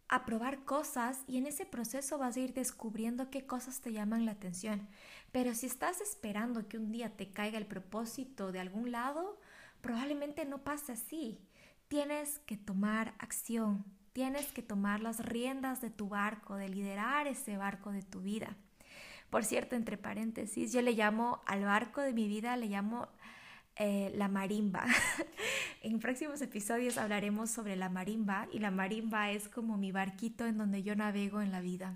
a 0.10 0.26
probar 0.26 0.66
cosas 0.66 1.24
y 1.28 1.38
en 1.38 1.46
ese 1.46 1.66
proceso 1.66 2.18
vas 2.18 2.36
a 2.36 2.40
ir 2.40 2.54
descubriendo 2.54 3.30
qué 3.30 3.46
cosas 3.46 3.80
te 3.80 3.94
llaman 3.94 4.26
la 4.26 4.32
atención. 4.32 4.88
Pero 5.32 5.54
si 5.54 5.68
estás 5.68 6.02
esperando 6.02 6.68
que 6.68 6.80
un 6.80 6.92
día 6.92 7.16
te 7.16 7.32
caiga 7.32 7.60
el 7.60 7.68
propósito 7.68 8.52
de 8.52 8.60
algún 8.60 8.92
lado, 8.92 9.40
probablemente 9.82 10.46
no 10.46 10.64
pase 10.64 10.94
así. 10.94 11.40
Tienes 11.88 12.40
que 12.40 12.58
tomar 12.58 13.14
acción, 13.20 13.86
tienes 14.12 14.52
que 14.52 14.64
tomar 14.64 15.00
las 15.02 15.24
riendas 15.24 15.80
de 15.80 15.92
tu 15.92 16.10
barco, 16.10 16.56
de 16.56 16.70
liderar 16.70 17.28
ese 17.28 17.58
barco 17.58 17.92
de 17.92 18.02
tu 18.02 18.22
vida. 18.22 18.58
Por 19.30 19.46
cierto, 19.46 19.76
entre 19.76 19.98
paréntesis, 19.98 20.74
yo 20.74 20.82
le 20.82 20.94
llamo 20.94 21.42
al 21.46 21.64
barco 21.64 22.02
de 22.02 22.14
mi 22.14 22.28
vida, 22.28 22.58
le 22.58 22.66
llamo 22.66 23.08
eh, 23.80 24.12
la 24.14 24.28
marimba. 24.28 24.86
en 25.82 26.00
próximos 26.00 26.42
episodios 26.42 26.98
hablaremos 26.98 27.50
sobre 27.50 27.78
la 27.78 27.88
marimba 27.88 28.50
y 28.52 28.60
la 28.60 28.72
marimba 28.72 29.32
es 29.32 29.48
como 29.48 29.78
mi 29.78 29.94
barquito 29.94 30.46
en 30.46 30.58
donde 30.58 30.84
yo 30.84 30.98
navego 30.98 31.42
en 31.42 31.54
la 31.54 31.62
vida. 31.62 31.96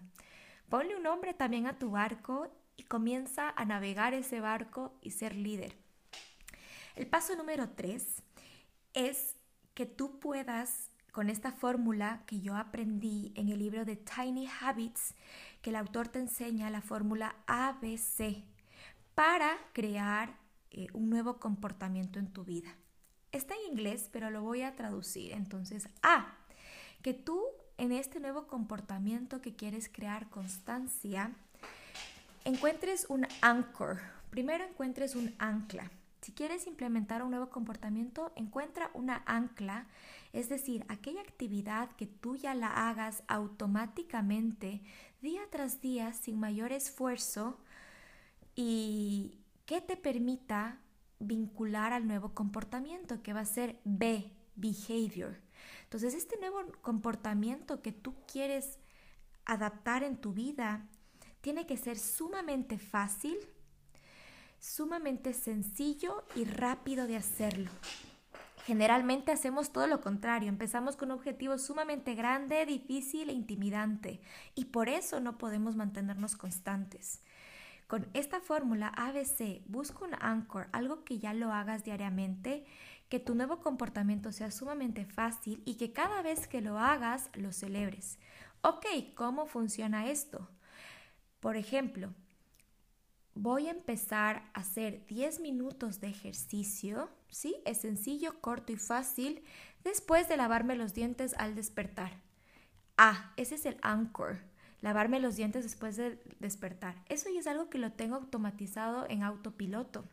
Ponle 0.70 0.96
un 0.96 1.04
nombre 1.04 1.34
también 1.34 1.68
a 1.68 1.78
tu 1.78 1.92
barco 1.92 2.50
y 2.78 2.84
comienza 2.84 3.50
a 3.50 3.66
navegar 3.66 4.14
ese 4.14 4.40
barco 4.40 4.98
y 5.02 5.12
ser 5.12 5.36
líder. 5.36 5.76
El 6.96 7.06
paso 7.06 7.36
número 7.36 7.68
tres 7.70 8.24
es 8.94 9.36
que 9.74 9.86
tú 9.86 10.20
puedas, 10.22 10.90
con 11.12 11.30
esta 11.30 11.52
fórmula 11.52 12.24
que 12.28 12.40
yo 12.40 12.56
aprendí 12.56 13.34
en 13.36 13.50
el 13.50 13.60
libro 13.60 13.84
de 13.84 13.98
Tiny 13.98 14.48
Habits, 14.62 15.16
que 15.62 15.72
el 15.72 15.76
autor 15.76 16.08
te 16.08 16.20
enseña 16.20 16.70
la 16.70 16.82
fórmula 16.82 17.36
ABC, 17.46 18.44
para 19.16 19.58
crear 19.74 20.43
eh, 20.74 20.88
un 20.94 21.10
nuevo 21.10 21.40
comportamiento 21.40 22.20
en 22.20 22.28
tu 22.28 22.44
vida. 22.44 22.76
Está 23.32 23.56
en 23.56 23.72
inglés, 23.72 24.10
pero 24.12 24.30
lo 24.30 24.42
voy 24.42 24.64
a 24.64 24.76
traducir. 24.76 25.32
Entonces, 25.32 25.88
A, 26.02 26.36
que 27.02 27.14
tú 27.14 27.42
en 27.78 27.92
este 27.92 28.20
nuevo 28.20 28.48
comportamiento 28.48 29.42
que 29.42 29.56
quieres 29.56 29.90
crear 29.90 30.30
constancia, 30.30 31.32
encuentres 32.46 33.06
un 33.10 33.28
anchor. 33.42 34.00
Primero 34.30 34.64
encuentres 34.64 35.16
un 35.16 35.34
ancla. 35.40 35.92
Si 36.22 36.32
quieres 36.32 36.68
implementar 36.68 37.22
un 37.22 37.32
nuevo 37.32 37.50
comportamiento, 37.50 38.32
encuentra 38.36 38.90
una 38.94 39.24
ancla, 39.26 39.88
es 40.32 40.48
decir, 40.48 40.86
aquella 40.88 41.22
actividad 41.22 41.90
que 41.98 42.08
tú 42.08 42.38
ya 42.38 42.56
la 42.56 42.90
hagas 42.90 43.24
automáticamente 43.28 44.82
día 45.22 45.42
tras 45.52 45.82
día 45.82 46.14
sin 46.14 46.40
mayor 46.40 46.72
esfuerzo 46.72 47.60
y, 48.56 49.43
que 49.66 49.82
te 49.82 49.98
permita 49.98 50.80
vincular 51.20 51.94
al 51.94 52.08
nuevo 52.08 52.34
comportamiento, 52.34 53.22
que 53.22 53.34
va 53.34 53.42
a 53.42 53.46
ser 53.46 53.80
B, 53.86 54.32
behavior. 54.56 55.38
Entonces, 55.84 56.14
este 56.14 56.38
nuevo 56.40 56.60
comportamiento 56.82 57.82
que 57.82 57.92
tú 57.92 58.16
quieres 58.32 58.80
adaptar 59.46 60.04
en 60.04 60.18
tu 60.18 60.34
vida 60.34 60.88
tiene 61.42 61.66
que 61.66 61.78
ser 61.78 61.98
sumamente 61.98 62.78
fácil, 62.78 63.38
sumamente 64.60 65.34
sencillo 65.34 66.24
y 66.36 66.46
rápido 66.46 67.08
de 67.08 67.18
hacerlo. 67.18 67.70
Generalmente 68.66 69.34
hacemos 69.34 69.74
todo 69.74 69.88
lo 69.88 70.00
contrario, 70.00 70.48
empezamos 70.48 70.96
con 70.96 71.12
un 71.12 71.18
objetivo 71.18 71.58
sumamente 71.58 72.16
grande, 72.16 72.66
difícil 72.66 73.30
e 73.30 73.34
intimidante 73.34 74.22
y 74.56 74.66
por 74.66 74.88
eso 74.88 75.20
no 75.20 75.38
podemos 75.38 75.76
mantenernos 75.76 76.38
constantes. 76.38 77.20
Con 77.88 78.08
esta 78.14 78.40
fórmula 78.40 78.88
ABC, 78.88 79.62
busca 79.66 80.06
un 80.06 80.16
anchor, 80.20 80.68
algo 80.72 81.04
que 81.04 81.20
ya 81.20 81.34
lo 81.34 81.52
hagas 81.52 81.84
diariamente, 81.84 82.66
que 83.10 83.20
tu 83.20 83.36
nuevo 83.36 83.60
comportamiento 83.60 84.32
sea 84.32 84.52
sumamente 84.52 85.06
fácil 85.06 85.62
y 85.66 85.76
que 85.76 85.94
cada 85.94 86.22
vez 86.22 86.48
que 86.48 86.62
lo 86.62 86.80
hagas 86.80 87.30
lo 87.34 87.52
celebres. 87.52 88.18
Ok, 88.62 88.86
¿cómo 89.16 89.46
funciona 89.46 90.10
esto? 90.10 90.50
Por 91.40 91.58
ejemplo, 91.58 92.14
voy 93.36 93.68
a 93.68 93.72
empezar 93.72 94.50
a 94.54 94.62
hacer 94.62 95.06
10 95.06 95.42
minutos 95.42 96.00
de 96.00 96.08
ejercicio, 96.08 97.10
¿sí? 97.28 97.58
Es 97.66 97.82
sencillo, 97.82 98.40
corto 98.40 98.72
y 98.72 98.78
fácil, 98.78 99.44
después 99.84 100.30
de 100.30 100.38
lavarme 100.38 100.76
los 100.76 100.94
dientes 100.94 101.36
al 101.38 101.54
despertar. 101.54 102.22
Ah, 102.98 103.34
ese 103.36 103.56
es 103.56 103.66
el 103.66 103.78
anchor 103.82 104.53
lavarme 104.84 105.22
los 105.22 105.38
dientes 105.38 105.64
después 105.64 105.96
de 105.96 106.22
despertar. 106.40 107.02
Eso 107.08 107.30
ya 107.30 107.40
es 107.40 107.48
algo 107.48 107.70
que 107.70 107.78
lo 107.78 107.94
tengo 107.94 108.18
automatizado 108.18 109.08
en 109.10 109.24
autopiloto. 109.24 110.04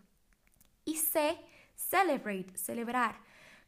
Y 0.84 0.96
sé, 0.98 1.38
celebrate, 1.74 2.56
celebrar. 2.56 3.16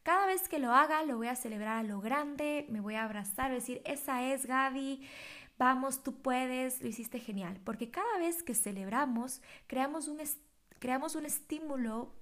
Cada 0.04 0.26
vez 0.26 0.48
que 0.48 0.60
lo 0.60 0.72
haga, 0.72 1.02
lo 1.02 1.16
voy 1.16 1.26
a 1.26 1.34
celebrar 1.34 1.78
a 1.78 1.82
lo 1.82 2.00
grande, 2.00 2.66
me 2.70 2.80
voy 2.80 2.94
a 2.94 3.02
abrazar, 3.02 3.50
decir, 3.50 3.82
esa 3.84 4.22
es 4.22 4.46
Gaby, 4.46 5.04
vamos, 5.58 6.04
tú 6.04 6.22
puedes, 6.22 6.80
lo 6.80 6.86
hiciste 6.86 7.18
genial. 7.18 7.58
Porque 7.64 7.90
cada 7.90 8.18
vez 8.18 8.44
que 8.44 8.54
celebramos, 8.54 9.42
creamos 9.66 10.06
un, 10.06 10.20
creamos 10.78 11.16
un 11.16 11.26
estímulo 11.26 12.14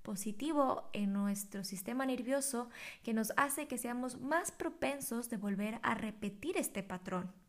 positivo 0.00 0.88
en 0.94 1.12
nuestro 1.12 1.64
sistema 1.64 2.06
nervioso 2.06 2.70
que 3.02 3.12
nos 3.12 3.34
hace 3.36 3.68
que 3.68 3.76
seamos 3.76 4.18
más 4.22 4.52
propensos 4.52 5.28
de 5.28 5.36
volver 5.36 5.80
a 5.82 5.94
repetir 5.94 6.56
este 6.56 6.82
patrón. 6.82 7.41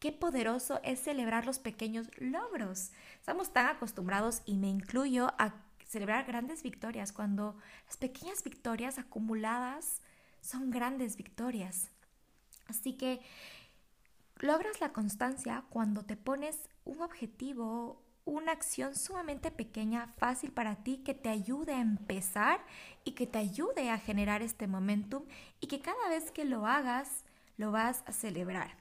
Qué 0.00 0.12
poderoso 0.12 0.80
es 0.82 0.98
celebrar 0.98 1.44
los 1.44 1.58
pequeños 1.58 2.08
logros. 2.16 2.90
Estamos 3.16 3.52
tan 3.52 3.66
acostumbrados, 3.66 4.40
y 4.46 4.56
me 4.56 4.68
incluyo, 4.68 5.34
a 5.38 5.52
celebrar 5.86 6.24
grandes 6.24 6.62
victorias 6.62 7.12
cuando 7.12 7.54
las 7.86 7.98
pequeñas 7.98 8.42
victorias 8.42 8.98
acumuladas 8.98 10.00
son 10.40 10.70
grandes 10.70 11.16
victorias. 11.16 11.90
Así 12.66 12.94
que 12.94 13.20
logras 14.36 14.80
la 14.80 14.94
constancia 14.94 15.64
cuando 15.68 16.02
te 16.02 16.16
pones 16.16 16.70
un 16.86 17.02
objetivo, 17.02 18.00
una 18.24 18.52
acción 18.52 18.96
sumamente 18.96 19.50
pequeña, 19.50 20.14
fácil 20.16 20.50
para 20.50 20.76
ti, 20.76 21.02
que 21.04 21.12
te 21.12 21.28
ayude 21.28 21.74
a 21.74 21.80
empezar 21.80 22.64
y 23.04 23.12
que 23.12 23.26
te 23.26 23.38
ayude 23.38 23.90
a 23.90 23.98
generar 23.98 24.40
este 24.40 24.66
momentum 24.66 25.24
y 25.60 25.66
que 25.66 25.80
cada 25.80 26.08
vez 26.08 26.30
que 26.30 26.46
lo 26.46 26.66
hagas, 26.66 27.24
lo 27.58 27.70
vas 27.70 28.02
a 28.06 28.12
celebrar. 28.12 28.79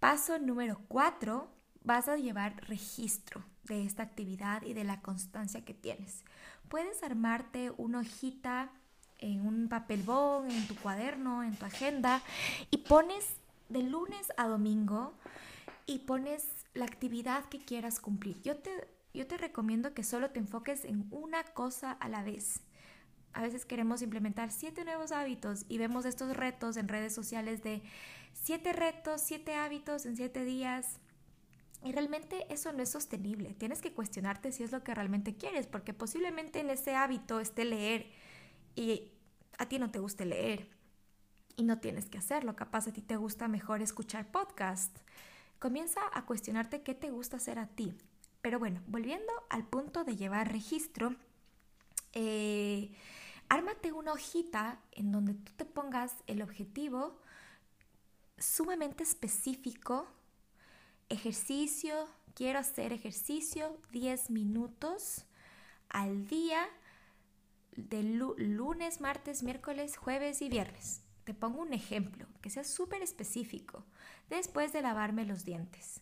Paso 0.00 0.38
número 0.38 0.80
4, 0.88 1.46
vas 1.84 2.08
a 2.08 2.16
llevar 2.16 2.56
registro 2.66 3.44
de 3.64 3.84
esta 3.84 4.02
actividad 4.02 4.62
y 4.62 4.72
de 4.72 4.82
la 4.82 5.02
constancia 5.02 5.62
que 5.62 5.74
tienes. 5.74 6.24
Puedes 6.70 7.02
armarte 7.02 7.70
una 7.76 8.00
hojita 8.00 8.72
en 9.18 9.46
un 9.46 9.68
papel 9.68 10.02
bond, 10.02 10.50
en 10.50 10.66
tu 10.66 10.74
cuaderno, 10.76 11.42
en 11.42 11.54
tu 11.54 11.66
agenda 11.66 12.22
y 12.70 12.78
pones 12.78 13.26
de 13.68 13.82
lunes 13.82 14.32
a 14.38 14.46
domingo 14.46 15.12
y 15.84 15.98
pones 15.98 16.48
la 16.72 16.86
actividad 16.86 17.44
que 17.50 17.62
quieras 17.62 18.00
cumplir. 18.00 18.40
Yo 18.40 18.56
te, 18.56 18.70
yo 19.12 19.26
te 19.26 19.36
recomiendo 19.36 19.92
que 19.92 20.02
solo 20.02 20.30
te 20.30 20.38
enfoques 20.38 20.86
en 20.86 21.08
una 21.10 21.44
cosa 21.44 21.92
a 21.92 22.08
la 22.08 22.22
vez. 22.22 22.62
A 23.34 23.42
veces 23.42 23.66
queremos 23.66 24.00
implementar 24.00 24.50
siete 24.50 24.82
nuevos 24.84 25.12
hábitos 25.12 25.66
y 25.68 25.76
vemos 25.76 26.06
estos 26.06 26.34
retos 26.34 26.78
en 26.78 26.88
redes 26.88 27.14
sociales 27.14 27.62
de 27.62 27.82
siete 28.32 28.72
retos, 28.72 29.20
siete 29.20 29.54
hábitos 29.54 30.06
en 30.06 30.16
siete 30.16 30.44
días. 30.44 31.00
Y 31.82 31.92
realmente 31.92 32.46
eso 32.52 32.72
no 32.72 32.82
es 32.82 32.90
sostenible. 32.90 33.54
Tienes 33.54 33.80
que 33.80 33.92
cuestionarte 33.92 34.52
si 34.52 34.62
es 34.62 34.72
lo 34.72 34.84
que 34.84 34.94
realmente 34.94 35.36
quieres, 35.36 35.66
porque 35.66 35.94
posiblemente 35.94 36.60
en 36.60 36.70
ese 36.70 36.94
hábito 36.94 37.40
esté 37.40 37.64
leer 37.64 38.10
y 38.74 39.12
a 39.58 39.66
ti 39.66 39.78
no 39.78 39.90
te 39.90 39.98
guste 39.98 40.26
leer 40.26 40.68
y 41.56 41.64
no 41.64 41.78
tienes 41.78 42.06
que 42.06 42.18
hacerlo. 42.18 42.54
Capaz 42.54 42.88
a 42.88 42.92
ti 42.92 43.00
te 43.00 43.16
gusta 43.16 43.48
mejor 43.48 43.80
escuchar 43.82 44.30
podcast. 44.30 44.94
Comienza 45.58 46.00
a 46.12 46.26
cuestionarte 46.26 46.82
qué 46.82 46.94
te 46.94 47.10
gusta 47.10 47.36
hacer 47.36 47.58
a 47.58 47.66
ti. 47.66 47.94
Pero 48.42 48.58
bueno, 48.58 48.80
volviendo 48.86 49.32
al 49.48 49.66
punto 49.66 50.04
de 50.04 50.16
llevar 50.16 50.50
registro, 50.50 51.14
eh, 52.12 52.90
ármate 53.48 53.92
una 53.92 54.12
hojita 54.12 54.80
en 54.92 55.12
donde 55.12 55.34
tú 55.34 55.52
te 55.56 55.64
pongas 55.64 56.14
el 56.26 56.42
objetivo 56.42 57.20
sumamente 58.40 59.04
específico, 59.04 60.08
ejercicio, 61.08 62.08
quiero 62.34 62.58
hacer 62.58 62.92
ejercicio 62.92 63.78
10 63.92 64.30
minutos 64.30 65.26
al 65.88 66.26
día 66.26 66.66
de 67.76 68.02
lunes, 68.02 69.00
martes, 69.00 69.42
miércoles, 69.42 69.96
jueves 69.96 70.42
y 70.42 70.48
viernes. 70.48 71.02
Te 71.24 71.34
pongo 71.34 71.60
un 71.60 71.72
ejemplo 71.72 72.26
que 72.40 72.50
sea 72.50 72.64
súper 72.64 73.02
específico. 73.02 73.84
Después 74.28 74.72
de 74.72 74.82
lavarme 74.82 75.24
los 75.24 75.44
dientes. 75.44 76.00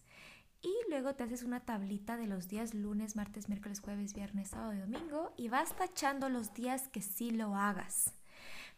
Y 0.62 0.74
luego 0.88 1.14
te 1.14 1.24
haces 1.24 1.42
una 1.42 1.60
tablita 1.60 2.16
de 2.16 2.26
los 2.26 2.48
días 2.48 2.74
lunes, 2.74 3.14
martes, 3.16 3.48
miércoles, 3.48 3.80
jueves, 3.80 4.14
viernes, 4.14 4.48
sábado 4.48 4.74
y 4.74 4.78
domingo 4.78 5.32
y 5.36 5.48
vas 5.48 5.76
tachando 5.76 6.28
los 6.28 6.54
días 6.54 6.88
que 6.88 7.00
sí 7.00 7.30
lo 7.30 7.54
hagas. 7.54 8.12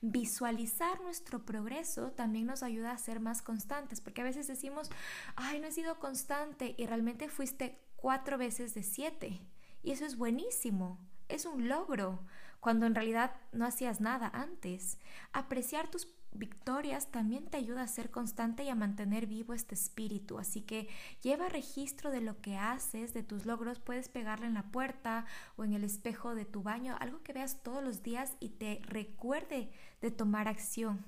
Visualizar 0.02 1.00
nuestro 1.02 1.44
progreso 1.44 2.12
también 2.12 2.46
nos 2.46 2.62
ayuda 2.62 2.92
a 2.92 2.98
ser 2.98 3.20
más 3.20 3.42
constantes, 3.42 4.00
porque 4.00 4.22
a 4.22 4.24
veces 4.24 4.46
decimos, 4.46 4.90
ay, 5.36 5.60
no 5.60 5.66
he 5.66 5.72
sido 5.72 5.98
constante 5.98 6.74
y 6.78 6.86
realmente 6.86 7.28
fuiste 7.28 7.78
cuatro 7.96 8.38
veces 8.38 8.72
de 8.74 8.82
siete. 8.82 9.40
Y 9.82 9.92
eso 9.92 10.06
es 10.06 10.16
buenísimo, 10.16 10.98
es 11.28 11.44
un 11.44 11.68
logro, 11.68 12.20
cuando 12.60 12.86
en 12.86 12.94
realidad 12.94 13.34
no 13.52 13.66
hacías 13.66 14.00
nada 14.00 14.30
antes. 14.32 14.98
Apreciar 15.32 15.90
tus 15.90 16.08
victorias 16.32 17.10
también 17.10 17.46
te 17.46 17.56
ayuda 17.56 17.82
a 17.82 17.88
ser 17.88 18.10
constante 18.10 18.62
y 18.64 18.68
a 18.68 18.74
mantener 18.74 19.26
vivo 19.26 19.52
este 19.52 19.74
espíritu. 19.74 20.38
Así 20.38 20.62
que 20.62 20.88
lleva 21.22 21.48
registro 21.48 22.10
de 22.10 22.20
lo 22.20 22.40
que 22.40 22.56
haces, 22.56 23.12
de 23.14 23.22
tus 23.22 23.46
logros. 23.46 23.80
Puedes 23.80 24.08
pegarle 24.08 24.46
en 24.46 24.54
la 24.54 24.70
puerta 24.70 25.24
o 25.56 25.64
en 25.64 25.72
el 25.72 25.84
espejo 25.84 26.34
de 26.34 26.44
tu 26.44 26.62
baño, 26.62 26.96
algo 27.00 27.22
que 27.22 27.32
veas 27.32 27.62
todos 27.62 27.82
los 27.82 28.02
días 28.02 28.36
y 28.40 28.50
te 28.50 28.80
recuerde 28.84 29.70
de 30.00 30.10
tomar 30.10 30.48
acción. 30.48 31.04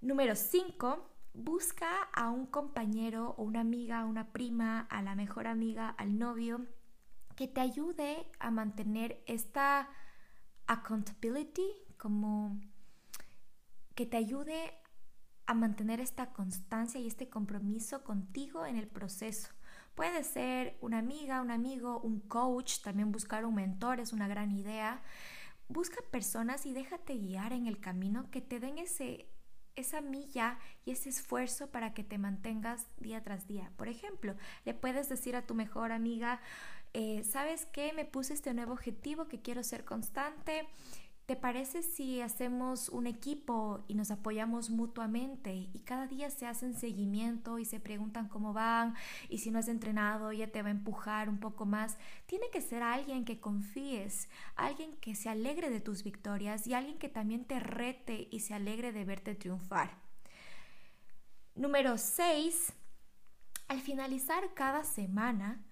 Número 0.00 0.34
5. 0.34 1.08
Busca 1.34 2.02
a 2.12 2.28
un 2.30 2.46
compañero 2.46 3.34
o 3.38 3.44
una 3.44 3.60
amiga, 3.60 4.04
una 4.04 4.32
prima, 4.32 4.80
a 4.90 5.02
la 5.02 5.14
mejor 5.14 5.46
amiga, 5.46 5.88
al 5.90 6.18
novio, 6.18 6.66
que 7.36 7.48
te 7.48 7.60
ayude 7.60 8.26
a 8.38 8.50
mantener 8.50 9.22
esta 9.26 9.88
accountability, 10.66 11.70
como 11.96 12.60
que 13.94 14.06
te 14.06 14.16
ayude 14.16 14.74
a 15.46 15.54
mantener 15.54 16.00
esta 16.00 16.32
constancia 16.32 17.00
y 17.00 17.06
este 17.06 17.28
compromiso 17.28 18.04
contigo 18.04 18.66
en 18.66 18.76
el 18.76 18.88
proceso. 18.88 19.48
Puede 19.94 20.24
ser 20.24 20.78
una 20.80 20.98
amiga, 20.98 21.42
un 21.42 21.50
amigo, 21.50 22.00
un 22.00 22.20
coach, 22.20 22.80
también 22.82 23.12
buscar 23.12 23.44
un 23.44 23.54
mentor 23.54 24.00
es 24.00 24.12
una 24.12 24.28
gran 24.28 24.50
idea. 24.50 25.02
Busca 25.72 26.02
personas 26.10 26.66
y 26.66 26.74
déjate 26.74 27.14
guiar 27.14 27.54
en 27.54 27.66
el 27.66 27.80
camino 27.80 28.30
que 28.30 28.42
te 28.42 28.60
den 28.60 28.76
ese 28.76 29.26
esa 29.74 30.02
milla 30.02 30.58
y 30.84 30.90
ese 30.90 31.08
esfuerzo 31.08 31.70
para 31.70 31.94
que 31.94 32.04
te 32.04 32.18
mantengas 32.18 32.88
día 32.98 33.22
tras 33.22 33.46
día. 33.46 33.72
Por 33.78 33.88
ejemplo, 33.88 34.36
le 34.66 34.74
puedes 34.74 35.08
decir 35.08 35.34
a 35.34 35.46
tu 35.46 35.54
mejor 35.54 35.92
amiga, 35.92 36.42
eh, 36.92 37.24
¿sabes 37.24 37.64
qué? 37.72 37.94
Me 37.94 38.04
puse 38.04 38.34
este 38.34 38.52
nuevo 38.52 38.74
objetivo 38.74 39.28
que 39.28 39.40
quiero 39.40 39.62
ser 39.62 39.86
constante 39.86 40.68
¿Te 41.26 41.36
parece 41.36 41.82
si 41.82 42.20
hacemos 42.20 42.88
un 42.88 43.06
equipo 43.06 43.84
y 43.86 43.94
nos 43.94 44.10
apoyamos 44.10 44.70
mutuamente 44.70 45.68
y 45.72 45.78
cada 45.84 46.08
día 46.08 46.30
se 46.30 46.46
hacen 46.46 46.74
seguimiento 46.74 47.60
y 47.60 47.64
se 47.64 47.78
preguntan 47.78 48.28
cómo 48.28 48.52
van 48.52 48.96
y 49.28 49.38
si 49.38 49.52
no 49.52 49.60
has 49.60 49.68
entrenado 49.68 50.32
ella 50.32 50.50
te 50.50 50.62
va 50.62 50.68
a 50.68 50.72
empujar 50.72 51.28
un 51.28 51.38
poco 51.38 51.64
más? 51.64 51.96
Tiene 52.26 52.46
que 52.50 52.60
ser 52.60 52.82
alguien 52.82 53.24
que 53.24 53.38
confíes, 53.38 54.28
alguien 54.56 54.96
que 54.96 55.14
se 55.14 55.28
alegre 55.28 55.70
de 55.70 55.80
tus 55.80 56.02
victorias 56.02 56.66
y 56.66 56.74
alguien 56.74 56.98
que 56.98 57.08
también 57.08 57.44
te 57.44 57.60
rete 57.60 58.26
y 58.32 58.40
se 58.40 58.54
alegre 58.54 58.90
de 58.90 59.04
verte 59.04 59.36
triunfar. 59.36 59.96
Número 61.54 61.98
6. 61.98 62.72
Al 63.68 63.80
finalizar 63.80 64.54
cada 64.54 64.82
semana, 64.82 65.64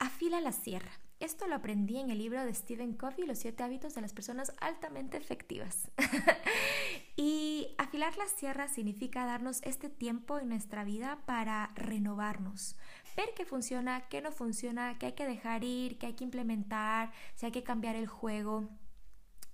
afila 0.00 0.40
la 0.40 0.52
sierra. 0.52 1.03
Esto 1.20 1.46
lo 1.46 1.54
aprendí 1.54 1.98
en 1.98 2.10
el 2.10 2.18
libro 2.18 2.44
de 2.44 2.52
Stephen 2.52 2.94
Covey, 2.94 3.26
Los 3.26 3.38
siete 3.38 3.62
hábitos 3.62 3.94
de 3.94 4.00
las 4.00 4.12
personas 4.12 4.52
altamente 4.60 5.16
efectivas. 5.16 5.90
y 7.16 7.74
afilar 7.78 8.16
la 8.16 8.26
sierra 8.26 8.68
significa 8.68 9.24
darnos 9.24 9.62
este 9.62 9.88
tiempo 9.88 10.38
en 10.38 10.48
nuestra 10.48 10.84
vida 10.84 11.20
para 11.24 11.70
renovarnos, 11.76 12.76
ver 13.16 13.30
qué 13.36 13.44
funciona, 13.44 14.08
qué 14.08 14.20
no 14.20 14.32
funciona, 14.32 14.98
qué 14.98 15.06
hay 15.06 15.12
que 15.12 15.26
dejar 15.26 15.62
ir, 15.64 15.98
qué 15.98 16.06
hay 16.06 16.14
que 16.14 16.24
implementar, 16.24 17.12
si 17.36 17.46
hay 17.46 17.52
que 17.52 17.62
cambiar 17.62 17.96
el 17.96 18.08
juego. 18.08 18.68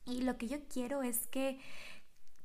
Y 0.07 0.23
lo 0.23 0.39
que 0.39 0.49
yo 0.49 0.67
quiero 0.69 1.03
es 1.03 1.27
que 1.27 1.61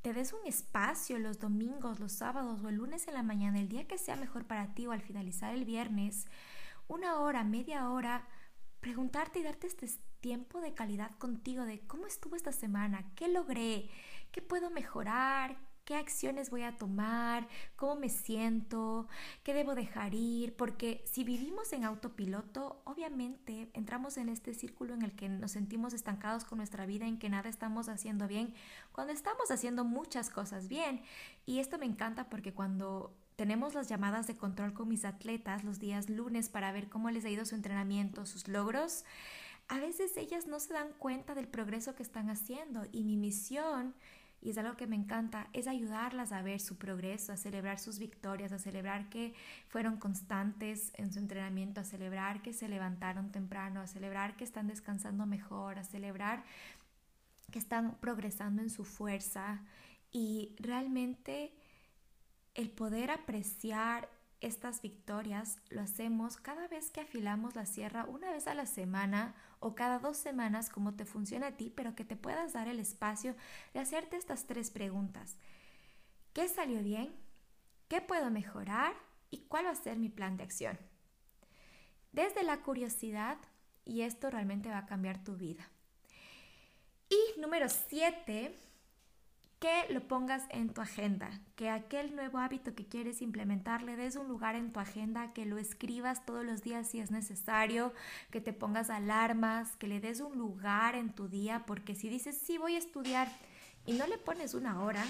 te 0.02 0.12
des 0.12 0.32
un 0.32 0.46
espacio 0.46 1.18
los 1.18 1.40
domingos, 1.40 1.98
los 1.98 2.12
sábados 2.12 2.62
o 2.62 2.68
el 2.68 2.76
lunes 2.76 3.08
en 3.08 3.14
la 3.14 3.24
mañana, 3.24 3.58
el 3.58 3.68
día 3.68 3.88
que 3.88 3.98
sea 3.98 4.14
mejor 4.14 4.44
para 4.46 4.74
ti 4.74 4.86
o 4.86 4.92
al 4.92 5.00
finalizar 5.00 5.52
el 5.52 5.64
viernes, 5.64 6.26
una 6.86 7.18
hora, 7.18 7.42
media 7.42 7.90
hora, 7.90 8.28
preguntarte 8.80 9.38
y 9.38 9.42
darte 9.42 9.66
este 9.66 9.88
tiempo 10.20 10.60
de 10.60 10.74
calidad 10.74 11.10
contigo 11.18 11.64
de 11.64 11.80
cómo 11.86 12.06
estuvo 12.06 12.36
esta 12.36 12.52
semana, 12.52 13.12
qué 13.14 13.28
logré, 13.28 13.88
qué 14.32 14.42
puedo 14.42 14.70
mejorar, 14.70 15.56
qué 15.86 15.94
acciones 15.94 16.50
voy 16.50 16.62
a 16.62 16.76
tomar, 16.76 17.46
cómo 17.76 17.94
me 17.94 18.08
siento, 18.08 19.06
qué 19.44 19.54
debo 19.54 19.76
dejar 19.76 20.14
ir, 20.14 20.56
porque 20.56 21.02
si 21.06 21.22
vivimos 21.22 21.72
en 21.72 21.84
autopiloto, 21.84 22.82
obviamente 22.84 23.70
entramos 23.72 24.16
en 24.16 24.28
este 24.28 24.52
círculo 24.52 24.94
en 24.94 25.02
el 25.02 25.14
que 25.14 25.28
nos 25.28 25.52
sentimos 25.52 25.94
estancados 25.94 26.44
con 26.44 26.58
nuestra 26.58 26.86
vida, 26.86 27.06
en 27.06 27.20
que 27.20 27.30
nada 27.30 27.48
estamos 27.48 27.88
haciendo 27.88 28.26
bien, 28.26 28.52
cuando 28.90 29.12
estamos 29.12 29.52
haciendo 29.52 29.84
muchas 29.84 30.28
cosas 30.28 30.66
bien. 30.66 31.02
Y 31.46 31.60
esto 31.60 31.78
me 31.78 31.86
encanta 31.86 32.28
porque 32.28 32.52
cuando 32.52 33.16
tenemos 33.36 33.74
las 33.74 33.88
llamadas 33.88 34.26
de 34.26 34.36
control 34.36 34.72
con 34.72 34.88
mis 34.88 35.04
atletas 35.04 35.62
los 35.62 35.78
días 35.78 36.08
lunes 36.08 36.48
para 36.48 36.72
ver 36.72 36.88
cómo 36.88 37.10
les 37.10 37.24
ha 37.26 37.30
ido 37.30 37.44
su 37.44 37.54
entrenamiento, 37.54 38.24
sus 38.24 38.48
logros. 38.48 39.04
A 39.68 39.78
veces 39.78 40.16
ellas 40.16 40.46
no 40.46 40.58
se 40.58 40.72
dan 40.72 40.92
cuenta 40.98 41.34
del 41.34 41.46
progreso 41.46 41.94
que 41.94 42.02
están 42.02 42.30
haciendo 42.30 42.86
y 42.92 43.04
mi 43.04 43.16
misión, 43.16 43.94
y 44.40 44.50
es 44.50 44.58
algo 44.58 44.76
que 44.76 44.86
me 44.86 44.96
encanta, 44.96 45.48
es 45.52 45.66
ayudarlas 45.66 46.32
a 46.32 46.40
ver 46.40 46.60
su 46.60 46.76
progreso, 46.76 47.32
a 47.32 47.36
celebrar 47.36 47.78
sus 47.78 47.98
victorias, 47.98 48.52
a 48.52 48.58
celebrar 48.58 49.08
que 49.08 49.34
fueron 49.68 49.96
constantes 49.96 50.92
en 50.94 51.12
su 51.12 51.18
entrenamiento, 51.18 51.80
a 51.80 51.84
celebrar 51.84 52.42
que 52.42 52.52
se 52.52 52.68
levantaron 52.68 53.32
temprano, 53.32 53.80
a 53.80 53.86
celebrar 53.86 54.36
que 54.36 54.44
están 54.44 54.66
descansando 54.66 55.26
mejor, 55.26 55.78
a 55.78 55.84
celebrar 55.84 56.44
que 57.50 57.58
están 57.58 57.96
progresando 57.98 58.62
en 58.62 58.70
su 58.70 58.84
fuerza 58.84 59.62
y 60.10 60.54
realmente 60.58 61.52
el 62.56 62.70
poder 62.70 63.10
apreciar 63.10 64.08
estas 64.40 64.82
victorias 64.82 65.58
lo 65.68 65.82
hacemos 65.82 66.38
cada 66.38 66.68
vez 66.68 66.90
que 66.90 67.02
afilamos 67.02 67.54
la 67.54 67.66
sierra 67.66 68.04
una 68.04 68.30
vez 68.30 68.46
a 68.46 68.54
la 68.54 68.66
semana 68.66 69.34
o 69.60 69.74
cada 69.74 69.98
dos 69.98 70.16
semanas 70.16 70.70
como 70.70 70.94
te 70.94 71.04
funciona 71.04 71.48
a 71.48 71.56
ti, 71.56 71.72
pero 71.74 71.94
que 71.94 72.04
te 72.04 72.16
puedas 72.16 72.54
dar 72.54 72.68
el 72.68 72.80
espacio 72.80 73.34
de 73.74 73.80
hacerte 73.80 74.16
estas 74.16 74.46
tres 74.46 74.70
preguntas. 74.70 75.36
¿Qué 76.32 76.48
salió 76.48 76.82
bien? 76.82 77.14
¿Qué 77.88 78.00
puedo 78.00 78.30
mejorar? 78.30 78.94
¿Y 79.30 79.42
cuál 79.48 79.66
va 79.66 79.70
a 79.70 79.74
ser 79.74 79.98
mi 79.98 80.08
plan 80.08 80.36
de 80.36 80.44
acción? 80.44 80.78
Desde 82.12 82.42
la 82.42 82.62
curiosidad, 82.62 83.38
y 83.84 84.02
esto 84.02 84.30
realmente 84.30 84.70
va 84.70 84.78
a 84.78 84.86
cambiar 84.86 85.22
tu 85.22 85.36
vida. 85.36 85.68
Y 87.08 87.40
número 87.40 87.68
siete, 87.68 88.58
que 89.58 89.86
lo 89.90 90.06
pongas 90.06 90.44
en 90.50 90.68
tu 90.68 90.82
agenda, 90.82 91.30
que 91.54 91.70
aquel 91.70 92.14
nuevo 92.14 92.38
hábito 92.38 92.74
que 92.74 92.86
quieres 92.86 93.22
implementar 93.22 93.82
le 93.82 93.96
des 93.96 94.16
un 94.16 94.28
lugar 94.28 94.54
en 94.54 94.70
tu 94.72 94.80
agenda, 94.80 95.32
que 95.32 95.46
lo 95.46 95.56
escribas 95.56 96.26
todos 96.26 96.44
los 96.44 96.62
días 96.62 96.88
si 96.88 97.00
es 97.00 97.10
necesario, 97.10 97.94
que 98.30 98.42
te 98.42 98.52
pongas 98.52 98.90
alarmas, 98.90 99.74
que 99.76 99.88
le 99.88 100.00
des 100.00 100.20
un 100.20 100.36
lugar 100.36 100.94
en 100.94 101.10
tu 101.10 101.28
día, 101.28 101.64
porque 101.66 101.94
si 101.94 102.08
dices, 102.08 102.36
sí, 102.36 102.58
voy 102.58 102.74
a 102.74 102.78
estudiar 102.78 103.28
y 103.86 103.94
no 103.94 104.06
le 104.06 104.18
pones 104.18 104.52
una 104.52 104.82
hora, 104.82 105.04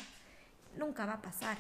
nunca 0.79 1.07
va 1.07 1.15
a 1.15 1.23
pasar. 1.23 1.59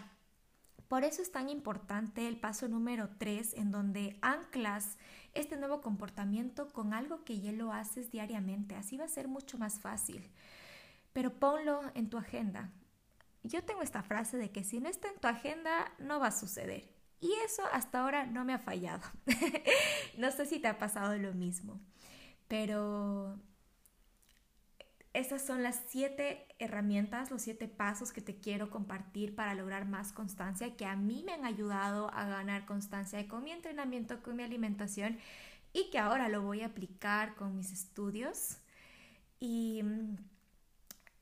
Por 0.86 1.02
eso 1.02 1.20
es 1.20 1.32
tan 1.32 1.48
importante 1.48 2.28
el 2.28 2.38
paso 2.38 2.68
número 2.68 3.08
3 3.18 3.54
en 3.54 3.72
donde 3.72 4.16
anclas 4.22 4.96
este 5.34 5.56
nuevo 5.56 5.80
comportamiento 5.80 6.68
con 6.68 6.94
algo 6.94 7.24
que 7.24 7.40
ya 7.40 7.50
lo 7.50 7.72
haces 7.72 8.12
diariamente. 8.12 8.76
Así 8.76 8.96
va 8.96 9.06
a 9.06 9.08
ser 9.08 9.26
mucho 9.26 9.58
más 9.58 9.80
fácil 9.80 10.30
pero 11.16 11.32
ponlo 11.32 11.80
en 11.94 12.10
tu 12.10 12.18
agenda. 12.18 12.70
Yo 13.42 13.64
tengo 13.64 13.80
esta 13.80 14.02
frase 14.02 14.36
de 14.36 14.52
que 14.52 14.64
si 14.64 14.80
no 14.80 14.90
está 14.90 15.08
en 15.08 15.18
tu 15.18 15.26
agenda, 15.28 15.90
no 15.98 16.20
va 16.20 16.26
a 16.26 16.30
suceder. 16.30 16.92
Y 17.20 17.32
eso 17.42 17.62
hasta 17.72 18.02
ahora 18.02 18.26
no 18.26 18.44
me 18.44 18.52
ha 18.52 18.58
fallado. 18.58 19.02
no 20.18 20.30
sé 20.30 20.44
si 20.44 20.58
te 20.58 20.68
ha 20.68 20.78
pasado 20.78 21.16
lo 21.16 21.32
mismo, 21.32 21.80
pero 22.48 23.40
esas 25.14 25.40
son 25.40 25.62
las 25.62 25.84
siete 25.86 26.48
herramientas, 26.58 27.30
los 27.30 27.40
siete 27.40 27.66
pasos 27.66 28.12
que 28.12 28.20
te 28.20 28.38
quiero 28.38 28.68
compartir 28.68 29.34
para 29.34 29.54
lograr 29.54 29.86
más 29.86 30.12
constancia, 30.12 30.76
que 30.76 30.84
a 30.84 30.96
mí 30.96 31.22
me 31.24 31.32
han 31.32 31.46
ayudado 31.46 32.12
a 32.12 32.26
ganar 32.26 32.66
constancia 32.66 33.26
con 33.26 33.42
mi 33.42 33.52
entrenamiento, 33.52 34.22
con 34.22 34.36
mi 34.36 34.42
alimentación 34.42 35.16
y 35.72 35.88
que 35.88 35.98
ahora 35.98 36.28
lo 36.28 36.42
voy 36.42 36.60
a 36.60 36.66
aplicar 36.66 37.36
con 37.36 37.56
mis 37.56 37.72
estudios. 37.72 38.58
Y 39.40 39.82
mm, 39.82 40.16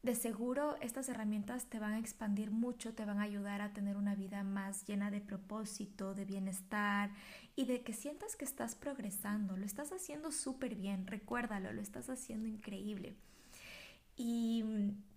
de 0.04 0.14
seguro 0.14 0.76
estas 0.82 1.08
herramientas 1.08 1.64
te 1.64 1.78
van 1.78 1.94
a 1.94 1.98
expandir 1.98 2.50
mucho, 2.50 2.92
te 2.92 3.06
van 3.06 3.18
a 3.18 3.22
ayudar 3.22 3.62
a 3.62 3.72
tener 3.72 3.96
una 3.96 4.14
vida 4.14 4.44
más 4.44 4.86
llena 4.86 5.10
de 5.10 5.22
propósito, 5.22 6.14
de 6.14 6.26
bienestar 6.26 7.10
y 7.56 7.64
de 7.64 7.80
que 7.80 7.94
sientas 7.94 8.36
que 8.36 8.44
estás 8.44 8.74
progresando. 8.74 9.56
Lo 9.56 9.64
estás 9.64 9.92
haciendo 9.92 10.30
súper 10.30 10.74
bien, 10.74 11.06
recuérdalo, 11.06 11.72
lo 11.72 11.80
estás 11.80 12.10
haciendo 12.10 12.48
increíble. 12.48 13.14
Y 14.14 14.62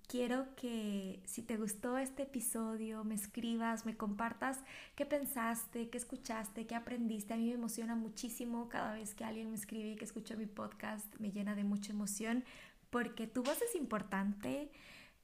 quiero 0.07 0.55
que 0.55 1.21
si 1.25 1.41
te 1.41 1.57
gustó 1.57 1.97
este 1.97 2.23
episodio, 2.23 3.03
me 3.03 3.15
escribas, 3.15 3.85
me 3.85 3.97
compartas 3.97 4.61
qué 4.95 5.05
pensaste, 5.05 5.89
qué 5.89 5.97
escuchaste, 5.97 6.65
qué 6.65 6.75
aprendiste. 6.75 7.33
A 7.33 7.38
mí 7.38 7.47
me 7.47 7.55
emociona 7.55 7.95
muchísimo 7.95 8.69
cada 8.69 8.93
vez 8.93 9.13
que 9.13 9.25
alguien 9.25 9.49
me 9.49 9.57
escribe 9.57 9.91
y 9.91 9.95
que 9.97 10.05
escucha 10.05 10.38
mi 10.38 10.45
podcast, 10.45 11.13
me 11.19 11.31
llena 11.31 11.55
de 11.55 11.65
mucha 11.65 11.91
emoción 11.91 12.45
porque 12.89 13.27
tu 13.27 13.43
voz 13.43 13.61
es 13.61 13.75
importante, 13.75 14.71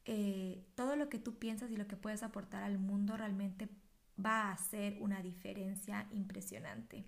eh, 0.05 0.64
todo 0.76 0.95
lo 0.95 1.09
que 1.09 1.20
tú 1.20 1.38
piensas 1.39 1.72
y 1.72 1.78
lo 1.78 1.88
que 1.88 1.95
puedes 1.95 2.24
aportar 2.24 2.64
al 2.64 2.78
mundo 2.78 3.16
realmente 3.16 3.70
va 4.24 4.43
a 4.43 4.51
hacer 4.51 4.97
una 4.99 5.22
diferencia 5.22 6.07
impresionante. 6.11 7.05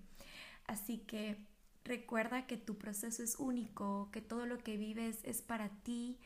Así 0.66 0.99
que 0.99 1.38
recuerda 1.84 2.47
que 2.47 2.58
tu 2.58 2.78
proceso 2.78 3.24
es 3.24 3.36
único, 3.38 4.10
que 4.12 4.22
todo 4.22 4.45
lo 4.45 4.58
que 4.58 4.78
vives 4.78 5.20
es 5.24 5.41
para 5.41 5.70
ti 5.70 6.18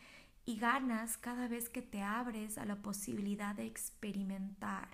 y 0.46 0.58
ganas 0.58 1.18
cada 1.18 1.48
vez 1.48 1.70
que 1.70 1.82
te 1.82 2.02
abres 2.02 2.58
a 2.58 2.66
la 2.66 2.78
posibilidad 2.78 3.56
de 3.56 3.66
experimentar, 3.66 4.90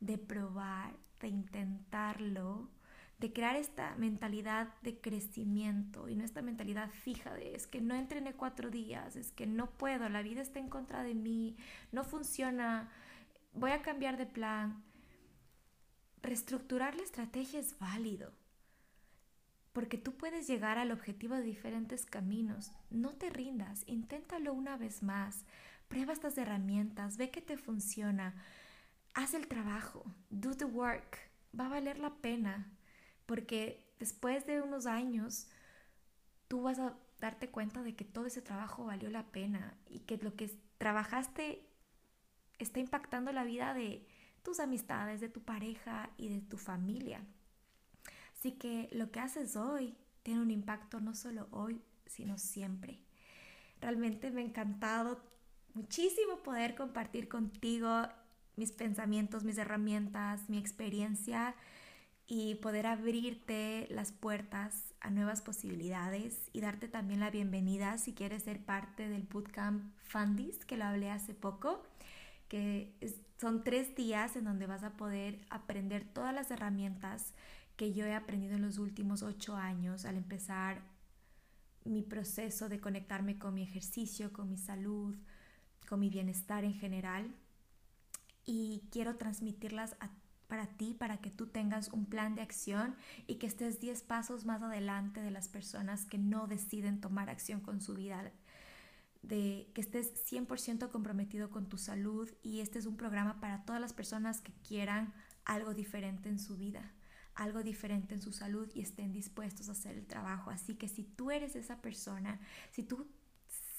de 0.00 0.18
probar, 0.18 0.94
de 1.20 1.28
intentarlo 1.28 2.68
de 3.24 3.32
crear 3.32 3.56
esta 3.56 3.94
mentalidad 3.94 4.68
de 4.82 5.00
crecimiento 5.00 6.10
y 6.10 6.14
no 6.14 6.24
esta 6.24 6.42
mentalidad 6.42 6.90
fija 6.90 7.32
de 7.32 7.54
es 7.54 7.66
que 7.66 7.80
no 7.80 7.94
entrené 7.94 8.34
cuatro 8.34 8.68
días, 8.68 9.16
es 9.16 9.32
que 9.32 9.46
no 9.46 9.70
puedo, 9.70 10.10
la 10.10 10.20
vida 10.20 10.42
está 10.42 10.58
en 10.58 10.68
contra 10.68 11.02
de 11.02 11.14
mí, 11.14 11.56
no 11.90 12.04
funciona, 12.04 12.90
voy 13.54 13.70
a 13.70 13.80
cambiar 13.80 14.18
de 14.18 14.26
plan. 14.26 14.84
Reestructurar 16.20 16.96
la 16.96 17.02
estrategia 17.02 17.60
es 17.60 17.78
válido, 17.78 18.30
porque 19.72 19.96
tú 19.96 20.12
puedes 20.18 20.46
llegar 20.46 20.76
al 20.76 20.90
objetivo 20.90 21.34
de 21.34 21.44
diferentes 21.44 22.04
caminos. 22.04 22.72
No 22.90 23.14
te 23.14 23.30
rindas, 23.30 23.84
inténtalo 23.86 24.52
una 24.52 24.76
vez 24.76 25.02
más, 25.02 25.46
prueba 25.88 26.12
estas 26.12 26.36
herramientas, 26.36 27.16
ve 27.16 27.30
que 27.30 27.40
te 27.40 27.56
funciona, 27.56 28.34
haz 29.14 29.32
el 29.32 29.48
trabajo, 29.48 30.04
do 30.28 30.54
the 30.54 30.66
work, 30.66 31.20
va 31.58 31.64
a 31.64 31.70
valer 31.70 31.98
la 31.98 32.12
pena 32.16 32.70
porque 33.26 33.84
después 33.98 34.46
de 34.46 34.60
unos 34.60 34.86
años 34.86 35.48
tú 36.48 36.62
vas 36.62 36.78
a 36.78 36.96
darte 37.20 37.48
cuenta 37.48 37.82
de 37.82 37.94
que 37.94 38.04
todo 38.04 38.26
ese 38.26 38.42
trabajo 38.42 38.84
valió 38.84 39.10
la 39.10 39.26
pena 39.30 39.74
y 39.88 40.00
que 40.00 40.18
lo 40.18 40.34
que 40.36 40.50
trabajaste 40.78 41.66
está 42.58 42.80
impactando 42.80 43.32
la 43.32 43.44
vida 43.44 43.74
de 43.74 44.06
tus 44.42 44.60
amistades, 44.60 45.20
de 45.20 45.28
tu 45.28 45.42
pareja 45.42 46.10
y 46.18 46.28
de 46.28 46.40
tu 46.40 46.58
familia. 46.58 47.24
Así 48.38 48.52
que 48.52 48.88
lo 48.92 49.10
que 49.10 49.20
haces 49.20 49.56
hoy 49.56 49.96
tiene 50.22 50.42
un 50.42 50.50
impacto 50.50 51.00
no 51.00 51.14
solo 51.14 51.48
hoy, 51.50 51.80
sino 52.06 52.36
siempre. 52.36 53.00
Realmente 53.80 54.30
me 54.30 54.42
ha 54.42 54.44
encantado 54.44 55.20
muchísimo 55.72 56.42
poder 56.42 56.74
compartir 56.74 57.28
contigo 57.28 58.06
mis 58.56 58.70
pensamientos, 58.70 59.44
mis 59.44 59.58
herramientas, 59.58 60.48
mi 60.48 60.58
experiencia 60.58 61.54
y 62.26 62.54
poder 62.56 62.86
abrirte 62.86 63.86
las 63.90 64.12
puertas 64.12 64.94
a 65.00 65.10
nuevas 65.10 65.42
posibilidades 65.42 66.48
y 66.52 66.60
darte 66.60 66.88
también 66.88 67.20
la 67.20 67.30
bienvenida 67.30 67.98
si 67.98 68.14
quieres 68.14 68.44
ser 68.44 68.64
parte 68.64 69.08
del 69.08 69.22
Bootcamp 69.22 69.94
Fundis, 70.04 70.64
que 70.64 70.76
lo 70.76 70.84
hablé 70.84 71.10
hace 71.10 71.34
poco, 71.34 71.82
que 72.48 72.94
son 73.38 73.62
tres 73.62 73.94
días 73.94 74.36
en 74.36 74.44
donde 74.44 74.66
vas 74.66 74.84
a 74.84 74.96
poder 74.96 75.40
aprender 75.50 76.04
todas 76.04 76.34
las 76.34 76.50
herramientas 76.50 77.34
que 77.76 77.92
yo 77.92 78.06
he 78.06 78.14
aprendido 78.14 78.54
en 78.54 78.62
los 78.62 78.78
últimos 78.78 79.22
ocho 79.22 79.56
años 79.56 80.04
al 80.04 80.16
empezar 80.16 80.82
mi 81.84 82.02
proceso 82.02 82.68
de 82.68 82.80
conectarme 82.80 83.38
con 83.38 83.54
mi 83.54 83.62
ejercicio, 83.62 84.32
con 84.32 84.48
mi 84.48 84.56
salud, 84.56 85.14
con 85.88 86.00
mi 86.00 86.08
bienestar 86.08 86.64
en 86.64 86.74
general. 86.74 87.34
Y 88.46 88.82
quiero 88.90 89.16
transmitirlas 89.16 89.96
a 90.00 90.10
para 90.54 90.68
ti, 90.68 90.94
para 90.94 91.16
que 91.16 91.30
tú 91.30 91.48
tengas 91.48 91.88
un 91.88 92.06
plan 92.06 92.36
de 92.36 92.42
acción 92.42 92.94
y 93.26 93.36
que 93.40 93.48
estés 93.48 93.80
10 93.80 94.02
pasos 94.02 94.44
más 94.44 94.62
adelante 94.62 95.20
de 95.20 95.32
las 95.32 95.48
personas 95.48 96.06
que 96.06 96.16
no 96.16 96.46
deciden 96.46 97.00
tomar 97.00 97.28
acción 97.28 97.60
con 97.60 97.80
su 97.80 97.94
vida, 97.94 98.30
de 99.22 99.68
que 99.74 99.80
estés 99.80 100.14
100% 100.30 100.92
comprometido 100.92 101.50
con 101.50 101.68
tu 101.68 101.76
salud 101.76 102.30
y 102.44 102.60
este 102.60 102.78
es 102.78 102.86
un 102.86 102.96
programa 102.96 103.40
para 103.40 103.64
todas 103.64 103.80
las 103.80 103.92
personas 103.92 104.40
que 104.40 104.52
quieran 104.68 105.12
algo 105.44 105.74
diferente 105.74 106.28
en 106.28 106.38
su 106.38 106.56
vida, 106.56 106.92
algo 107.34 107.64
diferente 107.64 108.14
en 108.14 108.22
su 108.22 108.30
salud 108.30 108.70
y 108.76 108.80
estén 108.80 109.12
dispuestos 109.12 109.68
a 109.68 109.72
hacer 109.72 109.96
el 109.96 110.06
trabajo. 110.06 110.50
Así 110.50 110.76
que 110.76 110.86
si 110.86 111.02
tú 111.02 111.32
eres 111.32 111.56
esa 111.56 111.82
persona, 111.82 112.38
si 112.70 112.84
tú 112.84 113.08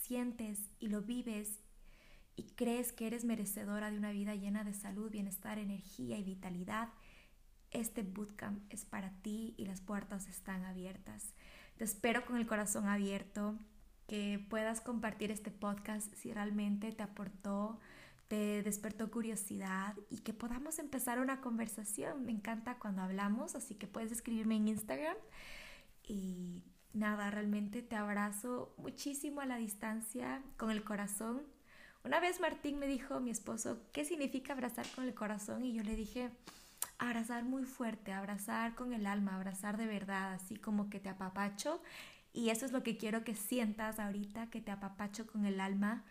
sientes 0.02 0.60
y 0.82 0.90
lo 0.90 1.04
vives 1.04 1.58
y 2.36 2.44
crees 2.56 2.92
que 2.92 3.08
eres 3.08 3.24
merecedora 3.24 3.92
de 3.92 3.98
una 3.98 4.12
vida 4.12 4.36
llena 4.36 4.64
de 4.64 4.74
salud, 4.74 5.12
bienestar, 5.12 5.58
energía 5.58 6.18
y 6.18 6.24
vitalidad, 6.24 6.90
este 7.72 8.04
bootcamp 8.04 8.62
es 8.72 8.86
para 8.86 9.12
ti 9.22 9.54
y 9.58 9.66
las 9.66 9.82
puertas 9.82 10.28
están 10.28 10.66
abiertas. 10.66 11.34
Te 11.78 11.84
espero 11.84 12.26
con 12.26 12.38
el 12.38 12.48
corazón 12.48 12.88
abierto, 12.88 13.58
que 14.08 14.46
puedas 14.50 14.82
compartir 14.82 15.32
este 15.32 15.52
podcast 15.52 16.14
si 16.16 16.32
realmente 16.32 16.92
te 16.92 17.04
aportó, 17.04 17.80
te 18.28 18.64
despertó 18.64 19.10
curiosidad 19.12 19.96
y 20.10 20.20
que 20.20 20.34
podamos 20.34 20.80
empezar 20.80 21.20
una 21.20 21.42
conversación. 21.42 22.26
Me 22.26 22.32
encanta 22.32 22.78
cuando 22.80 23.02
hablamos, 23.02 23.56
así 23.56 23.76
que 23.76 23.88
puedes 23.88 24.12
escribirme 24.12 24.58
en 24.58 24.68
Instagram. 24.68 25.18
Y 26.04 26.64
nada, 26.94 27.32
realmente 27.32 27.82
te 27.82 27.96
abrazo 27.96 28.74
muchísimo 28.78 29.42
a 29.42 29.46
la 29.46 29.58
distancia, 29.58 30.44
con 30.58 30.72
el 30.72 30.84
corazón 30.84 31.55
una 32.06 32.20
vez 32.20 32.40
Martín 32.40 32.78
me 32.78 32.86
dijo, 32.86 33.20
mi 33.20 33.32
esposo, 33.32 33.80
¿qué 33.92 34.06
significa 34.06 34.54
abrazar 34.54 34.86
con 34.94 35.06
el 35.06 35.16
corazón? 35.16 35.66
Y 35.66 35.74
yo 35.74 35.84
le 35.84 35.96
dije, 35.96 36.30
abrazar 37.00 37.44
muy 37.44 37.64
fuerte, 37.64 38.14
abrazar 38.14 38.76
con 38.76 38.94
el 38.94 39.08
alma, 39.08 39.36
abrazar 39.36 39.76
de 39.76 39.88
verdad, 39.88 40.34
así 40.34 40.56
como 40.56 40.90
que 40.90 41.00
te 41.00 41.10
apapacho. 41.10 41.82
Y 42.32 42.50
eso 42.50 42.66
es 42.66 42.72
lo 42.72 42.84
que 42.84 42.98
quiero 42.98 43.24
que 43.24 43.34
sientas 43.34 44.00
ahorita, 44.00 44.52
que 44.52 44.62
te 44.62 44.72
apapacho 44.72 45.26
con 45.26 45.46
el 45.46 45.60
alma, 45.60 46.04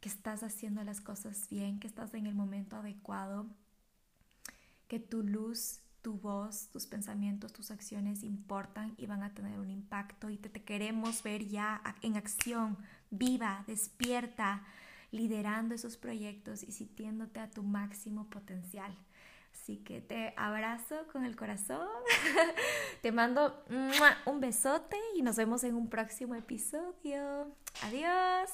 que 0.00 0.08
estás 0.08 0.42
haciendo 0.42 0.82
las 0.82 1.00
cosas 1.00 1.48
bien, 1.48 1.78
que 1.78 1.86
estás 1.86 2.12
en 2.14 2.26
el 2.26 2.34
momento 2.34 2.76
adecuado, 2.76 3.46
que 4.88 4.98
tu 4.98 5.22
luz, 5.22 5.78
tu 6.02 6.14
voz, 6.14 6.68
tus 6.72 6.86
pensamientos, 6.86 7.52
tus 7.52 7.70
acciones 7.70 8.24
importan 8.24 8.94
y 8.96 9.06
van 9.06 9.22
a 9.22 9.32
tener 9.32 9.60
un 9.60 9.70
impacto 9.70 10.28
y 10.28 10.38
te, 10.38 10.48
te 10.48 10.64
queremos 10.64 11.22
ver 11.22 11.46
ya 11.46 11.82
en 12.02 12.16
acción, 12.16 12.78
viva, 13.10 13.64
despierta 13.68 14.64
liderando 15.10 15.74
esos 15.74 15.96
proyectos 15.96 16.62
y 16.62 16.72
sintiéndote 16.72 17.40
a 17.40 17.50
tu 17.50 17.62
máximo 17.62 18.28
potencial. 18.30 18.96
Así 19.52 19.78
que 19.78 20.00
te 20.00 20.34
abrazo 20.36 21.06
con 21.12 21.24
el 21.24 21.34
corazón, 21.34 21.88
te 23.02 23.10
mando 23.10 23.64
un 24.26 24.40
besote 24.40 24.96
y 25.16 25.22
nos 25.22 25.36
vemos 25.36 25.64
en 25.64 25.74
un 25.74 25.88
próximo 25.88 26.34
episodio. 26.34 27.54
Adiós. 27.82 28.50